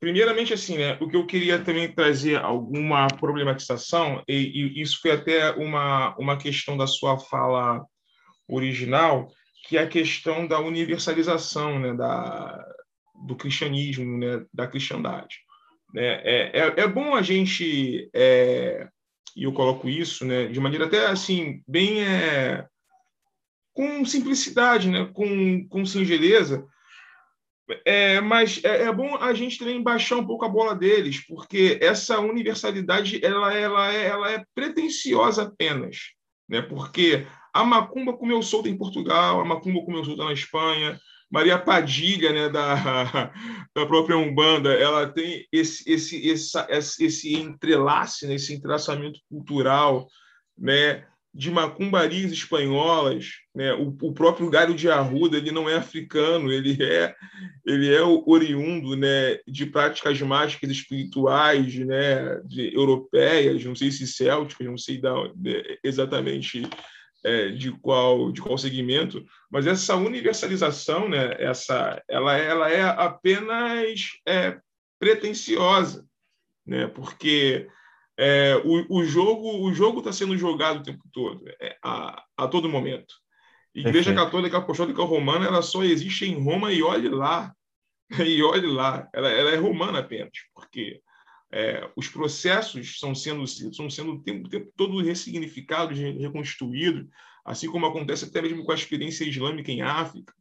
Primeiramente, 0.04 0.52
assim, 0.52 0.76
né, 0.76 0.98
o 1.00 1.08
que 1.08 1.16
eu 1.16 1.24
queria 1.24 1.58
também 1.58 1.90
trazer 1.90 2.36
alguma 2.36 3.06
problematização, 3.06 4.22
e, 4.28 4.34
e, 4.76 4.82
isso 4.82 4.98
foi 5.00 5.12
até 5.12 5.52
uma, 5.52 6.14
uma 6.18 6.36
questão 6.36 6.76
da 6.76 6.86
sua 6.86 7.18
fala 7.18 7.82
original, 8.46 9.28
que 9.66 9.78
é 9.78 9.80
a 9.80 9.88
questão 9.88 10.46
da 10.46 10.60
universalização 10.60 11.78
né, 11.78 11.94
da, 11.94 12.62
do 13.26 13.34
cristianismo, 13.34 14.18
né, 14.18 14.44
da 14.52 14.66
cristandade. 14.66 15.36
Né? 15.94 16.20
É, 16.22 16.50
é, 16.52 16.80
é 16.82 16.86
bom 16.86 17.14
a 17.14 17.22
gente, 17.22 18.10
é, 18.14 18.86
e 19.34 19.44
eu 19.44 19.54
coloco 19.54 19.88
isso 19.88 20.26
né, 20.26 20.48
de 20.48 20.60
maneira 20.60 20.84
até 20.84 21.06
assim, 21.06 21.62
bem 21.66 22.02
é, 22.02 22.66
com 23.72 24.04
simplicidade, 24.04 24.86
né, 24.90 25.08
com, 25.14 25.66
com 25.66 25.86
singeleza, 25.86 26.62
é, 27.84 28.20
mas 28.20 28.60
é, 28.62 28.82
é, 28.82 28.92
bom 28.92 29.16
a 29.16 29.32
gente 29.32 29.58
também 29.58 29.82
baixar 29.82 30.16
um 30.16 30.26
pouco 30.26 30.44
a 30.44 30.48
bola 30.48 30.74
deles, 30.74 31.24
porque 31.26 31.78
essa 31.80 32.20
universalidade 32.20 33.24
ela, 33.24 33.54
ela, 33.54 33.92
é, 33.92 34.06
ela 34.06 34.30
é 34.32 34.44
pretensiosa 34.54 35.44
apenas, 35.44 36.12
né? 36.48 36.60
Porque 36.60 37.26
a 37.52 37.64
macumba 37.64 38.12
comeu 38.12 38.42
solta 38.42 38.68
em 38.68 38.76
Portugal, 38.76 39.40
a 39.40 39.44
macumba 39.44 39.84
comeu 39.84 40.04
solta 40.04 40.24
na 40.24 40.32
Espanha, 40.32 41.00
Maria 41.30 41.58
Padilha, 41.58 42.32
né, 42.32 42.48
da, 42.48 43.32
da 43.74 43.86
própria 43.86 44.16
Umbanda, 44.16 44.72
ela 44.72 45.08
tem 45.08 45.46
esse, 45.50 45.90
esse, 45.90 46.28
esse, 46.28 47.04
esse 47.04 47.34
entrelace, 47.34 48.26
né, 48.26 48.34
esse 48.34 48.54
entrelaçamento 48.54 49.18
cultural, 49.28 50.06
né, 50.56 51.06
de 51.34 51.50
macumbarias 51.50 52.30
espanholas, 52.30 53.32
né? 53.52 53.72
o, 53.74 53.88
o, 53.88 54.14
próprio 54.14 54.48
Galho 54.48 54.72
de 54.72 54.88
Arruda 54.88 55.36
ele 55.36 55.50
não 55.50 55.68
é 55.68 55.74
africano, 55.74 56.52
ele 56.52 56.80
é 56.80 57.12
ele 57.66 57.92
é 57.92 58.00
oriundo, 58.02 58.94
né, 58.96 59.38
de 59.46 59.66
práticas 59.66 60.20
mágicas 60.20 60.70
espirituais, 60.70 61.74
né, 61.74 62.40
de, 62.44 62.72
europeias, 62.72 63.64
não 63.64 63.74
sei 63.74 63.90
se 63.90 64.06
célticas, 64.06 64.66
não 64.66 64.78
sei 64.78 65.00
da, 65.00 65.12
de, 65.34 65.80
exatamente 65.82 66.62
é, 67.24 67.48
de 67.48 67.72
qual 67.72 68.30
de 68.30 68.40
qual 68.40 68.56
segmento, 68.56 69.24
mas 69.50 69.66
essa 69.66 69.96
universalização, 69.96 71.08
né, 71.08 71.34
essa 71.40 72.00
ela 72.08 72.36
ela 72.36 72.70
é 72.70 72.82
apenas 72.82 74.12
é, 74.28 74.56
pretensiosa, 75.00 76.06
né, 76.64 76.86
porque 76.86 77.66
é, 78.16 78.56
o, 78.64 78.98
o, 78.98 79.04
jogo 79.04 79.64
o 79.64 79.72
jogo 79.74 79.98
está 79.98 80.12
sendo 80.12 80.36
jogado 80.36 80.80
o 80.80 80.82
tempo 80.82 81.02
todo, 81.12 81.44
é, 81.60 81.76
a, 81.82 82.24
a 82.36 82.48
todo 82.48 82.68
momento. 82.68 83.14
Igreja 83.74 84.10
Perfeito. 84.10 84.24
Católica 84.24 84.58
Apostólica 84.58 85.02
Romana 85.02 85.46
ela 85.46 85.62
só 85.62 85.82
existe 85.82 86.24
em 86.24 86.40
Roma 86.40 86.72
e 86.72 86.82
olhe 86.82 87.08
lá, 87.08 87.52
e 88.24 88.42
olhe 88.42 88.66
lá, 88.66 89.08
ela, 89.12 89.28
ela 89.28 89.50
é 89.50 89.56
romana 89.56 89.98
apenas, 89.98 90.32
porque 90.54 91.00
é, 91.52 91.88
os 91.96 92.08
processos 92.08 92.86
estão 92.86 93.14
sendo 93.14 93.44
estão 93.44 93.90
sendo 93.90 94.12
o 94.12 94.22
tempo, 94.22 94.46
o 94.46 94.50
tempo 94.50 94.72
todo 94.76 95.02
ressignificados, 95.02 95.98
reconstruídos, 95.98 97.06
assim 97.44 97.68
como 97.68 97.86
acontece 97.86 98.24
até 98.24 98.40
mesmo 98.40 98.64
com 98.64 98.72
a 98.72 98.76
experiência 98.76 99.24
islâmica 99.24 99.70
em 99.70 99.82
África. 99.82 100.32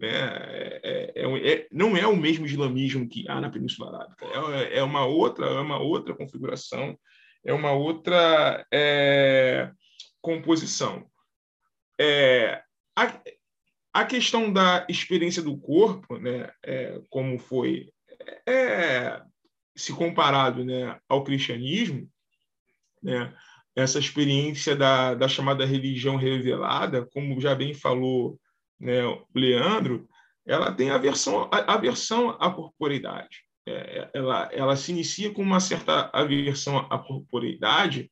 Né? 0.00 0.08
É, 0.08 0.80
é, 0.82 1.22
é, 1.22 1.52
é 1.52 1.68
não 1.70 1.96
é 1.96 2.06
o 2.06 2.16
mesmo 2.16 2.46
islamismo 2.46 3.06
que 3.06 3.28
há 3.28 3.40
na 3.40 3.50
Península 3.50 3.94
Arábica, 3.94 4.26
é, 4.26 4.78
é 4.78 4.82
uma 4.82 5.04
outra 5.04 5.46
é 5.46 5.60
uma 5.60 5.78
outra 5.78 6.14
configuração 6.14 6.98
é 7.44 7.52
uma 7.52 7.72
outra 7.72 8.66
é, 8.72 9.70
composição. 10.20 11.06
É, 11.98 12.62
a, 12.96 13.20
a, 13.92 14.04
questão 14.04 14.52
da 14.52 14.86
experiência 14.88 15.42
do 15.42 15.56
corpo, 15.58 16.18
né, 16.18 16.50
é, 16.62 17.00
como 17.08 17.38
foi 17.38 17.92
é, 18.46 19.22
se 19.74 19.92
comparado 19.92 20.64
né, 20.64 20.98
ao 21.08 21.24
cristianismo, 21.24 22.08
né, 23.02 23.34
essa 23.74 23.98
experiência 23.98 24.76
da, 24.76 25.14
da 25.14 25.28
chamada 25.28 25.64
religião 25.64 26.16
revelada, 26.16 27.06
como 27.06 27.40
já 27.40 27.54
bem 27.54 27.72
falou 27.72 28.38
né, 28.80 29.04
o 29.04 29.26
Leandro, 29.34 30.08
ela 30.46 30.72
tem 30.72 30.90
aversão, 30.90 31.48
aversão 31.52 32.30
à 32.40 32.50
corporeidade. 32.50 33.44
É, 33.68 34.10
ela, 34.14 34.48
ela 34.52 34.76
se 34.76 34.90
inicia 34.90 35.32
com 35.32 35.42
uma 35.42 35.60
certa 35.60 36.10
aversão 36.12 36.78
à 36.90 36.98
corporeidade, 36.98 38.10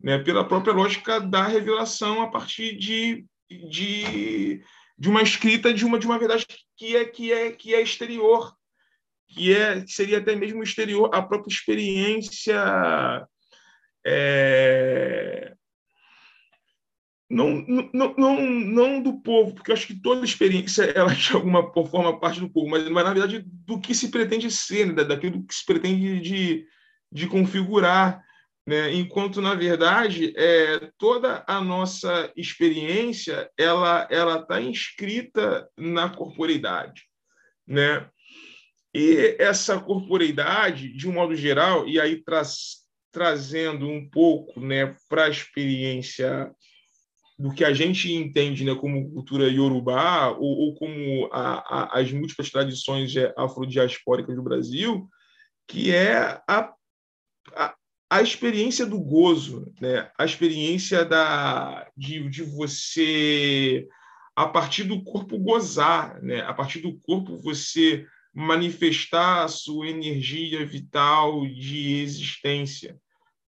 né, 0.00 0.18
pela 0.18 0.46
própria 0.46 0.72
lógica 0.72 1.20
da 1.20 1.46
revelação 1.46 2.22
a 2.22 2.30
partir 2.30 2.76
de, 2.76 3.26
de, 3.50 4.62
de 4.98 5.08
uma 5.08 5.22
escrita 5.22 5.72
de 5.72 5.84
uma 5.84 5.98
de 5.98 6.06
uma 6.06 6.18
verdade 6.18 6.46
que 6.76 6.96
é 6.96 7.04
que 7.04 7.32
é 7.32 7.52
que 7.52 7.74
é 7.74 7.82
exterior, 7.82 8.54
que 9.28 9.54
é 9.54 9.82
que 9.82 9.92
seria 9.92 10.18
até 10.18 10.34
mesmo 10.34 10.62
exterior 10.62 11.10
à 11.14 11.22
própria 11.22 11.52
experiência 11.52 13.26
é, 14.06 15.55
não, 17.28 17.64
não, 17.92 18.14
não, 18.16 18.50
não 18.50 19.02
do 19.02 19.20
povo, 19.20 19.54
porque 19.54 19.70
eu 19.70 19.74
acho 19.74 19.86
que 19.86 20.00
toda 20.00 20.24
experiência 20.24 20.84
ela 20.84 21.12
de 21.12 21.32
alguma 21.32 21.72
forma 21.72 22.18
parte 22.18 22.40
do 22.40 22.48
povo, 22.48 22.68
mas, 22.68 22.88
mas 22.88 23.04
na 23.04 23.12
verdade 23.12 23.44
do 23.44 23.80
que 23.80 23.94
se 23.94 24.10
pretende 24.10 24.50
ser, 24.50 24.86
né? 24.86 25.04
daquilo 25.04 25.44
que 25.44 25.54
se 25.54 25.64
pretende 25.64 26.20
de, 26.20 26.66
de 27.10 27.26
configurar, 27.26 28.22
né? 28.66 28.92
enquanto 28.94 29.42
na 29.42 29.54
verdade 29.54 30.32
é, 30.36 30.90
toda 30.96 31.44
a 31.48 31.60
nossa 31.60 32.32
experiência 32.36 33.50
ela 33.58 34.06
ela 34.10 34.38
está 34.38 34.60
inscrita 34.60 35.68
na 35.76 36.08
corporeidade, 36.08 37.02
né? 37.66 38.08
E 38.94 39.36
essa 39.38 39.78
corporeidade, 39.78 40.90
de 40.90 41.06
um 41.06 41.12
modo 41.12 41.36
geral, 41.36 41.86
e 41.86 42.00
aí 42.00 42.16
traz, 42.24 42.78
trazendo 43.12 43.86
um 43.86 44.08
pouco 44.08 44.58
né, 44.58 44.96
para 45.06 45.26
a 45.26 45.28
experiência 45.28 46.50
do 47.38 47.52
que 47.52 47.64
a 47.64 47.72
gente 47.74 48.12
entende 48.12 48.64
né, 48.64 48.74
como 48.74 49.10
cultura 49.10 49.48
iorubá 49.48 50.30
ou, 50.30 50.58
ou 50.58 50.74
como 50.74 51.28
a, 51.30 51.96
a, 51.96 52.00
as 52.00 52.10
múltiplas 52.10 52.50
tradições 52.50 53.12
afrodiaspóricas 53.36 54.34
do 54.34 54.42
Brasil, 54.42 55.08
que 55.68 55.92
é 55.92 56.40
a, 56.48 56.72
a, 57.54 57.74
a 58.08 58.22
experiência 58.22 58.86
do 58.86 58.98
gozo, 58.98 59.72
né? 59.80 60.10
a 60.16 60.24
experiência 60.24 61.04
da, 61.04 61.86
de, 61.96 62.28
de 62.30 62.42
você, 62.42 63.86
a 64.34 64.46
partir 64.46 64.84
do 64.84 65.02
corpo, 65.02 65.38
gozar, 65.38 66.22
né? 66.22 66.40
a 66.40 66.54
partir 66.54 66.80
do 66.80 66.98
corpo, 67.00 67.36
você 67.36 68.06
manifestar 68.32 69.44
a 69.44 69.48
sua 69.48 69.88
energia 69.88 70.64
vital 70.64 71.46
de 71.46 72.00
existência. 72.00 72.98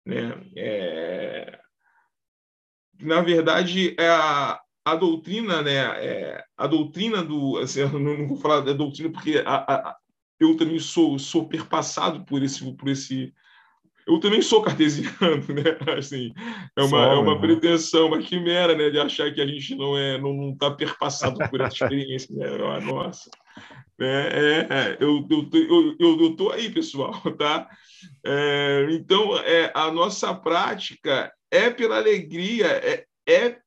Né? 0.05 0.41
É, 0.57 1.61
na 3.01 3.21
verdade, 3.21 3.95
é 3.99 4.09
a, 4.09 4.59
a 4.85 4.95
doutrina, 4.95 5.63
né, 5.63 5.75
é, 5.75 6.45
a 6.57 6.67
doutrina 6.67 7.23
do, 7.23 7.59
assim, 7.59 7.85
não, 7.93 7.99
não, 7.99 8.29
vou 8.29 8.37
falar 8.37 8.61
da 8.61 8.73
doutrina 8.73 9.11
porque 9.11 9.43
a, 9.45 9.55
a, 9.57 9.97
eu 10.39 10.57
também 10.57 10.79
sou, 10.79 11.19
sou 11.19 11.49
perpassado 11.49 12.25
por 12.25 12.43
esse, 12.43 12.73
por 12.77 12.89
esse, 12.89 13.33
eu 14.07 14.21
também 14.21 14.41
sou 14.41 14.63
cartesiano, 14.63 15.11
né? 15.53 15.95
Assim, 15.99 16.33
é 16.77 16.83
uma, 16.83 17.07
é 17.07 17.15
uma 17.15 17.41
pretensão, 17.41 18.07
uma 18.07 18.19
quimera, 18.19 18.77
né? 18.77 18.91
De 18.91 19.01
achar 19.01 19.33
que 19.33 19.41
a 19.41 19.47
gente 19.47 19.75
não 19.75 19.99
é, 19.99 20.19
não 20.19 20.51
está 20.51 20.71
perpassado 20.71 21.39
por 21.51 21.61
essa 21.61 21.85
experiência, 21.85 22.35
né? 22.37 22.47
Ah, 22.47 22.81
nossa, 22.81 23.29
é, 23.99 24.07
é, 24.07 24.75
é, 24.75 24.97
eu, 25.01 25.27
eu, 25.29 25.49
eu, 25.53 25.97
eu, 25.99 26.21
eu 26.21 26.37
tô 26.37 26.51
aí, 26.51 26.71
pessoal, 26.71 27.13
tá? 27.39 27.69
É, 28.25 28.87
então, 28.91 29.37
é, 29.39 29.73
a 29.75 29.91
nossa 29.91 30.35
prática 30.35 31.33
é 31.51 31.71
pela 31.71 31.97
alegria, 31.97 32.67
é, 32.67 33.07
é, 33.29 33.61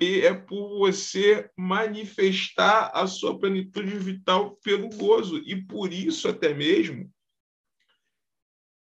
é 0.00 0.34
por 0.34 0.78
você 0.78 1.50
manifestar 1.56 2.90
a 2.94 3.06
sua 3.06 3.38
plenitude 3.38 3.98
vital 3.98 4.56
pelo 4.56 4.88
gozo. 4.90 5.38
E 5.38 5.62
por 5.64 5.92
isso, 5.92 6.28
até 6.28 6.54
mesmo, 6.54 7.10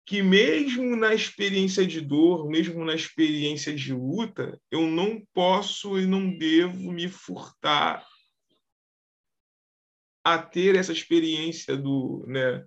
que 0.07 0.23
mesmo 0.23 0.97
na 0.97 1.15
experiência 1.15 1.87
de 1.87 2.01
dor, 2.01 2.49
mesmo 2.49 2.85
na 2.85 2.95
experiência 2.95 3.75
de 3.75 3.93
luta, 3.93 4.61
eu 4.71 4.87
não 4.87 5.23
posso 5.33 5.99
e 5.99 6.07
não 6.07 6.37
devo 6.37 6.93
me 6.93 7.09
furtar 7.09 8.07
a 10.23 10.39
ter 10.39 10.75
essa 10.75 10.93
experiência 10.93 11.77
do, 11.77 12.25
né, 12.27 12.65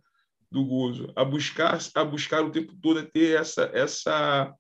do 0.52 0.66
gozo, 0.66 1.12
a 1.16 1.24
buscar, 1.24 1.80
a 1.94 2.04
buscar 2.04 2.44
o 2.44 2.52
tempo 2.52 2.76
todo 2.82 3.00
a 3.00 3.06
ter 3.06 3.40
essa 3.40 3.64
essa 3.74 4.54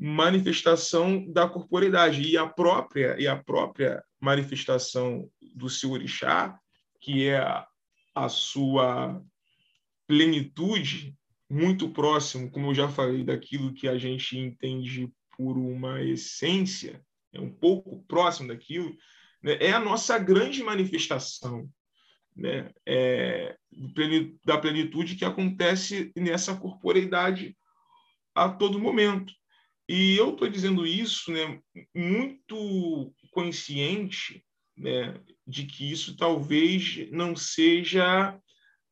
manifestação 0.00 1.30
da 1.30 1.46
corporeidade 1.46 2.22
e 2.22 2.36
a 2.36 2.46
própria 2.46 3.20
e 3.20 3.28
a 3.28 3.36
própria 3.36 4.02
manifestação 4.18 5.30
do 5.54 5.68
seu 5.68 5.90
orixá, 5.90 6.58
que 7.00 7.26
é 7.26 7.38
a, 7.38 7.66
a 8.14 8.28
sua 8.28 9.22
plenitude 10.06 11.14
muito 11.50 11.90
próximo, 11.90 12.50
como 12.50 12.70
eu 12.70 12.74
já 12.74 12.88
falei, 12.88 13.22
daquilo 13.22 13.74
que 13.74 13.86
a 13.86 13.98
gente 13.98 14.38
entende 14.38 15.12
por 15.36 15.58
uma 15.58 16.02
essência, 16.02 17.04
é 17.32 17.40
um 17.40 17.50
pouco 17.50 18.02
próximo 18.08 18.48
daquilo, 18.48 18.96
né? 19.42 19.58
é 19.60 19.72
a 19.72 19.80
nossa 19.80 20.18
grande 20.18 20.62
manifestação 20.62 21.68
né? 22.34 22.70
É, 22.86 23.56
da 24.44 24.56
plenitude 24.56 25.16
que 25.16 25.24
acontece 25.24 26.12
nessa 26.16 26.56
corporeidade 26.56 27.56
a 28.34 28.48
todo 28.48 28.78
momento. 28.78 29.32
E 29.92 30.16
eu 30.16 30.30
estou 30.30 30.48
dizendo 30.48 30.86
isso 30.86 31.32
né, 31.32 31.60
muito 31.92 33.12
consciente 33.32 34.40
né, 34.78 35.20
de 35.44 35.66
que 35.66 35.90
isso 35.90 36.16
talvez 36.16 37.10
não 37.10 37.34
seja 37.34 38.38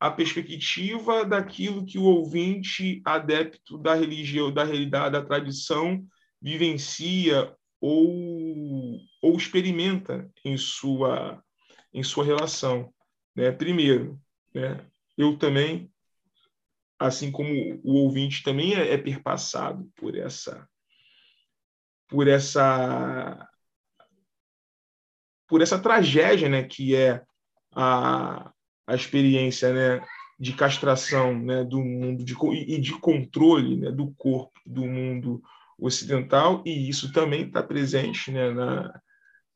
a 0.00 0.10
perspectiva 0.10 1.24
daquilo 1.24 1.86
que 1.86 1.98
o 1.98 2.02
ouvinte 2.02 3.00
adepto 3.04 3.78
da 3.78 3.94
religião, 3.94 4.52
da 4.52 4.64
realidade, 4.64 5.12
da 5.12 5.24
tradição 5.24 6.04
vivencia 6.42 7.54
ou, 7.80 8.98
ou 9.22 9.36
experimenta 9.36 10.28
em 10.44 10.56
sua, 10.56 11.40
em 11.94 12.02
sua 12.02 12.24
relação. 12.24 12.92
Né? 13.36 13.52
Primeiro, 13.52 14.20
né, 14.52 14.84
eu 15.16 15.38
também, 15.38 15.92
assim 16.98 17.30
como 17.30 17.80
o 17.84 18.02
ouvinte 18.02 18.42
também 18.42 18.74
é, 18.74 18.94
é 18.94 18.98
perpassado 18.98 19.88
por 19.94 20.18
essa 20.18 20.68
por 22.08 22.26
essa 22.26 23.48
por 25.46 25.62
essa 25.62 25.78
tragédia, 25.78 26.48
né, 26.48 26.62
que 26.62 26.94
é 26.94 27.22
a, 27.74 28.52
a 28.86 28.94
experiência 28.94 29.72
né, 29.72 30.06
de 30.38 30.52
castração 30.52 31.38
né, 31.38 31.64
do 31.64 31.82
mundo 31.82 32.22
de, 32.22 32.36
e 32.66 32.78
de 32.78 32.92
controle 33.00 33.78
né, 33.78 33.90
do 33.90 34.12
corpo 34.12 34.52
do 34.66 34.84
mundo 34.84 35.42
ocidental, 35.78 36.62
e 36.66 36.88
isso 36.88 37.12
também 37.12 37.46
está 37.46 37.62
presente 37.62 38.30
né, 38.30 38.50
na, 38.50 39.00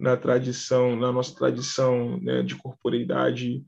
na 0.00 0.16
tradição, 0.16 0.96
na 0.96 1.12
nossa 1.12 1.34
tradição 1.34 2.18
né, 2.20 2.42
de 2.42 2.56
corporeidade 2.56 3.62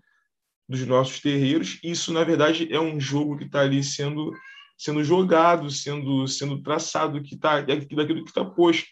dos 0.68 0.87
nossos 0.87 1.20
terreiros. 1.20 1.78
Isso, 1.82 2.12
na 2.12 2.24
verdade, 2.24 2.72
é 2.72 2.80
um 2.80 2.99
jogo 2.99 3.37
que 3.37 3.45
está 3.45 3.61
ali 3.61 3.85
sendo 3.85 4.32
sendo 4.77 5.05
jogado, 5.05 5.70
sendo 5.70 6.27
sendo 6.27 6.62
traçado, 6.62 7.22
que 7.22 7.35
está 7.35 7.61
daquilo 7.61 8.25
que 8.25 8.31
está 8.31 8.45
posto, 8.45 8.89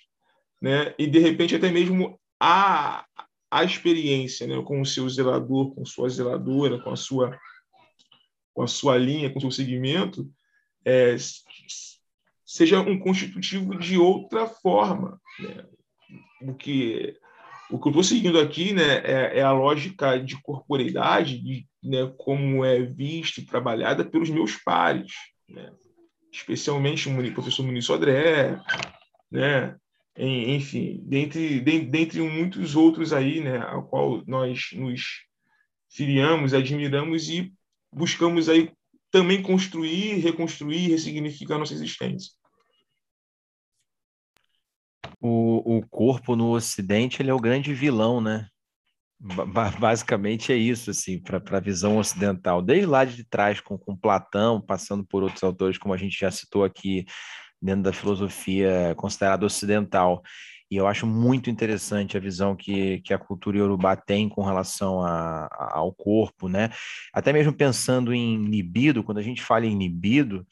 né? 0.60 0.94
E 0.98 1.06
de 1.06 1.18
repente 1.18 1.54
até 1.54 1.70
mesmo 1.70 2.20
a 2.40 3.04
a 3.50 3.64
experiência, 3.64 4.46
né, 4.46 4.62
com 4.62 4.80
o 4.80 4.86
seu 4.86 5.06
zelador, 5.10 5.74
com 5.74 5.84
sua 5.84 6.08
zeladora, 6.08 6.80
com 6.80 6.90
a 6.90 6.96
sua 6.96 7.38
com 8.54 8.62
a 8.62 8.66
sua 8.66 8.96
linha, 8.96 9.30
com 9.30 9.38
o 9.38 9.42
seu 9.42 9.50
segmento, 9.50 10.30
é, 10.84 11.16
seja 12.44 12.80
um 12.80 12.98
constitutivo 12.98 13.78
de 13.78 13.96
outra 13.98 14.46
forma. 14.46 15.20
Né? 15.38 15.66
O 16.42 16.54
que 16.54 17.16
o 17.70 17.78
que 17.78 17.88
eu 17.88 17.90
estou 17.90 18.04
seguindo 18.04 18.38
aqui 18.38 18.74
né, 18.74 18.98
é, 18.98 19.38
é, 19.38 19.42
a 19.42 19.50
lógica 19.50 20.18
de 20.18 20.40
corporeidade, 20.42 21.38
de, 21.38 21.66
né, 21.82 22.12
como 22.18 22.62
é 22.62 22.82
vista 22.82 23.40
e 23.40 23.46
trabalhada 23.46 24.04
pelos 24.04 24.28
meus 24.28 24.56
pares, 24.56 25.12
né? 25.52 25.72
especialmente 26.32 27.08
o 27.08 27.34
professor 27.34 27.64
Muniz 27.64 27.84
Sodré, 27.84 28.58
né? 29.30 29.76
enfim, 30.16 31.00
dentre, 31.04 31.60
dentre 31.60 32.20
muitos 32.20 32.74
outros 32.74 33.12
aí, 33.12 33.40
né, 33.40 33.58
ao 33.58 33.86
qual 33.86 34.22
nós 34.26 34.70
nos 34.74 35.24
filiamos, 35.90 36.54
admiramos 36.54 37.28
e 37.28 37.52
buscamos 37.92 38.48
aí 38.48 38.72
também 39.10 39.42
construir, 39.42 40.16
reconstruir, 40.20 40.88
ressignificar 40.88 41.58
nossa 41.58 41.74
existência. 41.74 42.32
O, 45.20 45.78
o 45.78 45.86
corpo 45.88 46.34
no 46.34 46.50
Ocidente 46.50 47.22
ele 47.22 47.30
é 47.30 47.34
o 47.34 47.40
grande 47.40 47.72
vilão, 47.74 48.20
né? 48.20 48.48
Basicamente 49.78 50.52
é 50.52 50.56
isso, 50.56 50.90
assim, 50.90 51.18
para 51.20 51.40
a 51.56 51.60
visão 51.60 51.98
ocidental. 51.98 52.60
Desde 52.60 52.86
lá 52.86 53.04
de 53.04 53.24
trás, 53.24 53.60
com, 53.60 53.78
com 53.78 53.96
Platão, 53.96 54.60
passando 54.60 55.04
por 55.04 55.22
outros 55.22 55.42
autores, 55.44 55.78
como 55.78 55.94
a 55.94 55.96
gente 55.96 56.18
já 56.18 56.30
citou 56.30 56.64
aqui, 56.64 57.06
dentro 57.62 57.82
da 57.82 57.92
filosofia 57.92 58.94
considerada 58.96 59.46
ocidental. 59.46 60.22
E 60.68 60.76
eu 60.76 60.86
acho 60.86 61.06
muito 61.06 61.50
interessante 61.50 62.16
a 62.16 62.20
visão 62.20 62.56
que, 62.56 63.00
que 63.02 63.14
a 63.14 63.18
cultura 63.18 63.58
iorubá 63.58 63.94
tem 63.94 64.28
com 64.28 64.42
relação 64.42 65.02
a, 65.02 65.46
a, 65.52 65.78
ao 65.78 65.92
corpo, 65.92 66.48
né? 66.48 66.70
Até 67.12 67.32
mesmo 67.32 67.52
pensando 67.52 68.12
em 68.12 68.46
libido, 68.46 69.04
quando 69.04 69.18
a 69.18 69.22
gente 69.22 69.42
fala 69.42 69.66
em 69.66 69.78
libido, 69.78 70.46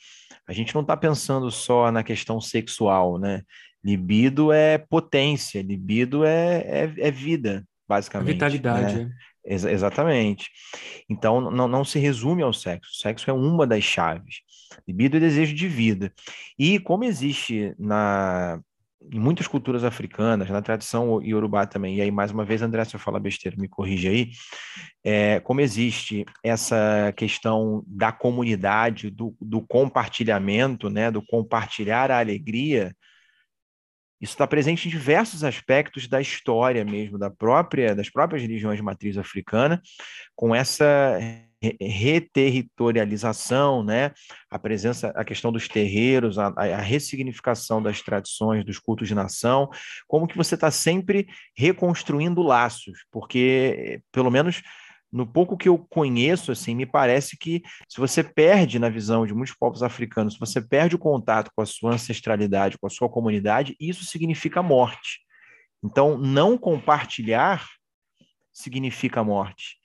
a 0.46 0.52
gente 0.52 0.74
não 0.74 0.82
está 0.82 0.96
pensando 0.96 1.50
só 1.50 1.90
na 1.90 2.04
questão 2.04 2.40
sexual, 2.40 3.18
né? 3.18 3.42
Libido 3.82 4.52
é 4.52 4.76
potência, 4.76 5.62
libido 5.62 6.22
é, 6.22 6.58
é, 6.66 6.94
é 6.98 7.10
vida, 7.10 7.66
basicamente. 7.90 8.30
A 8.30 8.32
vitalidade. 8.32 9.04
Né? 9.04 9.16
É. 9.44 9.52
Ex 9.52 9.64
exatamente. 9.64 10.48
Então, 11.08 11.40
não, 11.40 11.66
não 11.66 11.84
se 11.84 11.98
resume 11.98 12.42
ao 12.42 12.52
sexo. 12.52 12.92
O 12.92 12.94
sexo 12.94 13.28
é 13.28 13.32
uma 13.32 13.66
das 13.66 13.82
chaves. 13.82 14.36
Libido 14.86 15.16
é 15.16 15.20
desejo 15.20 15.54
de 15.54 15.66
vida. 15.66 16.12
E 16.56 16.78
como 16.78 17.02
existe 17.02 17.74
na, 17.76 18.60
em 19.10 19.18
muitas 19.18 19.48
culturas 19.48 19.82
africanas, 19.82 20.48
na 20.48 20.62
tradição 20.62 21.20
iorubá 21.20 21.66
também, 21.66 21.96
e 21.96 22.00
aí 22.00 22.10
mais 22.12 22.30
uma 22.30 22.44
vez, 22.44 22.62
André, 22.62 22.84
se 22.84 22.94
eu 22.94 23.00
falar 23.00 23.18
besteira, 23.18 23.56
me 23.58 23.66
corrija 23.66 24.10
aí, 24.10 24.30
é, 25.02 25.40
como 25.40 25.60
existe 25.60 26.24
essa 26.44 27.12
questão 27.16 27.82
da 27.88 28.12
comunidade, 28.12 29.10
do, 29.10 29.34
do 29.40 29.62
compartilhamento, 29.62 30.88
né, 30.88 31.10
do 31.10 31.22
compartilhar 31.22 32.10
a 32.12 32.20
alegria, 32.20 32.94
isso 34.20 34.34
está 34.34 34.46
presente 34.46 34.86
em 34.86 34.90
diversos 34.90 35.42
aspectos 35.42 36.06
da 36.06 36.20
história 36.20 36.84
mesmo, 36.84 37.18
da 37.18 37.30
própria, 37.30 37.94
das 37.94 38.10
próprias 38.10 38.42
religiões 38.42 38.76
de 38.76 38.82
matriz 38.82 39.16
africana, 39.16 39.80
com 40.36 40.54
essa 40.54 41.18
reterritorialização, 41.80 43.84
né? 43.84 44.12
a 44.50 44.58
presença, 44.58 45.12
a 45.14 45.24
questão 45.24 45.52
dos 45.52 45.68
terreiros, 45.68 46.38
a, 46.38 46.46
a 46.56 46.80
ressignificação 46.80 47.82
das 47.82 48.00
tradições, 48.00 48.64
dos 48.64 48.78
cultos 48.78 49.08
de 49.08 49.14
nação, 49.14 49.68
como 50.08 50.26
que 50.26 50.36
você 50.36 50.54
está 50.54 50.70
sempre 50.70 51.26
reconstruindo 51.56 52.42
laços, 52.42 53.04
porque, 53.10 54.00
pelo 54.10 54.30
menos 54.30 54.62
no 55.12 55.26
pouco 55.26 55.56
que 55.56 55.68
eu 55.68 55.78
conheço, 55.78 56.52
assim, 56.52 56.74
me 56.74 56.86
parece 56.86 57.36
que 57.36 57.62
se 57.88 57.98
você 57.98 58.22
perde 58.22 58.78
na 58.78 58.88
visão 58.88 59.26
de 59.26 59.34
muitos 59.34 59.54
povos 59.54 59.82
africanos, 59.82 60.34
se 60.34 60.40
você 60.40 60.60
perde 60.60 60.94
o 60.94 60.98
contato 60.98 61.50
com 61.54 61.62
a 61.62 61.66
sua 61.66 61.94
ancestralidade, 61.94 62.78
com 62.78 62.86
a 62.86 62.90
sua 62.90 63.08
comunidade, 63.08 63.76
isso 63.80 64.04
significa 64.04 64.62
morte. 64.62 65.20
Então, 65.82 66.16
não 66.16 66.56
compartilhar 66.56 67.66
significa 68.52 69.24
morte. 69.24 69.78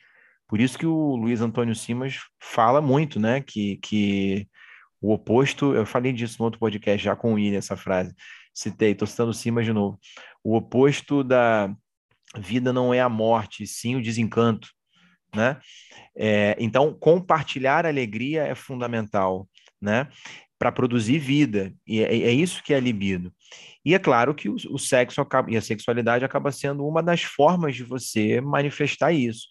Por 0.48 0.60
isso 0.60 0.78
que 0.78 0.86
o 0.86 1.16
Luiz 1.16 1.42
Antônio 1.42 1.76
Simas 1.76 2.20
fala 2.40 2.82
muito, 2.82 3.20
né, 3.20 3.42
que, 3.42 3.78
que 3.78 4.48
o 5.02 5.12
oposto, 5.12 5.74
eu 5.74 5.86
falei 5.86 6.14
disso 6.14 6.36
no 6.40 6.46
outro 6.46 6.60
podcast 6.60 7.04
já 7.04 7.16
com 7.16 7.32
o 7.32 7.36
William, 7.36 7.58
essa 7.58 7.76
frase, 7.76 8.14
citei, 8.54 8.92
estou 8.92 9.08
citando 9.08 9.34
Simas 9.34 9.66
de 9.66 9.74
novo, 9.74 10.00
o 10.44 10.56
oposto 10.56 11.24
da 11.24 11.74
vida 12.38 12.72
não 12.72 12.94
é 12.94 13.02
a 13.02 13.10
morte, 13.10 13.66
sim 13.66 13.96
o 13.96 14.02
desencanto, 14.02 14.70
né? 15.36 15.58
É, 16.16 16.56
então, 16.60 16.94
compartilhar 16.94 17.86
alegria 17.86 18.44
é 18.44 18.56
fundamental, 18.56 19.48
né? 19.82 20.08
Para 20.58 20.72
produzir 20.72 21.20
vida, 21.20 21.74
e 21.86 22.02
é, 22.02 22.16
é, 22.16 22.32
isso 22.32 22.64
que 22.64 22.74
é 22.74 22.80
libido. 22.80 23.34
E 23.84 23.94
é 23.94 24.00
claro 24.00 24.34
que 24.34 24.50
o, 24.50 24.56
o 24.72 24.80
sexo 24.80 25.20
acaba, 25.22 25.52
e 25.52 25.58
a 25.58 25.62
sexualidade 25.62 26.24
acaba 26.24 26.52
sendo 26.52 26.88
uma 26.88 27.04
das 27.04 27.24
formas 27.24 27.76
de 27.76 27.84
você 27.84 28.40
manifestar 28.42 29.12
isso 29.12 29.48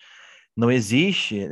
não 0.57 0.71
existe, 0.71 1.49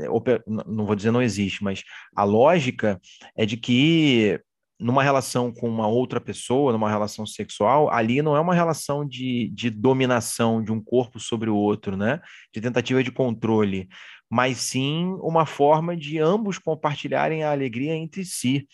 não 0.46 0.86
vou 0.86 0.94
dizer 0.94 1.10
não 1.10 1.22
existe, 1.22 1.62
mas 1.64 1.82
a 2.14 2.24
lógica 2.24 3.00
é 3.36 3.44
de 3.44 3.56
que 3.56 4.40
numa 4.78 5.02
relação 5.02 5.52
com 5.52 5.68
uma 5.68 5.86
outra 5.86 6.20
pessoa, 6.20 6.72
numa 6.72 6.90
relação 6.90 7.24
sexual, 7.24 7.90
ali 7.92 8.20
não 8.20 8.36
é 8.36 8.40
uma 8.40 8.54
relação 8.54 9.06
de, 9.06 9.48
de 9.54 9.70
dominação 9.70 10.62
de 10.62 10.72
um 10.72 10.82
corpo 10.82 11.20
sobre 11.20 11.48
o 11.48 11.54
outro, 11.54 11.96
né? 11.96 12.20
De 12.52 12.60
tentativa 12.60 13.02
de 13.02 13.12
controle, 13.12 13.88
mas 14.32 14.56
sim 14.56 15.14
uma 15.20 15.44
forma 15.44 15.94
de 15.94 16.18
ambos 16.18 16.58
compartilharem 16.58 17.44
a 17.44 17.50
alegria 17.50 17.94
entre 17.94 18.24
si. 18.24 18.66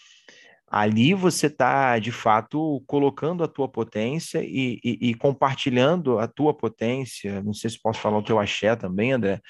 Ali 0.68 1.14
você 1.14 1.48
está, 1.48 1.98
de 1.98 2.12
fato, 2.12 2.80
colocando 2.86 3.42
a 3.42 3.48
tua 3.48 3.68
potência 3.68 4.40
e, 4.40 4.78
e, 4.84 5.11
e 5.11 5.14
compartilhando 5.14 6.20
a 6.20 6.28
tua 6.28 6.54
potência. 6.54 7.42
Não 7.42 7.52
sei 7.52 7.70
se 7.70 7.82
posso 7.82 7.98
falar 7.98 8.18
o 8.18 8.22
teu 8.22 8.38
axé 8.38 8.76
também, 8.76 9.11
André 9.11 9.40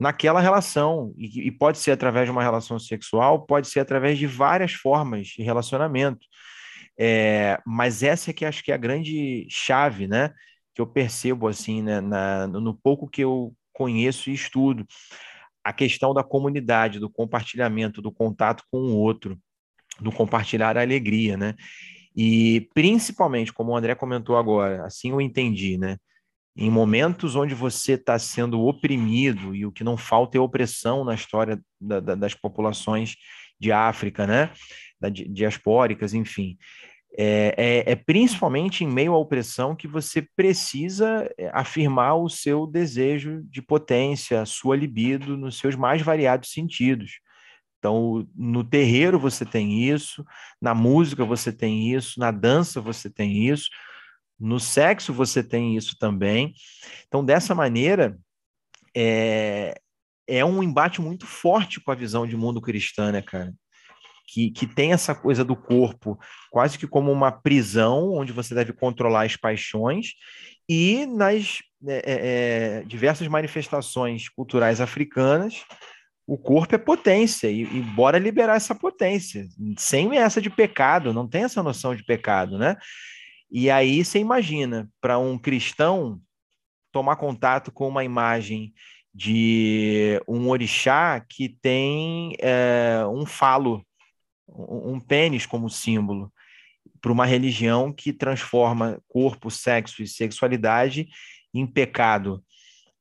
naquela 0.00 0.40
relação. 0.40 1.14
E, 1.16 1.46
e, 1.46 1.52
pode 1.52 1.78
ser 1.78 1.92
através 1.92 2.26
de 2.26 2.32
uma 2.32 2.42
relação 2.42 2.76
sexual, 2.80 3.46
pode 3.46 3.68
ser 3.68 3.78
através 3.78 4.18
de 4.18 4.26
várias 4.26 4.72
formas 4.72 5.28
de 5.28 5.42
relacionamento. 5.44 6.26
É, 6.98 7.60
mas 7.64 8.02
essa 8.02 8.30
é 8.30 8.34
que 8.34 8.44
acho 8.44 8.64
que 8.64 8.72
é 8.72 8.74
a 8.74 8.78
grande 8.78 9.46
chave, 9.48 10.08
né? 10.08 10.30
Que 10.74 10.82
eu 10.82 10.86
percebo 10.88 11.46
assim, 11.46 11.80
né, 11.80 12.00
na, 12.00 12.48
no 12.48 12.74
pouco 12.74 13.08
que 13.08 13.22
eu 13.22 13.54
conheço 13.72 14.30
e 14.30 14.34
estudo. 14.34 14.84
A 15.64 15.72
questão 15.72 16.12
da 16.12 16.22
comunidade, 16.22 16.98
do 16.98 17.08
compartilhamento, 17.08 18.02
do 18.02 18.12
contato 18.12 18.62
com 18.70 18.78
o 18.78 18.96
outro, 18.96 19.38
do 20.00 20.12
compartilhar 20.12 20.76
a 20.76 20.82
alegria, 20.82 21.36
né? 21.36 21.54
E 22.14 22.68
principalmente, 22.74 23.52
como 23.52 23.72
o 23.72 23.76
André 23.76 23.94
comentou 23.94 24.36
agora, 24.36 24.84
assim 24.84 25.10
eu 25.10 25.20
entendi, 25.20 25.78
né? 25.78 25.96
em 26.56 26.70
momentos 26.70 27.34
onde 27.34 27.54
você 27.54 27.94
está 27.94 28.18
sendo 28.18 28.60
oprimido, 28.60 29.54
e 29.54 29.66
o 29.66 29.72
que 29.72 29.82
não 29.82 29.96
falta 29.96 30.38
é 30.38 30.40
opressão 30.40 31.04
na 31.04 31.14
história 31.14 31.60
da, 31.80 32.00
da, 32.00 32.14
das 32.14 32.34
populações 32.34 33.16
de 33.58 33.72
África, 33.72 34.26
né? 34.26 34.50
Da, 35.00 35.08
diaspóricas, 35.08 36.14
enfim. 36.14 36.56
É, 37.16 37.54
é, 37.56 37.92
é, 37.92 37.94
principalmente 37.94 38.82
em 38.82 38.88
meio 38.88 39.12
à 39.14 39.18
opressão 39.18 39.76
que 39.76 39.86
você 39.86 40.20
precisa 40.34 41.32
é, 41.38 41.48
afirmar 41.54 42.16
o 42.16 42.28
seu 42.28 42.66
desejo 42.66 43.42
de 43.44 43.62
potência, 43.62 44.42
a 44.42 44.46
sua 44.46 44.76
libido, 44.76 45.36
nos 45.36 45.58
seus 45.58 45.76
mais 45.76 46.02
variados 46.02 46.50
sentidos. 46.50 47.20
Então, 47.78 48.26
no 48.34 48.64
terreiro 48.64 49.18
você 49.18 49.44
tem 49.44 49.84
isso, 49.84 50.24
na 50.60 50.74
música 50.74 51.24
você 51.24 51.52
tem 51.52 51.94
isso, 51.94 52.18
na 52.18 52.32
dança 52.32 52.80
você 52.80 53.08
tem 53.08 53.46
isso, 53.46 53.68
no 54.40 54.58
sexo 54.58 55.12
você 55.12 55.42
tem 55.44 55.76
isso 55.76 55.96
também. 55.98 56.52
Então, 57.06 57.24
dessa 57.24 57.54
maneira, 57.54 58.18
é, 58.96 59.74
é 60.26 60.44
um 60.44 60.62
embate 60.62 61.00
muito 61.00 61.26
forte 61.26 61.80
com 61.80 61.92
a 61.92 61.94
visão 61.94 62.26
de 62.26 62.36
mundo 62.36 62.60
cristã, 62.60 63.12
né, 63.12 63.22
cara? 63.22 63.54
Que, 64.26 64.50
que 64.50 64.66
tem 64.66 64.92
essa 64.92 65.14
coisa 65.14 65.44
do 65.44 65.54
corpo 65.54 66.18
quase 66.50 66.78
que 66.78 66.86
como 66.86 67.12
uma 67.12 67.30
prisão 67.30 68.12
onde 68.14 68.32
você 68.32 68.54
deve 68.54 68.72
controlar 68.72 69.24
as 69.24 69.36
paixões 69.36 70.14
e 70.68 71.04
nas 71.06 71.58
é, 71.86 72.02
é, 72.06 72.84
diversas 72.84 73.28
manifestações 73.28 74.28
culturais 74.28 74.80
africanas, 74.80 75.64
o 76.26 76.38
corpo 76.38 76.74
é 76.74 76.78
potência, 76.78 77.50
e, 77.50 77.62
e 77.62 77.82
bora 77.82 78.18
liberar 78.18 78.56
essa 78.56 78.74
potência, 78.74 79.46
sem 79.76 80.16
essa 80.16 80.40
de 80.40 80.48
pecado, 80.48 81.12
não 81.12 81.28
tem 81.28 81.44
essa 81.44 81.62
noção 81.62 81.94
de 81.94 82.02
pecado, 82.02 82.56
né? 82.56 82.76
E 83.50 83.70
aí 83.70 84.04
você 84.04 84.18
imagina, 84.18 84.88
para 85.00 85.18
um 85.18 85.38
cristão 85.38 86.18
tomar 86.90 87.16
contato 87.16 87.70
com 87.70 87.86
uma 87.86 88.04
imagem 88.04 88.72
de 89.14 90.20
um 90.26 90.48
orixá 90.48 91.20
que 91.20 91.48
tem 91.60 92.34
é, 92.40 93.04
um 93.06 93.26
falo, 93.26 93.84
um 94.48 95.00
pênis 95.00 95.46
como 95.46 95.70
símbolo, 95.70 96.32
para 97.00 97.12
uma 97.12 97.26
religião 97.26 97.92
que 97.92 98.12
transforma 98.12 99.00
corpo, 99.08 99.50
sexo 99.50 100.02
e 100.02 100.08
sexualidade 100.08 101.08
em 101.52 101.66
pecado. 101.66 102.42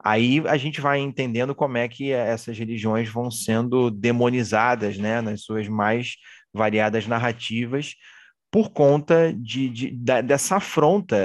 Aí 0.03 0.43
a 0.47 0.57
gente 0.57 0.81
vai 0.81 0.99
entendendo 0.99 1.55
como 1.55 1.77
é 1.77 1.87
que 1.87 2.11
essas 2.11 2.57
religiões 2.57 3.07
vão 3.07 3.31
sendo 3.31 3.89
demonizadas, 3.89 4.97
né, 4.97 5.21
nas 5.21 5.43
suas 5.43 5.67
mais 5.69 6.17
variadas 6.53 7.07
narrativas, 7.07 7.95
por 8.51 8.71
conta 8.71 9.33
de, 9.33 9.69
de, 9.69 9.91
dessa 10.21 10.57
afronta. 10.57 11.17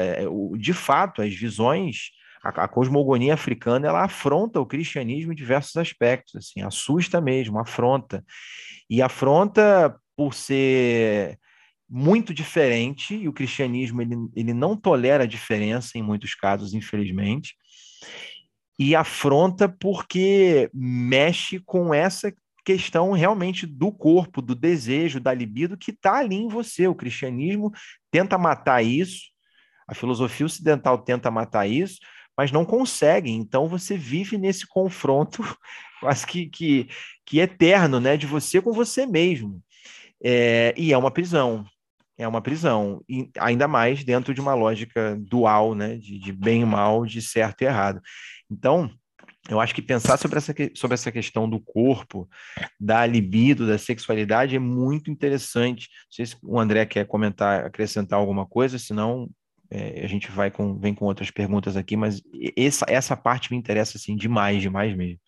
De 0.57 0.73
fato, 0.73 1.21
as 1.21 1.35
visões, 1.35 2.11
a, 2.43 2.49
a, 2.51 2.69
cosmogonia 2.69 3.35
africana, 3.35 3.89
ela 3.89 4.05
afronta 4.05 4.61
o 4.61 4.67
cristianismo 4.67 5.33
em 5.33 5.37
diversos 5.37 5.77
aspectos, 5.77 6.37
assim, 6.37 6.63
assusta 6.63 7.21
mesmo, 7.21 7.59
afronta. 7.59 8.25
E 8.89 9.03
afronta 9.03 9.95
por 10.19 10.35
ser 10.35 11.39
muito 11.89 12.35
diferente, 12.35 13.15
e 13.15 13.29
o 13.29 13.33
cristianismo 13.33 14.03
ele, 14.03 14.17
ele 14.37 14.53
não 14.53 14.77
tolera 14.77 15.25
a 15.25 15.27
diferença 15.27 15.97
em 15.97 16.03
muitos 16.03 16.35
casos, 16.35 16.75
infelizmente 16.75 17.55
e 18.79 18.95
afronta 18.95 19.69
porque 19.69 20.71
mexe 20.73 21.59
com 21.59 21.93
essa 21.93 22.33
questão 22.65 23.13
realmente 23.13 23.67
do 23.67 23.91
corpo, 23.91 24.41
do 24.41 24.55
desejo, 24.55 25.19
da 25.19 25.35
libido 25.35 25.77
que 25.77 25.91
está 25.91 26.19
ali 26.19 26.37
em 26.37 26.49
você. 26.49 26.87
O 26.87 26.95
cristianismo 26.95 27.73
tenta 28.11 28.39
matar 28.39 28.85
isso, 28.85 29.23
a 29.89 29.95
filosofia 29.95 30.47
ocidental 30.47 30.99
tenta 30.99 31.31
matar 31.31 31.67
isso, 31.67 31.99
mas 32.37 32.53
não 32.53 32.65
consegue. 32.65 33.31
Então 33.31 33.67
você 33.67 33.97
vive 33.97 34.39
nesse 34.39 34.67
confronto 34.67 35.43
quase 35.99 36.25
que, 36.25 36.47
que, 36.47 36.89
que 37.27 37.41
eterno, 37.41 37.99
né, 37.99 38.17
de 38.17 38.27
você 38.27 38.63
com 38.63 38.73
você 38.73 39.07
mesmo. 39.07 39.61
É, 40.23 40.75
e 40.77 40.93
é 40.93 40.99
uma 40.99 41.11
prisão. 41.11 41.65
É 42.17 42.27
uma 42.27 42.43
prisão, 42.43 43.01
e 43.09 43.31
ainda 43.39 43.69
mais 43.69 44.03
dentro 44.03 44.35
de 44.35 44.41
uma 44.41 44.53
lógica 44.53 45.17
dual, 45.21 45.73
né, 45.73 45.97
de, 45.97 46.19
de 46.19 46.33
bem 46.33 46.63
e 46.63 46.65
mal, 46.65 47.07
de 47.07 47.23
certo 47.23 47.63
e 47.63 47.65
errado. 47.65 48.01
Então, 48.51 48.91
eu 49.49 49.61
acho 49.61 49.75
que 49.75 49.81
pensar 49.81 50.17
sobre 50.19 50.37
essa, 50.37 50.53
sobre 50.75 50.95
essa 50.95 51.13
questão 51.13 51.49
do 51.49 51.61
corpo, 51.61 52.29
da 52.79 53.07
libido, 53.07 53.69
da 53.69 53.79
sexualidade 53.79 54.57
é 54.57 54.59
muito 54.59 55.11
interessante. 55.11 55.89
Não 55.89 56.11
sei 56.11 56.27
se 56.27 56.37
o 56.43 56.59
André 56.59 56.85
quer 56.87 57.07
comentar, 57.07 57.65
acrescentar 57.65 58.19
alguma 58.19 58.45
coisa, 58.45 58.79
senão 58.79 59.31
é, 59.71 60.05
a 60.05 60.07
gente 60.09 60.31
vai 60.31 60.51
com, 60.51 60.79
vem 60.79 60.95
com 60.95 61.05
outras 61.05 61.31
perguntas 61.31 61.77
aqui, 61.77 61.97
mas 61.97 62.21
essa, 62.57 62.85
essa 62.89 63.17
parte 63.17 63.51
me 63.51 63.57
interessa 63.57 63.97
assim, 63.97 64.17
demais, 64.17 64.61
demais 64.61 64.95
mesmo. 64.97 65.21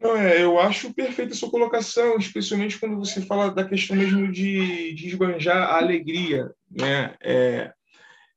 Não, 0.00 0.16
é, 0.16 0.42
eu 0.42 0.58
acho 0.58 0.94
perfeita 0.94 1.34
a 1.34 1.36
sua 1.36 1.50
colocação, 1.50 2.16
especialmente 2.16 2.78
quando 2.78 2.96
você 2.96 3.20
fala 3.20 3.50
da 3.50 3.68
questão 3.68 3.94
mesmo 3.94 4.32
de, 4.32 4.94
de 4.94 5.08
esbanjar 5.08 5.58
a 5.58 5.76
alegria. 5.76 6.50
Né? 6.70 7.14
É, 7.22 7.72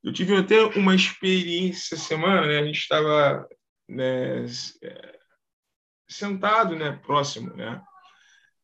eu 0.03 0.11
tive 0.11 0.35
até 0.35 0.61
uma 0.77 0.93
experiência 0.93 1.95
semana, 1.95 2.45
né? 2.45 2.59
A 2.59 2.65
gente 2.65 2.79
estava 2.79 3.47
né, 3.87 4.45
sentado, 6.09 6.75
né, 6.75 6.99
próximo, 7.01 7.55
né? 7.55 7.81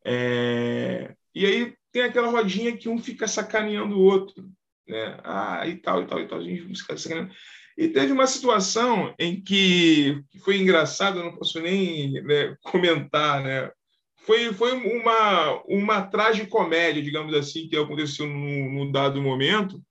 É, 0.06 1.16
e 1.34 1.45
aí 1.45 1.76
tem 1.93 2.04
aquela 2.04 2.30
rodinha 2.30 2.76
que 2.76 2.89
um 2.89 2.97
fica 2.97 3.28
sacaneando 3.28 3.97
o 3.97 4.04
outro, 4.04 4.43
né? 4.86 5.18
Ah, 5.24 5.66
e 5.66 5.78
tal, 5.78 6.04
e 6.04 6.08
tal, 6.08 6.20
e 6.20 6.28
tal. 6.28 6.39
A 6.39 6.43
gente 6.43 6.76
fica 6.78 6.97
sacaneando. 6.97 7.34
E 7.80 7.88
teve 7.88 8.12
uma 8.12 8.28
situação 8.28 9.16
em 9.18 9.40
que 9.40 10.22
foi 10.44 10.58
engraçado, 10.58 11.24
não 11.24 11.34
posso 11.34 11.62
nem 11.62 12.12
né, 12.12 12.54
comentar, 12.62 13.42
né? 13.42 13.72
Foi, 14.18 14.52
foi 14.52 14.74
uma, 14.74 15.64
uma 15.66 16.02
tragicomédia, 16.02 17.02
digamos 17.02 17.34
assim, 17.34 17.70
que 17.70 17.78
aconteceu 17.78 18.28
num, 18.28 18.70
num 18.74 18.92
dado 18.92 19.22
momento, 19.22 19.82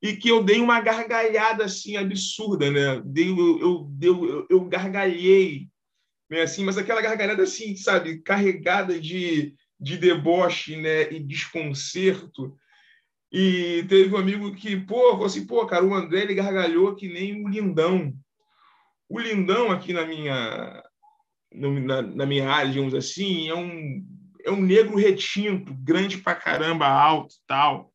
e 0.00 0.16
que 0.16 0.30
eu 0.30 0.42
dei 0.42 0.58
uma 0.58 0.80
gargalhada 0.80 1.66
assim 1.66 1.98
absurda, 1.98 2.70
né? 2.70 3.02
Dei, 3.04 3.28
eu, 3.28 3.60
eu, 3.60 3.90
eu, 4.00 4.46
eu 4.48 4.64
gargalhei, 4.64 5.68
né? 6.30 6.40
assim, 6.40 6.64
mas 6.64 6.78
aquela 6.78 7.02
gargalhada 7.02 7.42
assim, 7.42 7.76
sabe, 7.76 8.22
carregada 8.22 8.98
de, 8.98 9.54
de 9.78 9.98
deboche, 9.98 10.76
né? 10.76 11.12
E 11.12 11.20
desconcerto. 11.20 12.56
E 13.30 13.84
teve 13.88 14.14
um 14.14 14.18
amigo 14.18 14.54
que, 14.54 14.76
pô, 14.76 15.10
falou 15.10 15.26
assim, 15.26 15.46
pô, 15.46 15.66
cara, 15.66 15.84
o 15.84 15.94
André 15.94 16.22
ele 16.22 16.34
gargalhou 16.34 16.94
que 16.94 17.08
nem 17.08 17.44
um 17.44 17.48
lindão. 17.48 18.12
O 19.08 19.18
lindão 19.18 19.70
aqui 19.70 19.92
na 19.92 20.06
minha 20.06 20.82
na, 21.52 22.02
na 22.02 22.26
minha 22.26 22.48
área, 22.48 22.70
digamos 22.70 22.94
assim, 22.94 23.48
é 23.48 23.54
um 23.54 24.04
é 24.44 24.50
um 24.50 24.60
negro 24.60 24.96
retinto, 24.96 25.74
grande 25.74 26.18
pra 26.18 26.34
caramba, 26.34 26.86
alto, 26.86 27.34
tal 27.46 27.92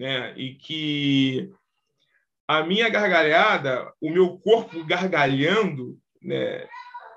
né? 0.00 0.32
E 0.34 0.54
que 0.54 1.52
a 2.48 2.62
minha 2.64 2.88
gargalhada, 2.88 3.92
o 4.00 4.10
meu 4.10 4.38
corpo 4.38 4.82
gargalhando, 4.82 5.98
né? 6.22 6.66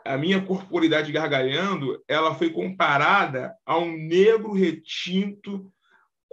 A 0.05 0.18
minha 0.18 0.41
corporidade 0.41 1.09
gargalhando, 1.14 2.03
ela 2.09 2.36
foi 2.36 2.49
comparada 2.49 3.55
a 3.66 3.78
um 3.78 3.95
negro 3.95 4.51
retinto, 4.51 5.72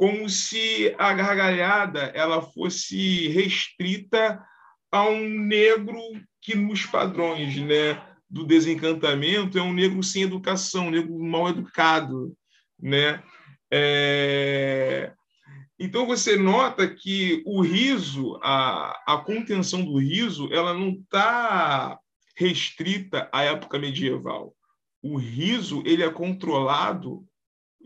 como 0.01 0.31
se 0.31 0.95
a 0.99 1.13
gargalhada 1.13 2.11
ela 2.15 2.41
fosse 2.41 3.29
restrita 3.29 4.43
a 4.91 5.07
um 5.07 5.29
negro 5.29 6.01
que 6.41 6.55
nos 6.55 6.87
padrões, 6.87 7.55
né? 7.59 8.03
do 8.31 8.47
desencantamento 8.47 9.59
é 9.59 9.63
um 9.63 9.75
negro 9.75 10.03
sem 10.03 10.23
educação, 10.23 10.87
um 10.87 10.91
negro 10.91 11.19
mal 11.19 11.51
educado, 11.51 12.35
né? 12.81 13.23
É... 13.71 15.13
Então 15.79 16.07
você 16.07 16.35
nota 16.35 16.89
que 16.89 17.43
o 17.45 17.61
riso, 17.61 18.41
a, 18.43 18.99
a 19.07 19.19
contenção 19.19 19.85
do 19.85 19.99
riso, 19.99 20.49
ela 20.51 20.73
não 20.73 20.93
está 20.93 21.99
restrita 22.35 23.29
à 23.31 23.43
época 23.43 23.79
medieval. 23.79 24.55
O 25.03 25.19
riso 25.19 25.83
ele 25.85 26.03
é 26.03 26.09
controlado 26.09 27.23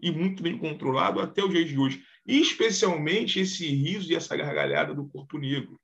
e 0.03 0.11
muito 0.11 0.43
bem 0.43 0.59
controlado 0.59 1.21
até 1.21 1.43
os 1.43 1.51
dias 1.51 1.69
de 1.69 1.79
hoje, 1.79 2.03
e 2.27 2.41
especialmente 2.41 3.41
esse 3.41 3.67
riso 3.67 4.11
e 4.11 4.15
essa 4.15 4.37
gargalhada 4.37 4.95
do 4.95 5.09
corpo 5.09 5.39
negro, 5.39 5.79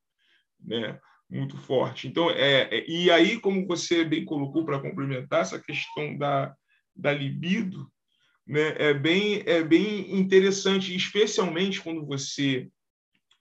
né? 0.59 0.99
Muito 1.29 1.57
forte. 1.57 2.09
Então 2.09 2.29
é, 2.31 2.63
é 2.71 2.91
e 2.91 3.11
aí 3.11 3.39
como 3.39 3.67
você 3.67 4.05
bem 4.05 4.25
colocou 4.25 4.65
para 4.65 4.81
complementar 4.81 5.43
essa 5.43 5.61
questão 5.61 6.17
da 6.19 6.55
da 6.95 7.13
libido, 7.13 7.91
né, 8.47 8.75
é, 8.79 8.95
bem, 8.95 9.43
é 9.47 9.63
bem 9.63 10.19
interessante, 10.19 10.95
especialmente 10.95 11.81
quando 11.81 12.05
você 12.05 12.69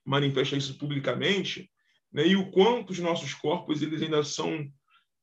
manifesta 0.06 0.56
isso 0.56 0.78
publicamente, 0.78 1.70
né, 2.12 2.28
e 2.28 2.36
o 2.36 2.50
quanto 2.52 2.92
os 2.92 3.00
nossos 3.00 3.34
corpos 3.34 3.82
eles 3.82 4.02
ainda 4.02 4.24
são, 4.24 4.68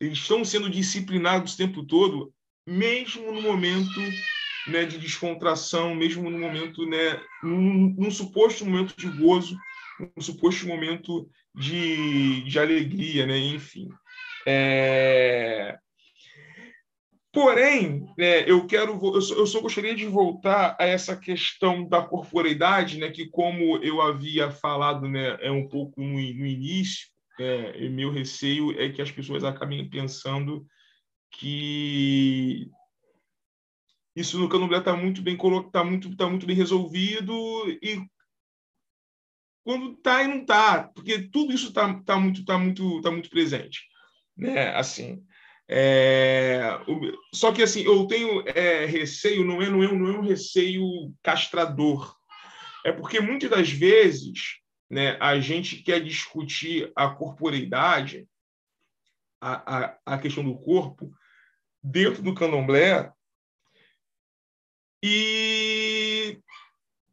eles 0.01 0.19
estão 0.19 0.45
sendo 0.45 0.69
disciplinados 0.69 1.55
o 1.55 1.57
tempo 1.57 1.85
todo, 1.85 2.33
mesmo 2.67 3.33
no 3.33 3.41
momento 3.41 4.01
né, 4.67 4.85
de 4.85 4.99
descontração, 4.99 5.95
mesmo 5.95 6.31
no 6.31 6.39
momento, 6.39 6.87
né, 6.87 7.21
num, 7.43 7.95
num 7.97 8.11
suposto 8.11 8.65
momento 8.65 8.95
de 8.97 9.09
gozo, 9.09 9.57
num 9.99 10.23
suposto 10.23 10.67
momento 10.67 11.29
de, 11.55 12.43
de 12.43 12.59
alegria, 12.59 13.27
né, 13.27 13.39
enfim. 13.39 13.89
É... 14.47 15.79
Porém, 17.33 18.07
né, 18.17 18.49
eu 18.51 18.67
quero, 18.67 18.99
eu 19.15 19.21
só, 19.21 19.59
eu 19.59 19.63
gostaria 19.63 19.95
de 19.95 20.07
voltar 20.07 20.75
a 20.81 20.87
essa 20.87 21.15
questão 21.15 21.87
da 21.87 22.01
corporeidade, 22.01 22.99
né, 22.99 23.11
que 23.11 23.29
como 23.29 23.77
eu 23.79 24.01
havia 24.01 24.51
falado, 24.51 25.07
né, 25.07 25.37
é 25.41 25.51
um 25.51 25.69
pouco 25.69 26.01
no, 26.01 26.15
no 26.15 26.19
início, 26.21 27.09
é, 27.39 27.89
meu 27.91 28.11
receio 28.11 28.79
é 28.81 28.89
que 28.89 29.03
as 29.03 29.11
pessoas 29.11 29.45
acabem 29.45 29.89
pensando 29.91 30.67
que 31.31 32.71
isso 34.17 34.39
no 34.39 34.49
candomblé 34.49 34.79
está 34.79 34.97
muito 34.97 35.21
bem 35.21 35.37
está 35.37 35.85
muito, 35.85 36.17
tá 36.17 36.27
muito 36.27 36.47
bem 36.47 36.57
resolvido 36.57 37.35
e 37.83 38.03
quando 39.63 39.93
está 39.93 40.23
e 40.23 40.29
não 40.29 40.41
está, 40.43 40.85
porque 40.85 41.29
tudo 41.29 41.53
isso 41.53 41.69
está 41.69 41.93
tá 42.03 42.17
muito, 42.17 42.45
tá 42.45 42.57
muito, 42.57 43.01
tá 43.03 43.11
muito 43.11 43.29
presente, 43.29 43.83
né? 44.37 44.75
Assim, 44.77 45.25
é, 45.69 46.79
só 47.35 47.51
que 47.51 47.63
assim, 47.63 47.83
eu 47.83 48.07
tenho 48.07 48.49
é, 48.49 48.87
receio, 48.87 49.45
não 49.45 49.61
é, 49.61 49.69
não, 49.69 49.83
é, 49.83 49.93
não 49.93 50.09
é 50.09 50.19
um 50.19 50.23
receio 50.23 51.13
castrador. 51.23 52.17
É 52.85 52.93
porque 52.93 53.19
muitas 53.19 53.51
das 53.51 53.69
vezes 53.69 54.61
né, 54.89 55.19
a 55.21 55.41
gente 55.41 55.83
quer 55.83 56.01
discutir 56.01 56.93
a 56.95 57.09
corporeidade 57.09 58.29
a, 59.41 59.79
a, 59.79 59.99
a 60.07 60.19
questão 60.19 60.45
do 60.45 60.57
corpo 60.57 61.11
dentro 61.83 62.23
do 62.23 62.35
candomblé 62.35 63.13
e 65.03 66.39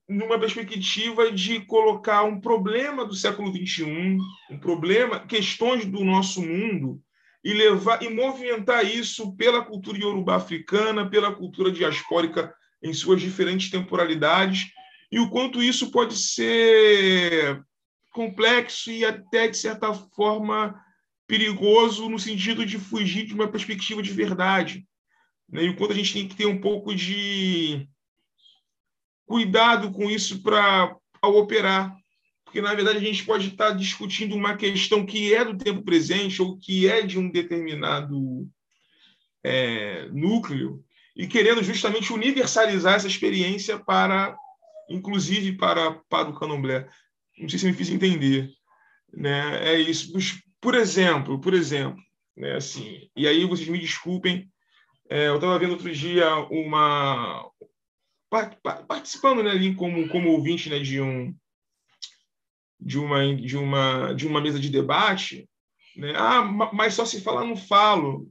numa 0.08 0.40
perspectiva 0.40 1.32
de 1.32 1.62
colocar 1.62 2.24
um 2.24 2.40
problema 2.40 3.06
do 3.06 3.16
século 3.16 3.52
XXI, 3.52 4.18
um 4.50 4.60
problema, 4.60 5.20
questões 5.26 5.86
do 5.86 6.04
nosso 6.04 6.42
mundo, 6.42 7.02
e 7.44 7.54
levar 7.54 8.02
e 8.02 8.10
movimentar 8.10 8.86
isso 8.86 9.36
pela 9.36 9.64
cultura 9.64 9.98
iorubá 9.98 10.36
africana, 10.36 11.10
pela 11.10 11.34
cultura 11.34 11.72
diaspórica 11.72 12.54
em 12.82 12.94
suas 12.94 13.22
diferentes 13.22 13.70
temporalidades, 13.70 14.72
e 15.12 15.20
o 15.20 15.30
quanto 15.30 15.62
isso 15.62 15.92
pode 15.92 16.16
ser 16.16 17.64
complexo 18.12 18.92
e 18.92 19.04
até, 19.04 19.48
de 19.48 19.58
certa 19.58 19.94
forma, 19.94 20.80
perigoso 21.28 22.10
no 22.10 22.20
sentido 22.20 22.66
de 22.66 22.78
fugir 22.78 23.26
de 23.26 23.34
uma 23.34 23.48
perspectiva 23.48 24.02
de 24.02 24.12
verdade. 24.12 24.86
Né? 25.54 25.66
E 25.66 25.70
o 25.70 25.76
quanto 25.76 25.94
a 25.94 25.96
gente 25.96 26.12
tem 26.12 26.28
que 26.28 26.36
ter 26.36 26.48
um 26.48 26.60
pouco 26.60 26.96
de 26.96 27.88
cuidado 29.28 29.92
com 29.92 30.10
isso 30.10 30.42
para 30.42 30.98
ao 31.22 31.38
operar, 31.38 31.96
porque 32.44 32.60
na 32.60 32.74
verdade 32.74 32.98
a 32.98 33.02
gente 33.02 33.24
pode 33.24 33.48
estar 33.48 33.72
discutindo 33.72 34.36
uma 34.36 34.58
questão 34.58 35.06
que 35.06 35.34
é 35.34 35.46
do 35.46 35.58
tempo 35.58 35.84
presente 35.84 36.42
ou 36.42 36.58
que 36.58 36.88
é 36.90 37.02
de 37.04 37.18
um 37.18 37.32
determinado 37.32 38.50
é, 39.42 40.10
núcleo 40.12 40.84
e 41.16 41.28
querendo 41.28 41.64
justamente 41.64 42.12
universalizar 42.12 42.96
essa 42.96 43.08
experiência 43.08 43.80
para, 43.80 44.36
inclusive 44.90 45.54
para 45.54 45.94
para 46.10 46.30
o 46.30 46.34
candomblé. 46.34 46.90
Não 47.38 47.48
sei 47.48 47.60
se 47.60 47.66
me 47.68 47.74
fiz 47.74 47.90
entender, 47.90 48.50
né? 49.14 49.74
É 49.74 49.80
isso. 49.80 50.12
Por 50.60 50.76
exemplo, 50.76 51.40
por 51.40 51.54
exemplo, 51.54 52.02
né? 52.36 52.56
Assim. 52.56 53.10
E 53.16 53.28
aí 53.28 53.46
vocês 53.46 53.70
me 53.70 53.80
desculpem. 53.80 54.52
É, 55.14 55.28
eu 55.28 55.36
estava 55.36 55.60
vendo 55.60 55.74
outro 55.74 55.94
dia 55.94 56.28
uma 56.50 57.48
participando 58.88 59.44
né, 59.44 59.52
ali 59.52 59.76
como, 59.76 60.10
como 60.10 60.32
ouvinte 60.32 60.72
né, 60.72 60.80
de, 60.80 61.00
um, 61.00 61.32
de, 62.80 62.98
uma, 62.98 63.36
de, 63.36 63.56
uma, 63.56 64.14
de 64.16 64.26
uma 64.26 64.42
mesa 64.42 64.60
de 64.60 64.72
debate, 64.72 65.48
né? 65.96 66.14
ah, 66.16 66.42
mas 66.74 66.96
só 66.96 67.06
se 67.06 67.22
fala 67.22 67.46
no 67.46 67.56
falo, 67.56 68.28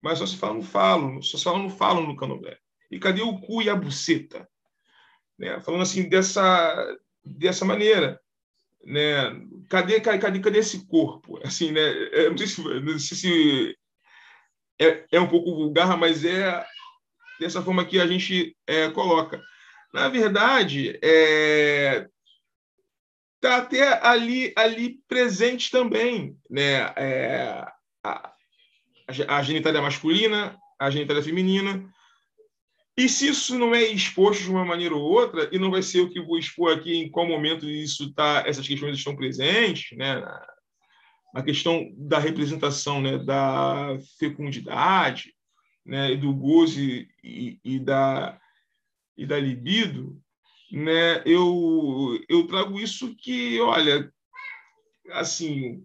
mas 0.00 0.20
só 0.20 0.26
se 0.26 0.38
fala 0.38 0.54
no 0.54 0.62
falo, 0.62 1.22
só 1.22 1.36
se 1.36 1.44
fala 1.44 1.58
no 1.58 1.68
falo 1.68 2.00
no 2.00 2.16
candomblé. 2.16 2.56
E 2.90 2.98
cadê 2.98 3.20
o 3.20 3.38
cu 3.38 3.60
e 3.60 3.68
a 3.68 3.76
buceta? 3.76 4.48
Né? 5.38 5.60
Falando 5.60 5.82
assim 5.82 6.08
dessa, 6.08 6.98
dessa 7.22 7.66
maneira. 7.66 8.18
Né? 8.82 9.38
Cadê, 9.68 10.00
cadê, 10.00 10.40
cadê 10.40 10.58
esse 10.60 10.86
corpo? 10.86 11.38
Assim, 11.44 11.72
né? 11.72 11.90
Eu 12.10 12.30
não 12.30 12.38
sei 12.38 12.46
se, 12.46 12.62
não 12.62 12.98
sei 12.98 13.16
se 13.18 13.78
é, 14.82 15.06
é 15.12 15.20
um 15.20 15.28
pouco 15.28 15.54
vulgar, 15.54 15.96
mas 15.96 16.24
é 16.24 16.64
dessa 17.38 17.62
forma 17.62 17.84
que 17.84 18.00
a 18.00 18.06
gente 18.06 18.56
é, 18.66 18.90
coloca. 18.90 19.42
Na 19.92 20.08
verdade, 20.08 20.98
é, 21.02 22.06
está 23.36 23.58
até 23.58 24.06
ali, 24.06 24.52
ali 24.56 25.00
presente 25.08 25.70
também 25.70 26.36
né? 26.48 26.92
É, 26.96 27.66
a, 28.04 28.32
a 29.28 29.42
genitália 29.42 29.82
masculina, 29.82 30.56
a 30.78 30.90
genitália 30.90 31.22
feminina. 31.22 31.84
E 32.96 33.08
se 33.08 33.28
isso 33.28 33.58
não 33.58 33.74
é 33.74 33.82
exposto 33.82 34.42
de 34.42 34.50
uma 34.50 34.64
maneira 34.64 34.94
ou 34.94 35.02
outra, 35.02 35.48
e 35.50 35.58
não 35.58 35.70
vai 35.70 35.82
ser 35.82 36.00
o 36.00 36.10
que 36.10 36.20
vou 36.20 36.38
expor 36.38 36.76
aqui 36.76 36.94
em 36.94 37.10
qual 37.10 37.26
momento 37.26 37.68
isso 37.68 38.12
tá, 38.12 38.44
essas 38.46 38.68
questões 38.68 38.98
estão 38.98 39.16
presentes, 39.16 39.96
né? 39.96 40.22
A 41.32 41.42
questão 41.42 41.92
da 41.96 42.18
representação 42.18 43.00
né? 43.00 43.18
da 43.18 43.98
fecundidade, 44.18 45.34
né, 45.84 46.14
do 46.14 46.32
goze 46.32 47.08
e, 47.24 47.58
e, 47.64 47.80
da, 47.80 48.38
e 49.16 49.26
da 49.26 49.38
libido, 49.38 50.20
né, 50.70 51.22
eu, 51.26 52.18
eu 52.28 52.46
trago 52.46 52.78
isso 52.78 53.14
que, 53.16 53.60
olha, 53.60 54.12
assim, 55.10 55.84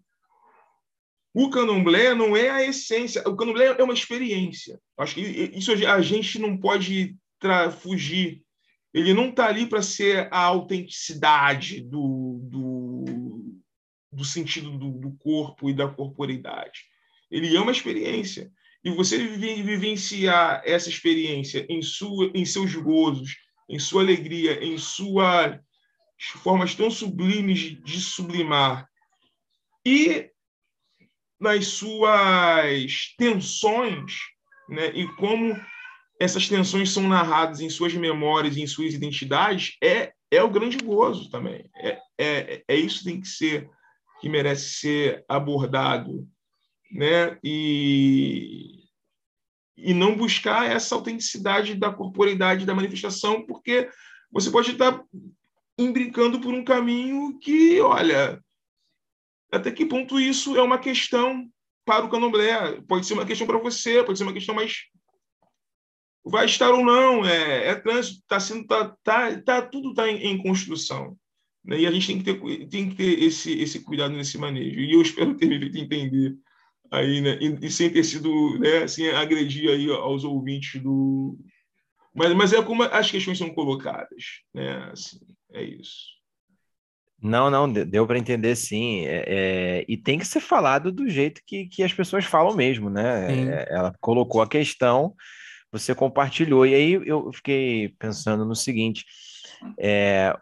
o 1.34 1.50
candomblé 1.50 2.16
não 2.16 2.36
é 2.36 2.50
a 2.50 2.64
essência, 2.64 3.22
o 3.28 3.36
candomblé 3.36 3.76
é 3.78 3.84
uma 3.84 3.94
experiência. 3.94 4.80
Acho 4.98 5.16
que 5.16 5.22
isso 5.22 5.72
a 5.72 6.02
gente 6.02 6.40
não 6.40 6.58
pode 6.58 7.16
fugir. 7.80 8.42
Ele 8.94 9.14
não 9.14 9.30
está 9.30 9.48
ali 9.48 9.68
para 9.68 9.82
ser 9.82 10.28
a 10.32 10.40
autenticidade 10.40 11.82
do, 11.82 12.40
do, 12.44 12.77
do 14.18 14.26
sentido 14.26 14.72
do, 14.78 14.92
do 14.94 15.12
corpo 15.18 15.70
e 15.70 15.74
da 15.74 15.88
corporeidade. 15.88 16.82
Ele 17.30 17.56
é 17.56 17.62
uma 17.62 17.72
experiência 17.72 18.52
e 18.84 18.90
você 18.90 19.18
vivenciar 19.18 20.62
essa 20.66 20.90
experiência 20.90 21.66
em, 21.70 21.82
sua, 21.82 22.32
em 22.34 22.44
seus 22.44 22.74
gozos, 22.76 23.38
em 23.70 23.78
sua 23.78 24.02
alegria, 24.02 24.64
em 24.64 24.78
suas 24.78 25.60
formas 26.42 26.74
tão 26.74 26.90
sublimes 26.90 27.80
de 27.84 28.02
sublimar 28.02 28.88
e 29.86 30.30
nas 31.40 31.68
suas 31.68 33.14
tensões, 33.18 34.14
né, 34.68 34.88
e 34.96 35.08
como 35.16 35.56
essas 36.20 36.48
tensões 36.50 36.90
são 36.90 37.08
narradas 37.08 37.60
em 37.60 37.70
suas 37.70 37.94
memórias 37.94 38.58
em 38.58 38.66
suas 38.66 38.96
identidades, 38.96 39.78
é, 39.84 40.12
é 40.32 40.42
o 40.42 40.50
grande 40.50 40.78
gozo 40.78 41.30
também. 41.30 41.70
É, 41.76 42.00
é, 42.18 42.64
é 42.68 42.76
isso 42.76 43.00
que 43.00 43.06
tem 43.06 43.22
que 43.22 43.28
ser, 43.28 43.70
que 44.20 44.30
merece 44.30 44.80
ser 44.80 45.26
abordado 45.28 46.28
né? 46.92 47.38
E, 47.44 48.86
e 49.76 49.94
não 49.94 50.16
buscar 50.16 50.70
essa 50.70 50.96
autenticidade 50.96 51.76
da 51.76 51.92
corporeidade 51.92 52.66
da 52.66 52.76
manifestação, 52.76 53.46
porque 53.46 53.90
você 54.32 54.50
pode 54.50 54.72
estar 54.72 55.04
imbricando 55.78 56.40
por 56.40 56.54
um 56.54 56.64
caminho 56.64 57.38
que, 57.40 57.80
olha, 57.82 58.42
até 59.52 59.72
que 59.72 59.86
ponto 59.86 60.20
isso 60.20 60.56
é 60.58 60.62
uma 60.62 60.80
questão 60.80 61.48
para 61.86 62.06
o 62.06 62.10
candomblé? 62.10 62.82
Pode 62.88 63.06
ser 63.06 63.14
uma 63.14 63.26
questão 63.26 63.48
para 63.48 63.60
você, 63.60 64.04
pode 64.04 64.18
ser 64.18 64.24
uma 64.24 64.34
questão 64.34 64.56
mais 64.56 64.86
vai 66.30 66.46
estar 66.46 66.72
ou 66.72 66.84
não, 66.84 67.26
é, 67.26 67.68
é 67.70 67.76
trânsito, 67.76 68.20
está 68.20 68.38
sendo, 68.38 68.68
tá, 68.68 68.94
tá, 69.02 69.42
tá, 69.42 69.62
tudo 69.62 69.92
está 69.92 70.10
em, 70.10 70.18
em, 70.26 70.44
construção. 70.44 71.18
Né? 71.68 71.82
E 71.82 71.88
a 71.88 71.92
gente 71.92 72.08
tem 72.08 72.18
que 72.20 72.24
ter, 72.24 72.68
tem 72.68 72.90
que 72.90 72.96
ter 72.96 73.22
esse, 73.22 73.52
esse 73.60 73.82
cuidado 73.82 74.16
nesse 74.16 74.38
manejo. 74.38 74.80
E 74.80 74.94
eu 74.94 75.02
espero 75.02 75.36
ter 75.36 75.48
me 75.48 75.60
feito 75.60 75.78
entender 75.78 76.36
aí, 76.90 77.20
né? 77.20 77.38
E, 77.42 77.66
e, 77.66 77.70
sem 77.70 77.90
ter 77.90 78.04
sido, 78.04 78.58
né, 78.58 78.84
assim, 78.84 79.10
agredir 79.10 79.70
aí 79.70 79.92
aos 79.92 80.24
ouvintes 80.24 80.82
do. 80.82 81.38
Mas, 82.16 82.34
mas 82.34 82.54
é 82.54 82.64
como 82.64 82.84
as 82.84 83.12
questões 83.12 83.38
são 83.38 83.50
colocadas, 83.54 84.24
né? 84.54 84.90
Assim, 84.92 85.20
é 85.52 85.62
isso. 85.62 86.16
Não, 87.22 87.50
não, 87.50 87.72
deu 87.72 88.06
para 88.08 88.18
entender 88.18 88.56
sim. 88.56 89.06
É, 89.06 89.24
é, 89.28 89.86
e 89.88 89.98
tem 89.98 90.18
que 90.20 90.26
ser 90.26 90.40
falado 90.40 90.92
do 90.92 91.10
jeito 91.10 91.42
que, 91.46 91.68
que 91.68 91.84
as 91.84 91.92
pessoas 91.92 92.26
falam 92.26 92.56
mesmo, 92.56 92.90
né? 92.90 93.28
É, 93.30 93.68
ela 93.70 93.94
colocou 94.00 94.42
a 94.42 94.48
questão, 94.48 95.14
você 95.72 95.94
compartilhou. 95.94 96.66
E 96.66 96.74
aí 96.74 96.94
eu 96.94 97.32
fiquei 97.34 97.90
pensando 98.00 98.46
no 98.46 98.56
seguinte: 98.56 99.04
é, 99.80 100.34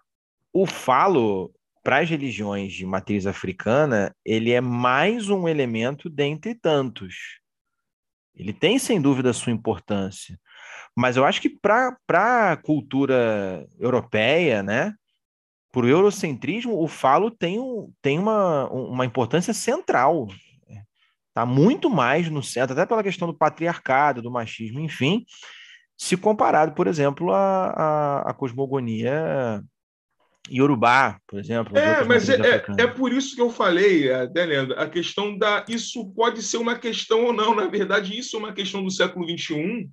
o 0.56 0.66
falo 0.66 1.54
para 1.84 2.00
as 2.00 2.10
religiões 2.10 2.72
de 2.72 2.86
matriz 2.86 3.28
africana, 3.28 4.16
ele 4.24 4.54
é 4.54 4.62
mais 4.62 5.30
um 5.30 5.50
elemento 5.50 6.10
dentre 6.10 6.56
tantos. 6.56 7.42
Ele 8.34 8.54
tem, 8.54 8.80
sem 8.80 9.02
dúvida, 9.02 9.32
a 9.32 9.34
sua 9.34 9.52
importância. 9.52 10.40
Mas 10.96 11.18
eu 11.18 11.26
acho 11.26 11.42
que 11.42 11.50
para 11.50 11.98
a 12.54 12.56
cultura 12.56 13.68
europeia, 13.78 14.64
né, 14.64 14.94
para 15.74 15.86
o 15.86 15.90
eurocentrismo, 15.90 16.82
o 16.82 16.88
falo 16.88 17.30
tem, 17.30 17.60
um, 17.60 17.92
tem 18.02 18.18
uma, 18.18 18.70
uma 18.70 19.06
importância 19.06 19.54
central. 19.54 20.30
Está 21.28 21.46
muito 21.46 21.90
mais 21.90 22.30
no 22.30 22.42
centro, 22.42 22.72
até 22.72 22.86
pela 22.86 23.04
questão 23.04 23.28
do 23.28 23.38
patriarcado, 23.38 24.22
do 24.22 24.32
machismo, 24.32 24.80
enfim, 24.80 25.26
se 25.98 26.16
comparado, 26.16 26.72
por 26.72 26.88
exemplo, 26.88 27.34
à, 27.34 27.72
à, 27.72 28.30
à 28.30 28.34
cosmogonia 28.34 29.62
Yorubá, 30.52 31.20
por 31.28 31.40
exemplo. 31.40 31.78
É, 31.78 32.04
mas 32.04 32.30
é, 32.30 32.36
é, 32.36 32.66
é, 32.80 32.88
por 32.88 33.12
isso 33.12 33.36
que 33.36 33.42
eu 33.42 33.50
falei, 33.50 34.10
Leandro, 34.34 34.80
a 34.80 34.88
questão 34.88 35.38
da. 35.38 35.66
Isso 35.68 36.06
pode 36.14 36.44
ser 36.44 36.58
uma 36.58 36.78
questão 36.78 37.26
ou 37.26 37.34
não. 37.34 37.56
Na 37.56 37.68
verdade, 37.68 38.18
isso 38.18 38.36
é 38.36 38.40
uma 38.40 38.54
questão 38.54 38.84
do 38.84 38.92
século 38.92 39.28
XXI, 39.28 39.90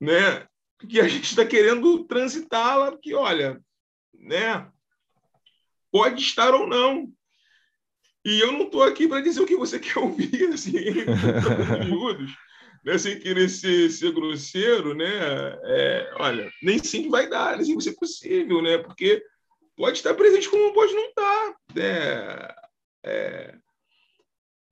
né? 0.00 0.46
Que 0.88 1.00
a 1.00 1.08
gente 1.08 1.24
está 1.24 1.44
querendo 1.44 2.04
transitá-la, 2.04 2.92
porque, 2.92 3.14
olha, 3.14 3.60
né? 4.14 4.68
Pode 5.90 6.22
estar 6.22 6.54
ou 6.54 6.66
não. 6.66 7.08
E 8.24 8.40
eu 8.40 8.52
não 8.52 8.62
estou 8.62 8.82
aqui 8.82 9.06
para 9.06 9.22
dizer 9.22 9.40
o 9.40 9.46
que 9.46 9.56
você 9.56 9.78
quer 9.80 9.98
ouvir, 9.98 10.48
assim, 10.52 10.74
miúdos, 11.86 12.32
né? 12.84 12.98
sem 12.98 13.18
querer 13.18 13.48
ser, 13.48 13.90
ser 13.90 14.12
grosseiro, 14.12 14.94
né? 14.94 15.06
É, 15.64 16.10
olha, 16.16 16.50
nem 16.62 16.78
sempre 16.78 17.08
vai 17.08 17.28
dar, 17.28 17.56
nem 17.56 17.64
sempre 17.64 17.84
vai 17.84 17.84
ser 17.84 17.98
possível, 17.98 18.62
né? 18.62 18.78
Porque 18.78 19.22
pode 19.76 19.98
estar 19.98 20.14
presente 20.14 20.48
como 20.48 20.72
pode 20.72 20.94
não 20.94 21.04
estar. 21.06 21.56
É, 21.76 22.54
é, 23.04 23.54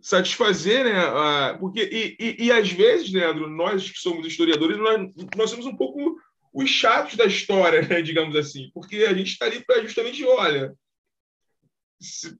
satisfazer, 0.00 0.84
né? 0.84 1.56
Porque, 1.58 1.80
e, 1.80 2.16
e, 2.18 2.46
e, 2.46 2.52
às 2.52 2.70
vezes, 2.70 3.12
Leandro, 3.12 3.48
nós 3.48 3.90
que 3.90 3.98
somos 3.98 4.26
historiadores, 4.26 4.76
nós, 4.78 5.10
nós 5.36 5.50
somos 5.50 5.66
um 5.66 5.76
pouco 5.76 6.16
os 6.52 6.70
chatos 6.70 7.16
da 7.16 7.26
história, 7.26 7.82
né? 7.82 8.00
digamos 8.02 8.36
assim, 8.36 8.70
porque 8.72 8.96
a 8.98 9.14
gente 9.14 9.32
está 9.32 9.46
ali 9.46 9.64
para 9.64 9.82
justamente, 9.82 10.24
olha, 10.24 10.74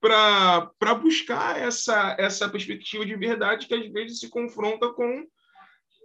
para 0.01 0.95
buscar 0.95 1.61
essa, 1.61 2.17
essa 2.19 2.49
perspectiva 2.49 3.05
de 3.05 3.17
verdade 3.17 3.67
que 3.67 3.75
às 3.75 3.87
vezes 3.91 4.21
se 4.21 4.29
confronta 4.29 4.93
com, 4.93 5.27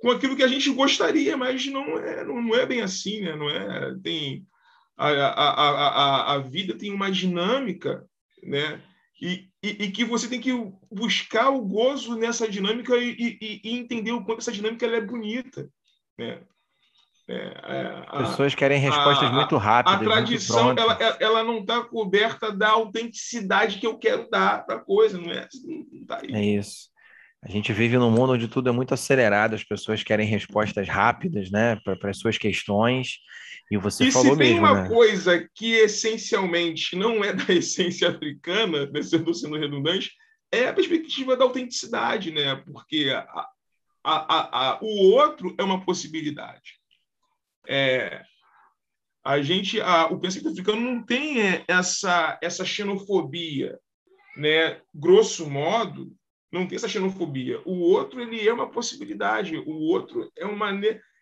com 0.02 0.12
aquilo 0.12 0.36
que 0.36 0.44
a 0.44 0.48
gente 0.48 0.70
gostaria, 0.72 1.36
mas 1.36 1.66
não 1.68 2.00
é, 2.00 2.24
não, 2.24 2.42
não 2.42 2.56
é 2.56 2.66
bem 2.66 2.82
assim, 2.82 3.22
né? 3.22 3.36
Não 3.36 3.50
é, 3.50 3.96
tem, 4.02 4.46
a, 5.00 5.28
a, 5.28 5.88
a, 5.88 6.34
a 6.34 6.38
vida 6.40 6.78
tem 6.78 6.92
uma 6.92 7.10
dinâmica, 7.10 8.06
né? 8.44 8.82
E, 9.22 9.50
e, 9.64 9.70
e, 9.86 9.92
que 9.92 10.06
você 10.06 10.28
tem 10.30 10.40
que 10.40 10.52
buscar 10.92 11.50
o 11.50 11.62
gozo 11.62 12.16
nessa 12.16 12.48
dinâmica 12.48 12.96
e, 12.98 13.38
e, 13.42 13.78
entender 13.78 14.12
o 14.12 14.24
quanto 14.24 14.40
essa 14.40 14.52
dinâmica 14.52 14.86
é 14.86 15.02
bonita. 15.02 15.70
Né? 16.18 16.42
É, 17.28 17.36
é, 17.36 18.04
a, 18.08 18.18
Pessoas 18.20 18.56
querem 18.56 18.80
respostas 18.80 19.30
a, 19.30 19.32
muito 19.32 19.58
rápidas. 19.58 20.02
A 20.02 20.04
tradição 20.04 20.72
ela, 20.72 20.98
ela 21.20 21.44
não 21.44 21.60
está 21.60 21.82
coberta 21.84 22.52
da 22.52 22.70
autenticidade 22.70 23.78
que 23.78 23.86
eu 23.86 23.98
quero 23.98 24.30
dar 24.30 24.66
para 24.66 24.78
a 24.78 24.80
coisa, 24.80 25.20
não 25.20 25.32
é? 25.32 25.48
Não 25.92 26.06
tá 26.06 26.22
é 26.24 26.44
isso. 26.44 26.89
A 27.42 27.50
gente 27.50 27.72
vive 27.72 27.98
num 27.98 28.12
mundo 28.12 28.34
onde 28.34 28.50
tudo 28.50 28.70
é 28.70 28.72
muito 28.72 28.94
acelerado, 28.94 29.56
as 29.56 29.64
pessoas 29.64 30.04
querem 30.04 30.28
respostas 30.28 30.90
rápidas, 30.90 31.50
né, 31.50 31.78
para 31.78 32.10
as 32.10 32.18
suas 32.18 32.38
questões. 32.38 33.20
E 33.72 33.78
você 33.78 34.06
e 34.06 34.12
falou 34.12 34.34
se 34.34 34.38
tem 34.38 34.54
mesmo, 34.54 34.66
uma 34.66 34.82
né? 34.84 34.90
coisa 34.90 35.50
que 35.56 35.74
essencialmente 35.74 36.96
não 36.98 37.24
é 37.24 37.34
da 37.34 37.46
essência 37.54 38.10
africana, 38.10 38.88
né, 38.88 39.02
sendo, 39.02 39.34
sendo 39.34 39.58
redundante, 39.58 40.12
é 40.52 40.68
a 40.68 40.74
perspectiva 40.74 41.38
da 41.38 41.46
autenticidade, 41.46 42.32
né? 42.32 42.56
Porque 42.56 43.10
a, 43.14 43.48
a, 44.04 44.72
a, 44.72 44.80
o 44.82 45.12
outro 45.12 45.56
é 45.58 45.64
uma 45.64 45.86
possibilidade. 45.86 46.80
É, 47.68 48.24
a 49.24 49.42
gente, 49.42 49.80
o 50.10 50.20
pensamento 50.20 50.50
africano 50.50 50.82
não 50.82 51.06
tem 51.06 51.42
é, 51.42 51.64
essa, 51.68 52.40
essa 52.42 52.66
xenofobia, 52.66 53.80
né? 54.36 54.82
Grosso 54.94 55.48
modo, 55.48 56.12
não 56.52 56.68
tem 56.68 56.76
essa 56.76 56.90
xenofobia. 56.90 57.62
O 57.66 57.80
outro 57.80 58.22
ele 58.22 58.48
é 58.48 58.54
uma 58.54 58.70
possibilidade. 58.70 59.58
O 59.58 59.88
outro 59.88 60.32
é 60.38 60.46
uma 60.46 60.72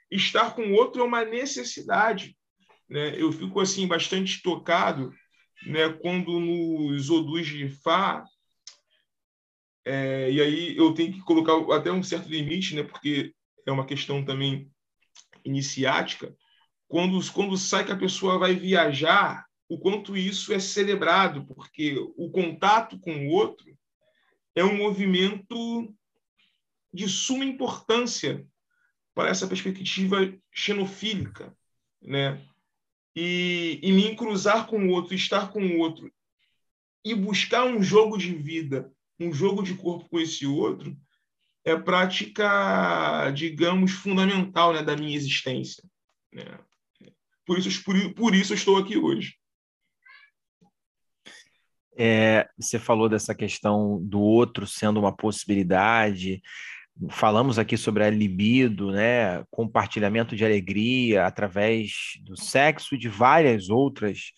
estar 0.10 0.56
com 0.56 0.64
o 0.64 0.74
outro 0.74 1.02
é 1.02 1.06
uma 1.06 1.26
necessidade. 1.26 2.38
Né? 2.90 3.22
Eu 3.22 3.32
fico 3.32 3.60
assim 3.60 3.88
bastante 3.88 4.42
tocado 4.42 5.12
né, 5.66 5.90
quando 5.90 6.40
nos 6.40 7.10
Odus 7.10 7.48
de 7.48 7.70
Fá, 7.70 8.24
é, 9.86 10.30
e 10.32 10.42
aí 10.42 10.78
eu 10.78 10.94
tenho 10.94 11.14
que 11.14 11.22
colocar 11.22 11.54
até 11.76 11.92
um 11.92 12.04
certo 12.04 12.30
limite, 12.30 12.76
né, 12.76 12.84
porque 12.84 13.34
é 13.66 13.72
uma 13.72 13.86
questão 13.86 14.24
também 14.24 14.70
iniciática, 15.44 16.36
quando, 16.88 17.20
quando 17.32 17.58
sai 17.58 17.86
que 17.86 17.92
a 17.92 17.98
pessoa 17.98 18.38
vai 18.38 18.54
viajar, 18.54 19.46
o 19.70 19.78
quanto 19.78 20.16
isso 20.16 20.54
é 20.54 20.60
celebrado, 20.60 21.46
porque 21.46 21.98
o 22.16 22.30
contato 22.32 23.00
com 23.00 23.28
o 23.28 23.30
outro 23.30 23.77
é 24.58 24.64
um 24.64 24.76
movimento 24.76 25.94
de 26.92 27.08
suma 27.08 27.46
importância 27.46 28.44
para 29.14 29.30
essa 29.30 29.48
perspectiva 29.48 30.34
xenofílica, 30.52 31.56
né? 32.02 32.44
E, 33.16 33.80
e 33.84 33.92
me 33.92 34.16
cruzar 34.16 34.66
com 34.66 34.88
o 34.88 34.90
outro, 34.90 35.14
estar 35.14 35.52
com 35.52 35.62
o 35.62 35.78
outro 35.78 36.12
e 37.06 37.14
buscar 37.14 37.66
um 37.66 37.84
jogo 37.84 38.18
de 38.18 38.34
vida, 38.34 38.92
um 39.20 39.32
jogo 39.32 39.62
de 39.62 39.76
corpo 39.76 40.10
com 40.10 40.20
esse 40.20 40.46
outro, 40.48 40.98
é 41.64 41.76
prática, 41.76 43.30
digamos, 43.32 43.92
fundamental 43.92 44.74
né, 44.74 44.82
da 44.82 44.96
minha 44.96 45.16
existência. 45.16 45.84
Né? 46.34 46.46
Por, 47.46 47.60
isso, 47.60 47.84
por, 48.16 48.34
isso 48.34 48.54
eu 48.54 48.58
estou 48.58 48.78
aqui 48.78 48.98
hoje. 48.98 49.36
É, 51.98 52.48
você 52.58 52.78
falou 52.78 53.10
dessa 53.10 53.34
questão 53.34 54.00
do 54.04 54.20
outro 54.20 54.68
sendo 54.68 55.00
uma 55.00 55.16
possibilidade, 55.16 56.42
falamos 57.10 57.58
aqui 57.58 57.78
sobre 57.78 58.04
a 58.04 58.10
libido, 58.10 58.92
né, 58.92 59.44
compartilhamento 59.50 60.36
de 60.36 60.46
alegria 60.46 61.26
através 61.26 61.92
do 62.24 62.40
sexo 62.40 62.96
e 62.96 62.98
de 62.98 63.10
várias 63.10 63.70
outras 63.70 64.32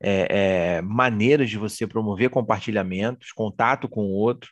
é, 0.00 0.76
é, 0.76 0.82
maneiras 0.82 1.48
de 1.48 1.58
você 1.58 1.86
promover 1.86 2.30
compartilhamentos, 2.30 3.32
contato 3.32 3.88
com 3.88 4.02
o 4.02 4.12
outro. 4.12 4.50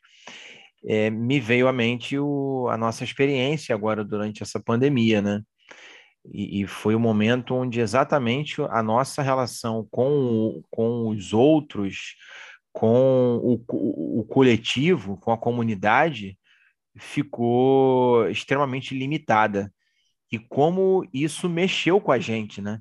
É, 0.84 1.10
me 1.10 1.38
veio 1.38 1.68
à 1.68 1.72
mente 1.72 2.18
o, 2.18 2.68
a 2.70 2.76
nossa 2.76 3.04
experiência 3.04 3.74
agora 3.74 4.04
durante 4.04 4.42
essa 4.42 4.60
pandemia, 4.60 5.22
né? 5.22 5.42
E, 6.24 6.62
e 6.62 6.66
foi 6.66 6.94
o 6.94 7.00
momento 7.00 7.54
onde 7.54 7.80
exatamente 7.80 8.62
a 8.70 8.82
nossa 8.82 9.22
relação 9.22 9.86
com, 9.90 10.10
o, 10.10 10.64
com 10.70 11.08
os 11.08 11.32
outros, 11.32 12.14
com 12.72 13.38
o, 13.42 13.64
o, 13.68 14.20
o 14.20 14.24
coletivo, 14.24 15.16
com 15.18 15.32
a 15.32 15.38
comunidade, 15.38 16.38
ficou 16.96 18.28
extremamente 18.28 18.96
limitada. 18.96 19.72
E 20.30 20.38
como 20.38 21.06
isso 21.12 21.48
mexeu 21.48 22.00
com 22.00 22.12
a 22.12 22.18
gente, 22.18 22.62
né? 22.62 22.80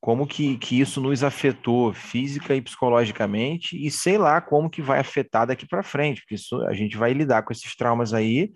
Como 0.00 0.26
que, 0.26 0.58
que 0.58 0.80
isso 0.80 1.00
nos 1.00 1.22
afetou 1.22 1.92
física 1.92 2.54
e 2.54 2.62
psicologicamente, 2.62 3.76
e 3.76 3.90
sei 3.90 4.18
lá 4.18 4.40
como 4.40 4.68
que 4.68 4.82
vai 4.82 4.98
afetar 4.98 5.46
daqui 5.46 5.66
para 5.66 5.82
frente, 5.82 6.20
porque 6.20 6.34
isso, 6.34 6.60
a 6.62 6.74
gente 6.74 6.96
vai 6.96 7.12
lidar 7.12 7.42
com 7.42 7.52
esses 7.52 7.76
traumas 7.76 8.12
aí 8.12 8.52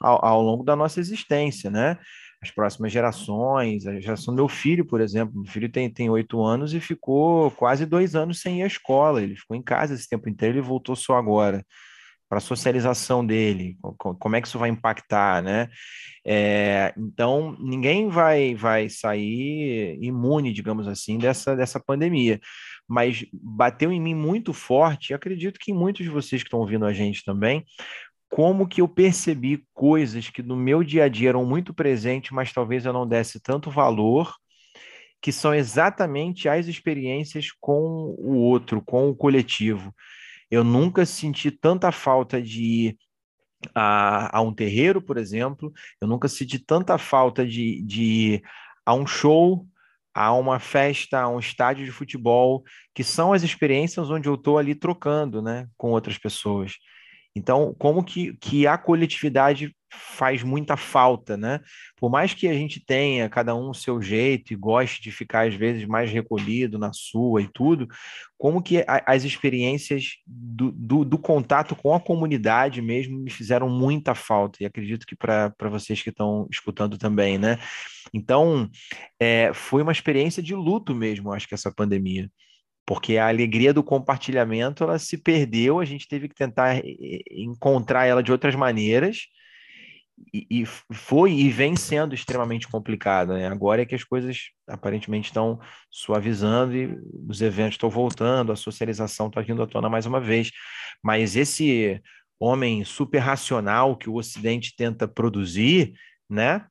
ao, 0.00 0.22
ao 0.24 0.42
longo 0.42 0.62
da 0.62 0.76
nossa 0.76 1.00
existência, 1.00 1.70
né? 1.70 1.98
As 2.42 2.50
próximas 2.50 2.92
gerações, 2.92 3.86
a 3.86 4.00
geração 4.00 4.34
do 4.34 4.38
meu 4.38 4.48
filho, 4.48 4.84
por 4.84 5.00
exemplo. 5.00 5.34
Meu 5.34 5.50
filho 5.50 5.70
tem 5.70 6.10
oito 6.10 6.42
anos 6.42 6.74
e 6.74 6.80
ficou 6.80 7.50
quase 7.52 7.86
dois 7.86 8.16
anos 8.16 8.40
sem 8.40 8.58
ir 8.58 8.62
à 8.64 8.66
escola. 8.66 9.22
Ele 9.22 9.36
ficou 9.36 9.56
em 9.56 9.62
casa 9.62 9.94
esse 9.94 10.08
tempo 10.08 10.28
inteiro 10.28 10.58
e 10.58 10.60
voltou 10.60 10.96
só 10.96 11.16
agora 11.16 11.64
para 12.32 12.38
a 12.38 12.40
socialização 12.40 13.24
dele, 13.26 13.76
como 13.98 14.34
é 14.34 14.40
que 14.40 14.48
isso 14.48 14.58
vai 14.58 14.70
impactar, 14.70 15.42
né? 15.42 15.68
É, 16.24 16.94
então, 16.96 17.54
ninguém 17.60 18.08
vai, 18.08 18.54
vai 18.54 18.88
sair 18.88 19.98
imune, 20.00 20.50
digamos 20.50 20.88
assim, 20.88 21.18
dessa, 21.18 21.54
dessa 21.54 21.78
pandemia. 21.78 22.40
Mas 22.88 23.26
bateu 23.34 23.92
em 23.92 24.00
mim 24.00 24.14
muito 24.14 24.54
forte, 24.54 25.12
acredito 25.12 25.60
que 25.60 25.74
muitos 25.74 26.06
de 26.06 26.10
vocês 26.10 26.42
que 26.42 26.48
estão 26.48 26.60
ouvindo 26.60 26.86
a 26.86 26.92
gente 26.94 27.22
também, 27.22 27.66
como 28.32 28.66
que 28.66 28.80
eu 28.80 28.88
percebi 28.88 29.62
coisas 29.74 30.30
que 30.30 30.42
no 30.42 30.56
meu 30.56 30.82
dia 30.82 31.04
a 31.04 31.08
dia 31.08 31.28
eram 31.28 31.44
muito 31.44 31.74
presentes, 31.74 32.30
mas 32.30 32.50
talvez 32.50 32.86
eu 32.86 32.92
não 32.92 33.06
desse 33.06 33.38
tanto 33.38 33.70
valor, 33.70 34.34
que 35.20 35.30
são 35.30 35.54
exatamente 35.54 36.48
as 36.48 36.66
experiências 36.66 37.48
com 37.60 38.16
o 38.18 38.36
outro, 38.36 38.80
com 38.80 39.10
o 39.10 39.14
coletivo. 39.14 39.94
Eu 40.50 40.64
nunca 40.64 41.04
senti 41.04 41.50
tanta 41.50 41.92
falta 41.92 42.40
de 42.40 42.62
ir 42.62 42.98
a, 43.74 44.38
a 44.38 44.40
um 44.40 44.54
terreiro, 44.54 45.02
por 45.02 45.18
exemplo, 45.18 45.70
eu 46.00 46.08
nunca 46.08 46.26
senti 46.26 46.58
tanta 46.58 46.96
falta 46.96 47.46
de, 47.46 47.82
de 47.82 48.02
ir 48.02 48.42
a 48.86 48.94
um 48.94 49.06
show, 49.06 49.66
a 50.14 50.32
uma 50.32 50.58
festa, 50.58 51.20
a 51.20 51.28
um 51.28 51.38
estádio 51.38 51.84
de 51.84 51.92
futebol, 51.92 52.64
que 52.94 53.04
são 53.04 53.34
as 53.34 53.42
experiências 53.42 54.08
onde 54.08 54.26
eu 54.26 54.36
estou 54.36 54.56
ali 54.56 54.74
trocando 54.74 55.42
né, 55.42 55.68
com 55.76 55.90
outras 55.90 56.16
pessoas. 56.16 56.72
Então, 57.34 57.74
como 57.78 58.04
que, 58.04 58.36
que 58.38 58.66
a 58.66 58.76
coletividade 58.76 59.74
faz 59.92 60.42
muita 60.42 60.76
falta, 60.76 61.36
né? 61.36 61.60
Por 61.96 62.10
mais 62.10 62.32
que 62.32 62.48
a 62.48 62.54
gente 62.54 62.84
tenha 62.84 63.28
cada 63.28 63.54
um 63.54 63.70
o 63.70 63.74
seu 63.74 64.00
jeito 64.00 64.52
e 64.52 64.56
goste 64.56 65.02
de 65.02 65.10
ficar 65.10 65.46
às 65.46 65.54
vezes 65.54 65.84
mais 65.84 66.10
recolhido 66.10 66.78
na 66.78 66.92
sua 66.92 67.42
e 67.42 67.48
tudo, 67.52 67.86
como 68.38 68.62
que 68.62 68.78
a, 68.80 69.02
as 69.06 69.24
experiências 69.24 70.16
do, 70.26 70.72
do, 70.72 71.04
do, 71.04 71.18
contato 71.18 71.76
com 71.76 71.94
a 71.94 72.00
comunidade 72.00 72.80
mesmo 72.80 73.18
me 73.18 73.30
fizeram 73.30 73.68
muita 73.68 74.14
falta 74.14 74.62
e 74.62 74.66
acredito 74.66 75.06
que 75.06 75.16
para 75.16 75.52
vocês 75.70 76.02
que 76.02 76.10
estão 76.10 76.46
escutando 76.50 76.96
também, 76.96 77.38
né? 77.38 77.58
Então, 78.14 78.68
é, 79.20 79.52
foi 79.54 79.82
uma 79.82 79.92
experiência 79.92 80.42
de 80.42 80.54
luto 80.54 80.94
mesmo, 80.94 81.32
acho 81.32 81.48
que 81.48 81.54
essa 81.54 81.72
pandemia 81.72 82.30
porque 82.86 83.16
a 83.16 83.28
alegria 83.28 83.72
do 83.72 83.82
compartilhamento 83.82 84.82
ela 84.82 84.98
se 84.98 85.16
perdeu, 85.16 85.78
a 85.78 85.84
gente 85.84 86.08
teve 86.08 86.28
que 86.28 86.34
tentar 86.34 86.82
encontrar 87.30 88.06
ela 88.06 88.22
de 88.22 88.32
outras 88.32 88.54
maneiras 88.54 89.28
e, 90.32 90.46
e 90.50 90.66
foi 90.66 91.32
e 91.32 91.48
vem 91.50 91.76
sendo 91.76 92.14
extremamente 92.14 92.68
complicado. 92.68 93.34
Né? 93.34 93.46
Agora 93.46 93.82
é 93.82 93.86
que 93.86 93.94
as 93.94 94.04
coisas 94.04 94.50
aparentemente 94.66 95.28
estão 95.28 95.60
suavizando 95.90 96.76
e 96.76 96.98
os 97.28 97.40
eventos 97.40 97.74
estão 97.74 97.88
voltando, 97.88 98.52
a 98.52 98.56
socialização 98.56 99.28
está 99.28 99.40
vindo 99.40 99.62
à 99.62 99.66
tona 99.66 99.88
mais 99.88 100.06
uma 100.06 100.20
vez, 100.20 100.50
mas 101.02 101.36
esse 101.36 102.00
homem 102.38 102.84
super 102.84 103.18
racional 103.18 103.96
que 103.96 104.10
o 104.10 104.16
Ocidente 104.16 104.74
tenta 104.76 105.06
produzir, 105.06 105.92
né? 106.28 106.66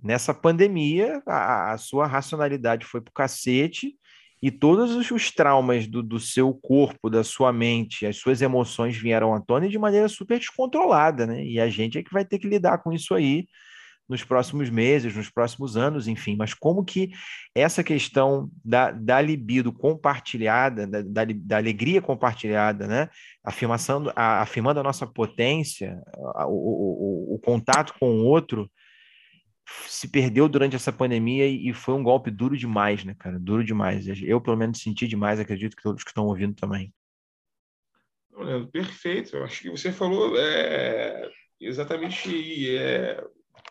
Nessa 0.00 0.34
pandemia, 0.34 1.22
a, 1.26 1.72
a 1.72 1.78
sua 1.78 2.06
racionalidade 2.06 2.84
foi 2.84 3.00
para 3.00 3.10
o 3.10 3.14
cacete 3.14 3.96
e 4.42 4.50
todos 4.50 5.10
os 5.10 5.30
traumas 5.30 5.86
do, 5.86 6.02
do, 6.02 6.20
seu 6.20 6.52
corpo, 6.52 7.08
da 7.08 7.24
sua 7.24 7.52
mente, 7.52 8.06
as 8.06 8.16
suas 8.16 8.42
emoções 8.42 8.96
vieram 8.96 9.34
à 9.34 9.40
tona 9.40 9.68
de 9.68 9.78
maneira 9.78 10.08
super 10.08 10.38
descontrolada, 10.38 11.26
né? 11.26 11.44
E 11.44 11.58
a 11.58 11.68
gente 11.68 11.98
é 11.98 12.02
que 12.02 12.12
vai 12.12 12.24
ter 12.24 12.38
que 12.38 12.48
lidar 12.48 12.78
com 12.78 12.92
isso 12.92 13.14
aí 13.14 13.46
nos 14.08 14.22
próximos 14.22 14.70
meses, 14.70 15.16
nos 15.16 15.28
próximos 15.28 15.76
anos, 15.76 16.06
enfim. 16.06 16.36
Mas 16.36 16.54
como 16.54 16.84
que 16.84 17.10
essa 17.54 17.82
questão 17.82 18.48
da, 18.64 18.90
da 18.90 19.20
libido 19.20 19.72
compartilhada, 19.72 20.86
da, 20.86 21.02
da, 21.02 21.24
da 21.34 21.56
alegria 21.56 22.00
compartilhada, 22.00 22.86
né? 22.86 23.08
Afirmação, 23.44 24.12
a, 24.14 24.42
afirmando 24.42 24.80
a 24.80 24.82
nossa 24.82 25.06
potência, 25.06 26.00
a, 26.34 26.46
o, 26.46 26.52
o, 26.52 27.34
o 27.34 27.38
contato 27.38 27.94
com 27.98 28.10
o 28.10 28.24
outro, 28.24 28.70
se 29.88 30.08
perdeu 30.08 30.48
durante 30.48 30.76
essa 30.76 30.92
pandemia 30.92 31.46
e, 31.46 31.72
foi 31.72 31.94
um 31.94 32.02
golpe 32.02 32.30
duro 32.30 32.56
demais, 32.56 33.04
né, 33.04 33.14
cara? 33.18 33.38
Duro 33.38 33.64
demais. 33.64 34.06
Eu, 34.22 34.40
pelo 34.40 34.56
menos, 34.56 34.80
senti 34.80 35.08
demais, 35.08 35.40
acredito 35.40 35.76
que 35.76 35.82
todos 35.82 36.04
que 36.04 36.10
estão 36.10 36.26
ouvindo 36.26 36.54
também. 36.54 36.92
Leandro, 38.32 38.68
perfeito. 38.70 39.36
Eu 39.36 39.44
acho 39.44 39.62
que 39.62 39.70
você 39.70 39.90
falou 39.90 40.38
é, 40.38 41.28
exatamente 41.60 42.76
é, 42.76 43.24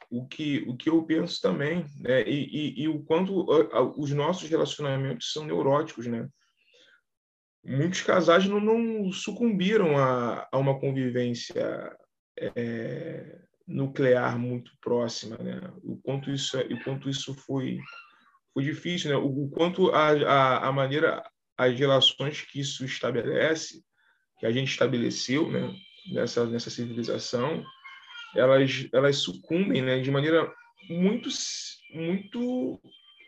o, 0.10 0.28
que, 0.28 0.66
o 0.68 0.76
que 0.76 0.89
eu 0.89 1.04
penso 1.04 1.39
também, 1.41 1.86
né? 2.00 2.24
E, 2.28 2.80
e, 2.80 2.84
e 2.84 2.88
o 2.88 3.04
quanto 3.04 3.46
os 3.98 4.12
nossos 4.12 4.50
relacionamentos 4.50 5.32
são 5.32 5.46
neuróticos, 5.46 6.08
né? 6.08 6.28
Muitos 7.64 8.02
casais 8.02 8.46
não, 8.46 8.60
não 8.60 9.12
sucumbiram 9.12 9.98
a, 9.98 10.48
a 10.52 10.58
uma 10.58 10.80
convivência 10.80 11.96
é, 12.38 13.45
nuclear 13.68 14.38
muito 14.38 14.72
próxima, 14.82 15.38
né? 15.38 15.59
O 15.84 15.97
quanto 15.97 16.30
isso, 16.30 16.57
o 16.57 16.84
quanto 16.84 17.09
isso 17.09 17.34
foi, 17.34 17.80
foi 18.53 18.63
difícil, 18.63 19.09
né? 19.09 19.18
O, 19.18 19.45
o 19.45 19.49
quanto 19.49 19.89
a, 19.91 20.09
a, 20.09 20.68
a, 20.68 20.72
maneira, 20.72 21.24
as 21.57 21.78
relações 21.78 22.41
que 22.41 22.59
isso 22.59 22.86
estabelece, 22.86 23.84
que 24.39 24.45
a 24.45 24.51
gente 24.51 24.70
estabeleceu, 24.70 25.51
né? 25.51 25.74
Nessa, 26.11 26.45
nessa 26.45 26.70
civilização, 26.70 27.66
elas, 28.36 28.88
elas 28.93 29.18
sucumbem, 29.18 29.82
né? 29.82 29.99
De 29.99 30.11
maneira 30.11 30.51
muito, 30.88 31.30
muito 31.91 32.80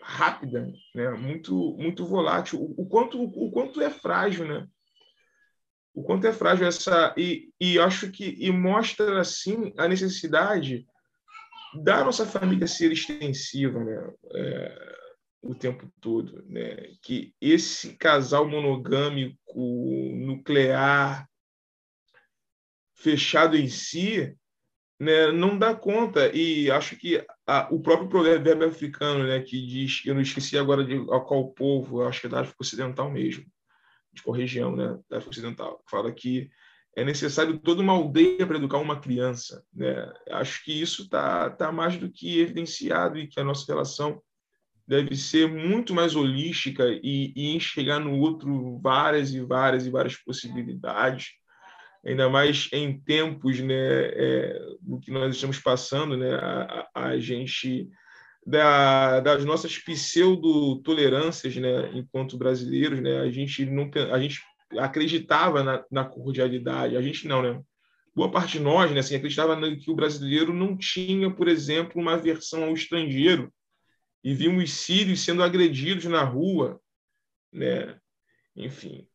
rápida, 0.03 0.71
né? 0.93 1.09
Muito, 1.11 1.75
muito 1.77 2.05
volátil. 2.05 2.59
O, 2.61 2.83
o 2.83 2.87
quanto, 2.87 3.21
o 3.21 3.51
quanto 3.51 3.81
é 3.81 3.89
frágil, 3.89 4.47
né? 4.47 4.67
O 5.97 6.03
quanto 6.03 6.27
é 6.27 6.31
frágil 6.31 6.67
essa 6.67 7.11
e, 7.17 7.49
e 7.59 7.79
acho 7.79 8.11
que 8.11 8.35
e 8.37 8.51
mostra 8.51 9.19
assim 9.19 9.73
a 9.79 9.87
necessidade 9.87 10.85
da 11.83 12.03
nossa 12.03 12.23
família 12.23 12.67
ser 12.67 12.91
extensiva, 12.91 13.83
né? 13.83 14.13
É, 14.35 14.95
o 15.41 15.55
tempo 15.55 15.91
todo, 15.99 16.45
né? 16.45 16.75
Que 17.01 17.33
esse 17.41 17.97
casal 17.97 18.47
monogâmico 18.47 19.33
nuclear 20.15 21.27
fechado 22.93 23.57
em 23.57 23.67
si, 23.67 24.37
né, 24.99 25.31
não 25.31 25.57
dá 25.57 25.73
conta 25.73 26.31
e 26.31 26.69
acho 26.69 26.95
que 26.95 27.25
a, 27.47 27.73
o 27.73 27.81
próprio 27.81 28.07
provérbio 28.07 28.67
africano, 28.67 29.25
né, 29.25 29.39
que 29.41 29.65
diz, 29.65 30.03
eu 30.05 30.13
não 30.13 30.21
esqueci 30.21 30.57
agora 30.57 30.83
de 30.83 30.95
a 31.11 31.19
qual 31.19 31.51
povo, 31.53 32.03
acho 32.03 32.21
que 32.21 32.27
é 32.27 32.29
da 32.29 32.41
África 32.41 32.57
Ocidental 32.61 33.11
mesmo, 33.11 33.45
tipo, 34.17 34.31
região 34.31 34.75
né, 34.75 34.97
da 35.09 35.17
África 35.17 35.31
Ocidental, 35.31 35.77
que 35.79 35.89
fala 35.89 36.11
que 36.11 36.49
é 36.95 37.05
necessário 37.05 37.59
toda 37.59 37.81
uma 37.81 37.93
aldeia 37.93 38.45
para 38.45 38.57
educar 38.57 38.79
uma 38.79 38.99
criança. 38.99 39.63
Né? 39.71 40.11
Acho 40.31 40.63
que 40.63 40.81
isso 40.81 41.03
está 41.03 41.49
tá 41.49 41.71
mais 41.71 41.95
do 41.95 42.09
que 42.09 42.39
evidenciado 42.39 43.19
e 43.19 43.27
que 43.27 43.39
a 43.39 43.43
nossa 43.43 43.71
relação 43.71 44.19
deve 44.87 45.15
ser 45.15 45.47
muito 45.47 45.93
mais 45.93 46.15
holística 46.15 46.83
e, 47.03 47.33
e 47.35 47.55
enxergar 47.55 47.99
no 47.99 48.17
outro 48.17 48.79
várias 48.79 49.33
e 49.33 49.41
várias 49.41 49.85
e 49.85 49.91
várias 49.91 50.15
possibilidades, 50.15 51.33
ainda 52.05 52.29
mais 52.29 52.69
em 52.71 52.97
tempos 52.99 53.59
né, 53.59 53.75
é, 53.75 54.59
do 54.81 54.99
que 54.99 55.11
nós 55.11 55.35
estamos 55.35 55.59
passando, 55.59 56.17
né, 56.17 56.33
a, 56.35 56.89
a 56.95 57.19
gente 57.19 57.89
da, 58.47 59.19
das 59.19 59.43
nossas 59.43 59.77
pseudo-tolerâncias, 59.77 61.53
né, 61.57 61.91
enquanto 61.93 62.37
brasileiros, 62.37 63.01
né, 63.01 63.19
a 63.19 63.29
gente 63.29 63.65
não 63.65 63.91
a 64.09 64.19
gente 64.21 64.41
acreditava 64.79 65.61
na, 65.63 65.83
na 65.91 66.05
cordialidade, 66.05 66.95
a 66.95 67.01
gente 67.01 67.27
não, 67.27 67.41
né? 67.41 67.61
Boa 68.15 68.31
parte 68.31 68.53
de 68.53 68.63
nós, 68.63 68.89
né, 68.89 69.01
assim, 69.01 69.17
acreditava 69.17 69.59
que 69.75 69.91
o 69.91 69.95
brasileiro 69.95 70.53
não 70.53 70.77
tinha, 70.77 71.29
por 71.29 71.49
exemplo, 71.49 72.01
uma 72.01 72.13
aversão 72.13 72.63
ao 72.63 72.73
estrangeiro 72.73 73.53
e 74.23 74.33
vimos 74.33 74.71
sírios 74.71 75.19
sendo 75.19 75.43
agredidos 75.43 76.05
na 76.05 76.23
rua, 76.23 76.79
né? 77.51 77.99
Enfim, 78.55 79.05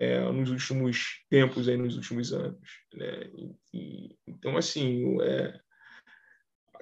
é, 0.00 0.20
nos 0.32 0.50
últimos 0.50 1.22
tempos, 1.30 1.68
aí, 1.68 1.76
nos 1.76 1.94
últimos 1.94 2.32
anos, 2.32 2.58
né? 2.92 3.30
E, 3.72 4.16
então, 4.26 4.56
assim, 4.56 5.16
é, 5.22 5.60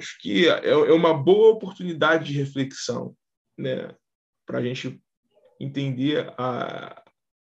acho 0.01 0.19
que 0.19 0.49
é, 0.49 0.71
é 0.71 0.93
uma 0.93 1.13
boa 1.13 1.53
oportunidade 1.53 2.25
de 2.25 2.39
reflexão, 2.39 3.15
né, 3.57 3.95
para 4.47 4.59
a 4.59 4.63
gente 4.63 4.99
entender 5.61 6.33
a, 6.39 7.03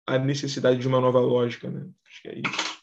a 0.07 0.19
necessidade 0.19 0.79
de 0.79 0.87
uma 0.87 1.01
nova 1.01 1.19
lógica, 1.19 1.67
né? 1.67 1.87
Acho 2.07 2.21
que 2.21 2.27
é 2.29 2.35
isso. 2.35 2.73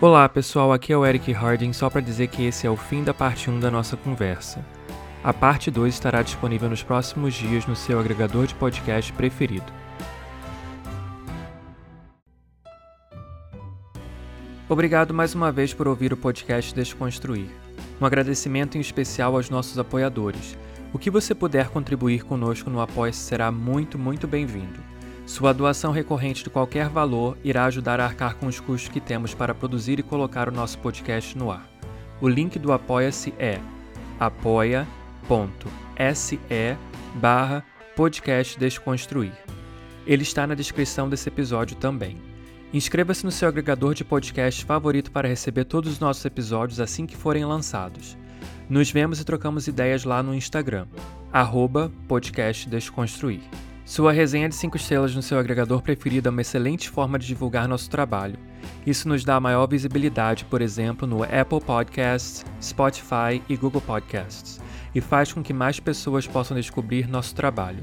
Olá 0.00 0.26
pessoal, 0.26 0.72
aqui 0.72 0.94
é 0.94 0.96
o 0.96 1.04
Eric 1.04 1.30
Harding, 1.30 1.74
só 1.74 1.90
para 1.90 2.00
dizer 2.00 2.28
que 2.28 2.46
esse 2.46 2.66
é 2.66 2.70
o 2.70 2.76
fim 2.76 3.04
da 3.04 3.12
parte 3.12 3.50
1 3.50 3.60
da 3.60 3.70
nossa 3.70 3.98
conversa. 3.98 4.64
A 5.22 5.34
parte 5.34 5.70
2 5.70 5.92
estará 5.92 6.22
disponível 6.22 6.70
nos 6.70 6.82
próximos 6.82 7.34
dias 7.34 7.66
no 7.66 7.76
seu 7.76 8.00
agregador 8.00 8.46
de 8.46 8.54
podcast 8.54 9.12
preferido. 9.12 9.70
Obrigado 14.70 15.12
mais 15.12 15.34
uma 15.34 15.50
vez 15.50 15.74
por 15.74 15.88
ouvir 15.88 16.12
o 16.12 16.16
podcast 16.16 16.72
Desconstruir. 16.72 17.48
Um 18.00 18.06
agradecimento 18.06 18.78
em 18.78 18.80
especial 18.80 19.34
aos 19.34 19.50
nossos 19.50 19.76
apoiadores. 19.80 20.56
O 20.92 20.98
que 20.98 21.10
você 21.10 21.34
puder 21.34 21.70
contribuir 21.70 22.22
conosco 22.22 22.70
no 22.70 22.80
apoia 22.80 23.12
será 23.12 23.50
muito, 23.50 23.98
muito 23.98 24.28
bem-vindo. 24.28 24.78
Sua 25.26 25.52
doação 25.52 25.90
recorrente 25.90 26.44
de 26.44 26.50
qualquer 26.50 26.88
valor 26.88 27.36
irá 27.42 27.64
ajudar 27.64 27.98
a 27.98 28.04
arcar 28.04 28.36
com 28.36 28.46
os 28.46 28.60
custos 28.60 28.92
que 28.92 29.00
temos 29.00 29.34
para 29.34 29.52
produzir 29.52 29.98
e 29.98 30.04
colocar 30.04 30.48
o 30.48 30.52
nosso 30.52 30.78
podcast 30.78 31.36
no 31.36 31.50
ar. 31.50 31.68
O 32.20 32.28
link 32.28 32.56
do 32.56 32.72
Apoia-se 32.72 33.34
é 33.40 33.58
apoia.se 34.20 34.86
barra 37.16 37.64
podcast 37.96 38.56
Desconstruir. 38.56 39.32
Ele 40.06 40.22
está 40.22 40.46
na 40.46 40.54
descrição 40.54 41.08
desse 41.08 41.28
episódio 41.28 41.76
também. 41.76 42.29
Inscreva-se 42.72 43.24
no 43.24 43.32
seu 43.32 43.48
agregador 43.48 43.94
de 43.94 44.04
podcast 44.04 44.64
favorito 44.64 45.10
para 45.10 45.26
receber 45.26 45.64
todos 45.64 45.90
os 45.90 45.98
nossos 45.98 46.24
episódios 46.24 46.78
assim 46.78 47.04
que 47.04 47.16
forem 47.16 47.44
lançados. 47.44 48.16
Nos 48.68 48.92
vemos 48.92 49.20
e 49.20 49.24
trocamos 49.24 49.66
ideias 49.66 50.04
lá 50.04 50.22
no 50.22 50.32
Instagram, 50.32 50.86
arroba 51.32 51.90
podcast 52.06 52.68
Desconstruir. 52.68 53.40
Sua 53.84 54.12
resenha 54.12 54.48
de 54.48 54.54
5 54.54 54.76
estrelas 54.76 55.16
no 55.16 55.20
seu 55.20 55.36
agregador 55.36 55.82
preferido 55.82 56.28
é 56.28 56.30
uma 56.30 56.42
excelente 56.42 56.88
forma 56.88 57.18
de 57.18 57.26
divulgar 57.26 57.66
nosso 57.66 57.90
trabalho. 57.90 58.38
Isso 58.86 59.08
nos 59.08 59.24
dá 59.24 59.40
maior 59.40 59.66
visibilidade, 59.66 60.44
por 60.44 60.62
exemplo, 60.62 61.08
no 61.08 61.24
Apple 61.24 61.60
Podcasts, 61.60 62.46
Spotify 62.62 63.42
e 63.48 63.56
Google 63.56 63.80
Podcasts, 63.80 64.60
e 64.94 65.00
faz 65.00 65.32
com 65.32 65.42
que 65.42 65.52
mais 65.52 65.80
pessoas 65.80 66.24
possam 66.24 66.56
descobrir 66.56 67.08
nosso 67.08 67.34
trabalho. 67.34 67.82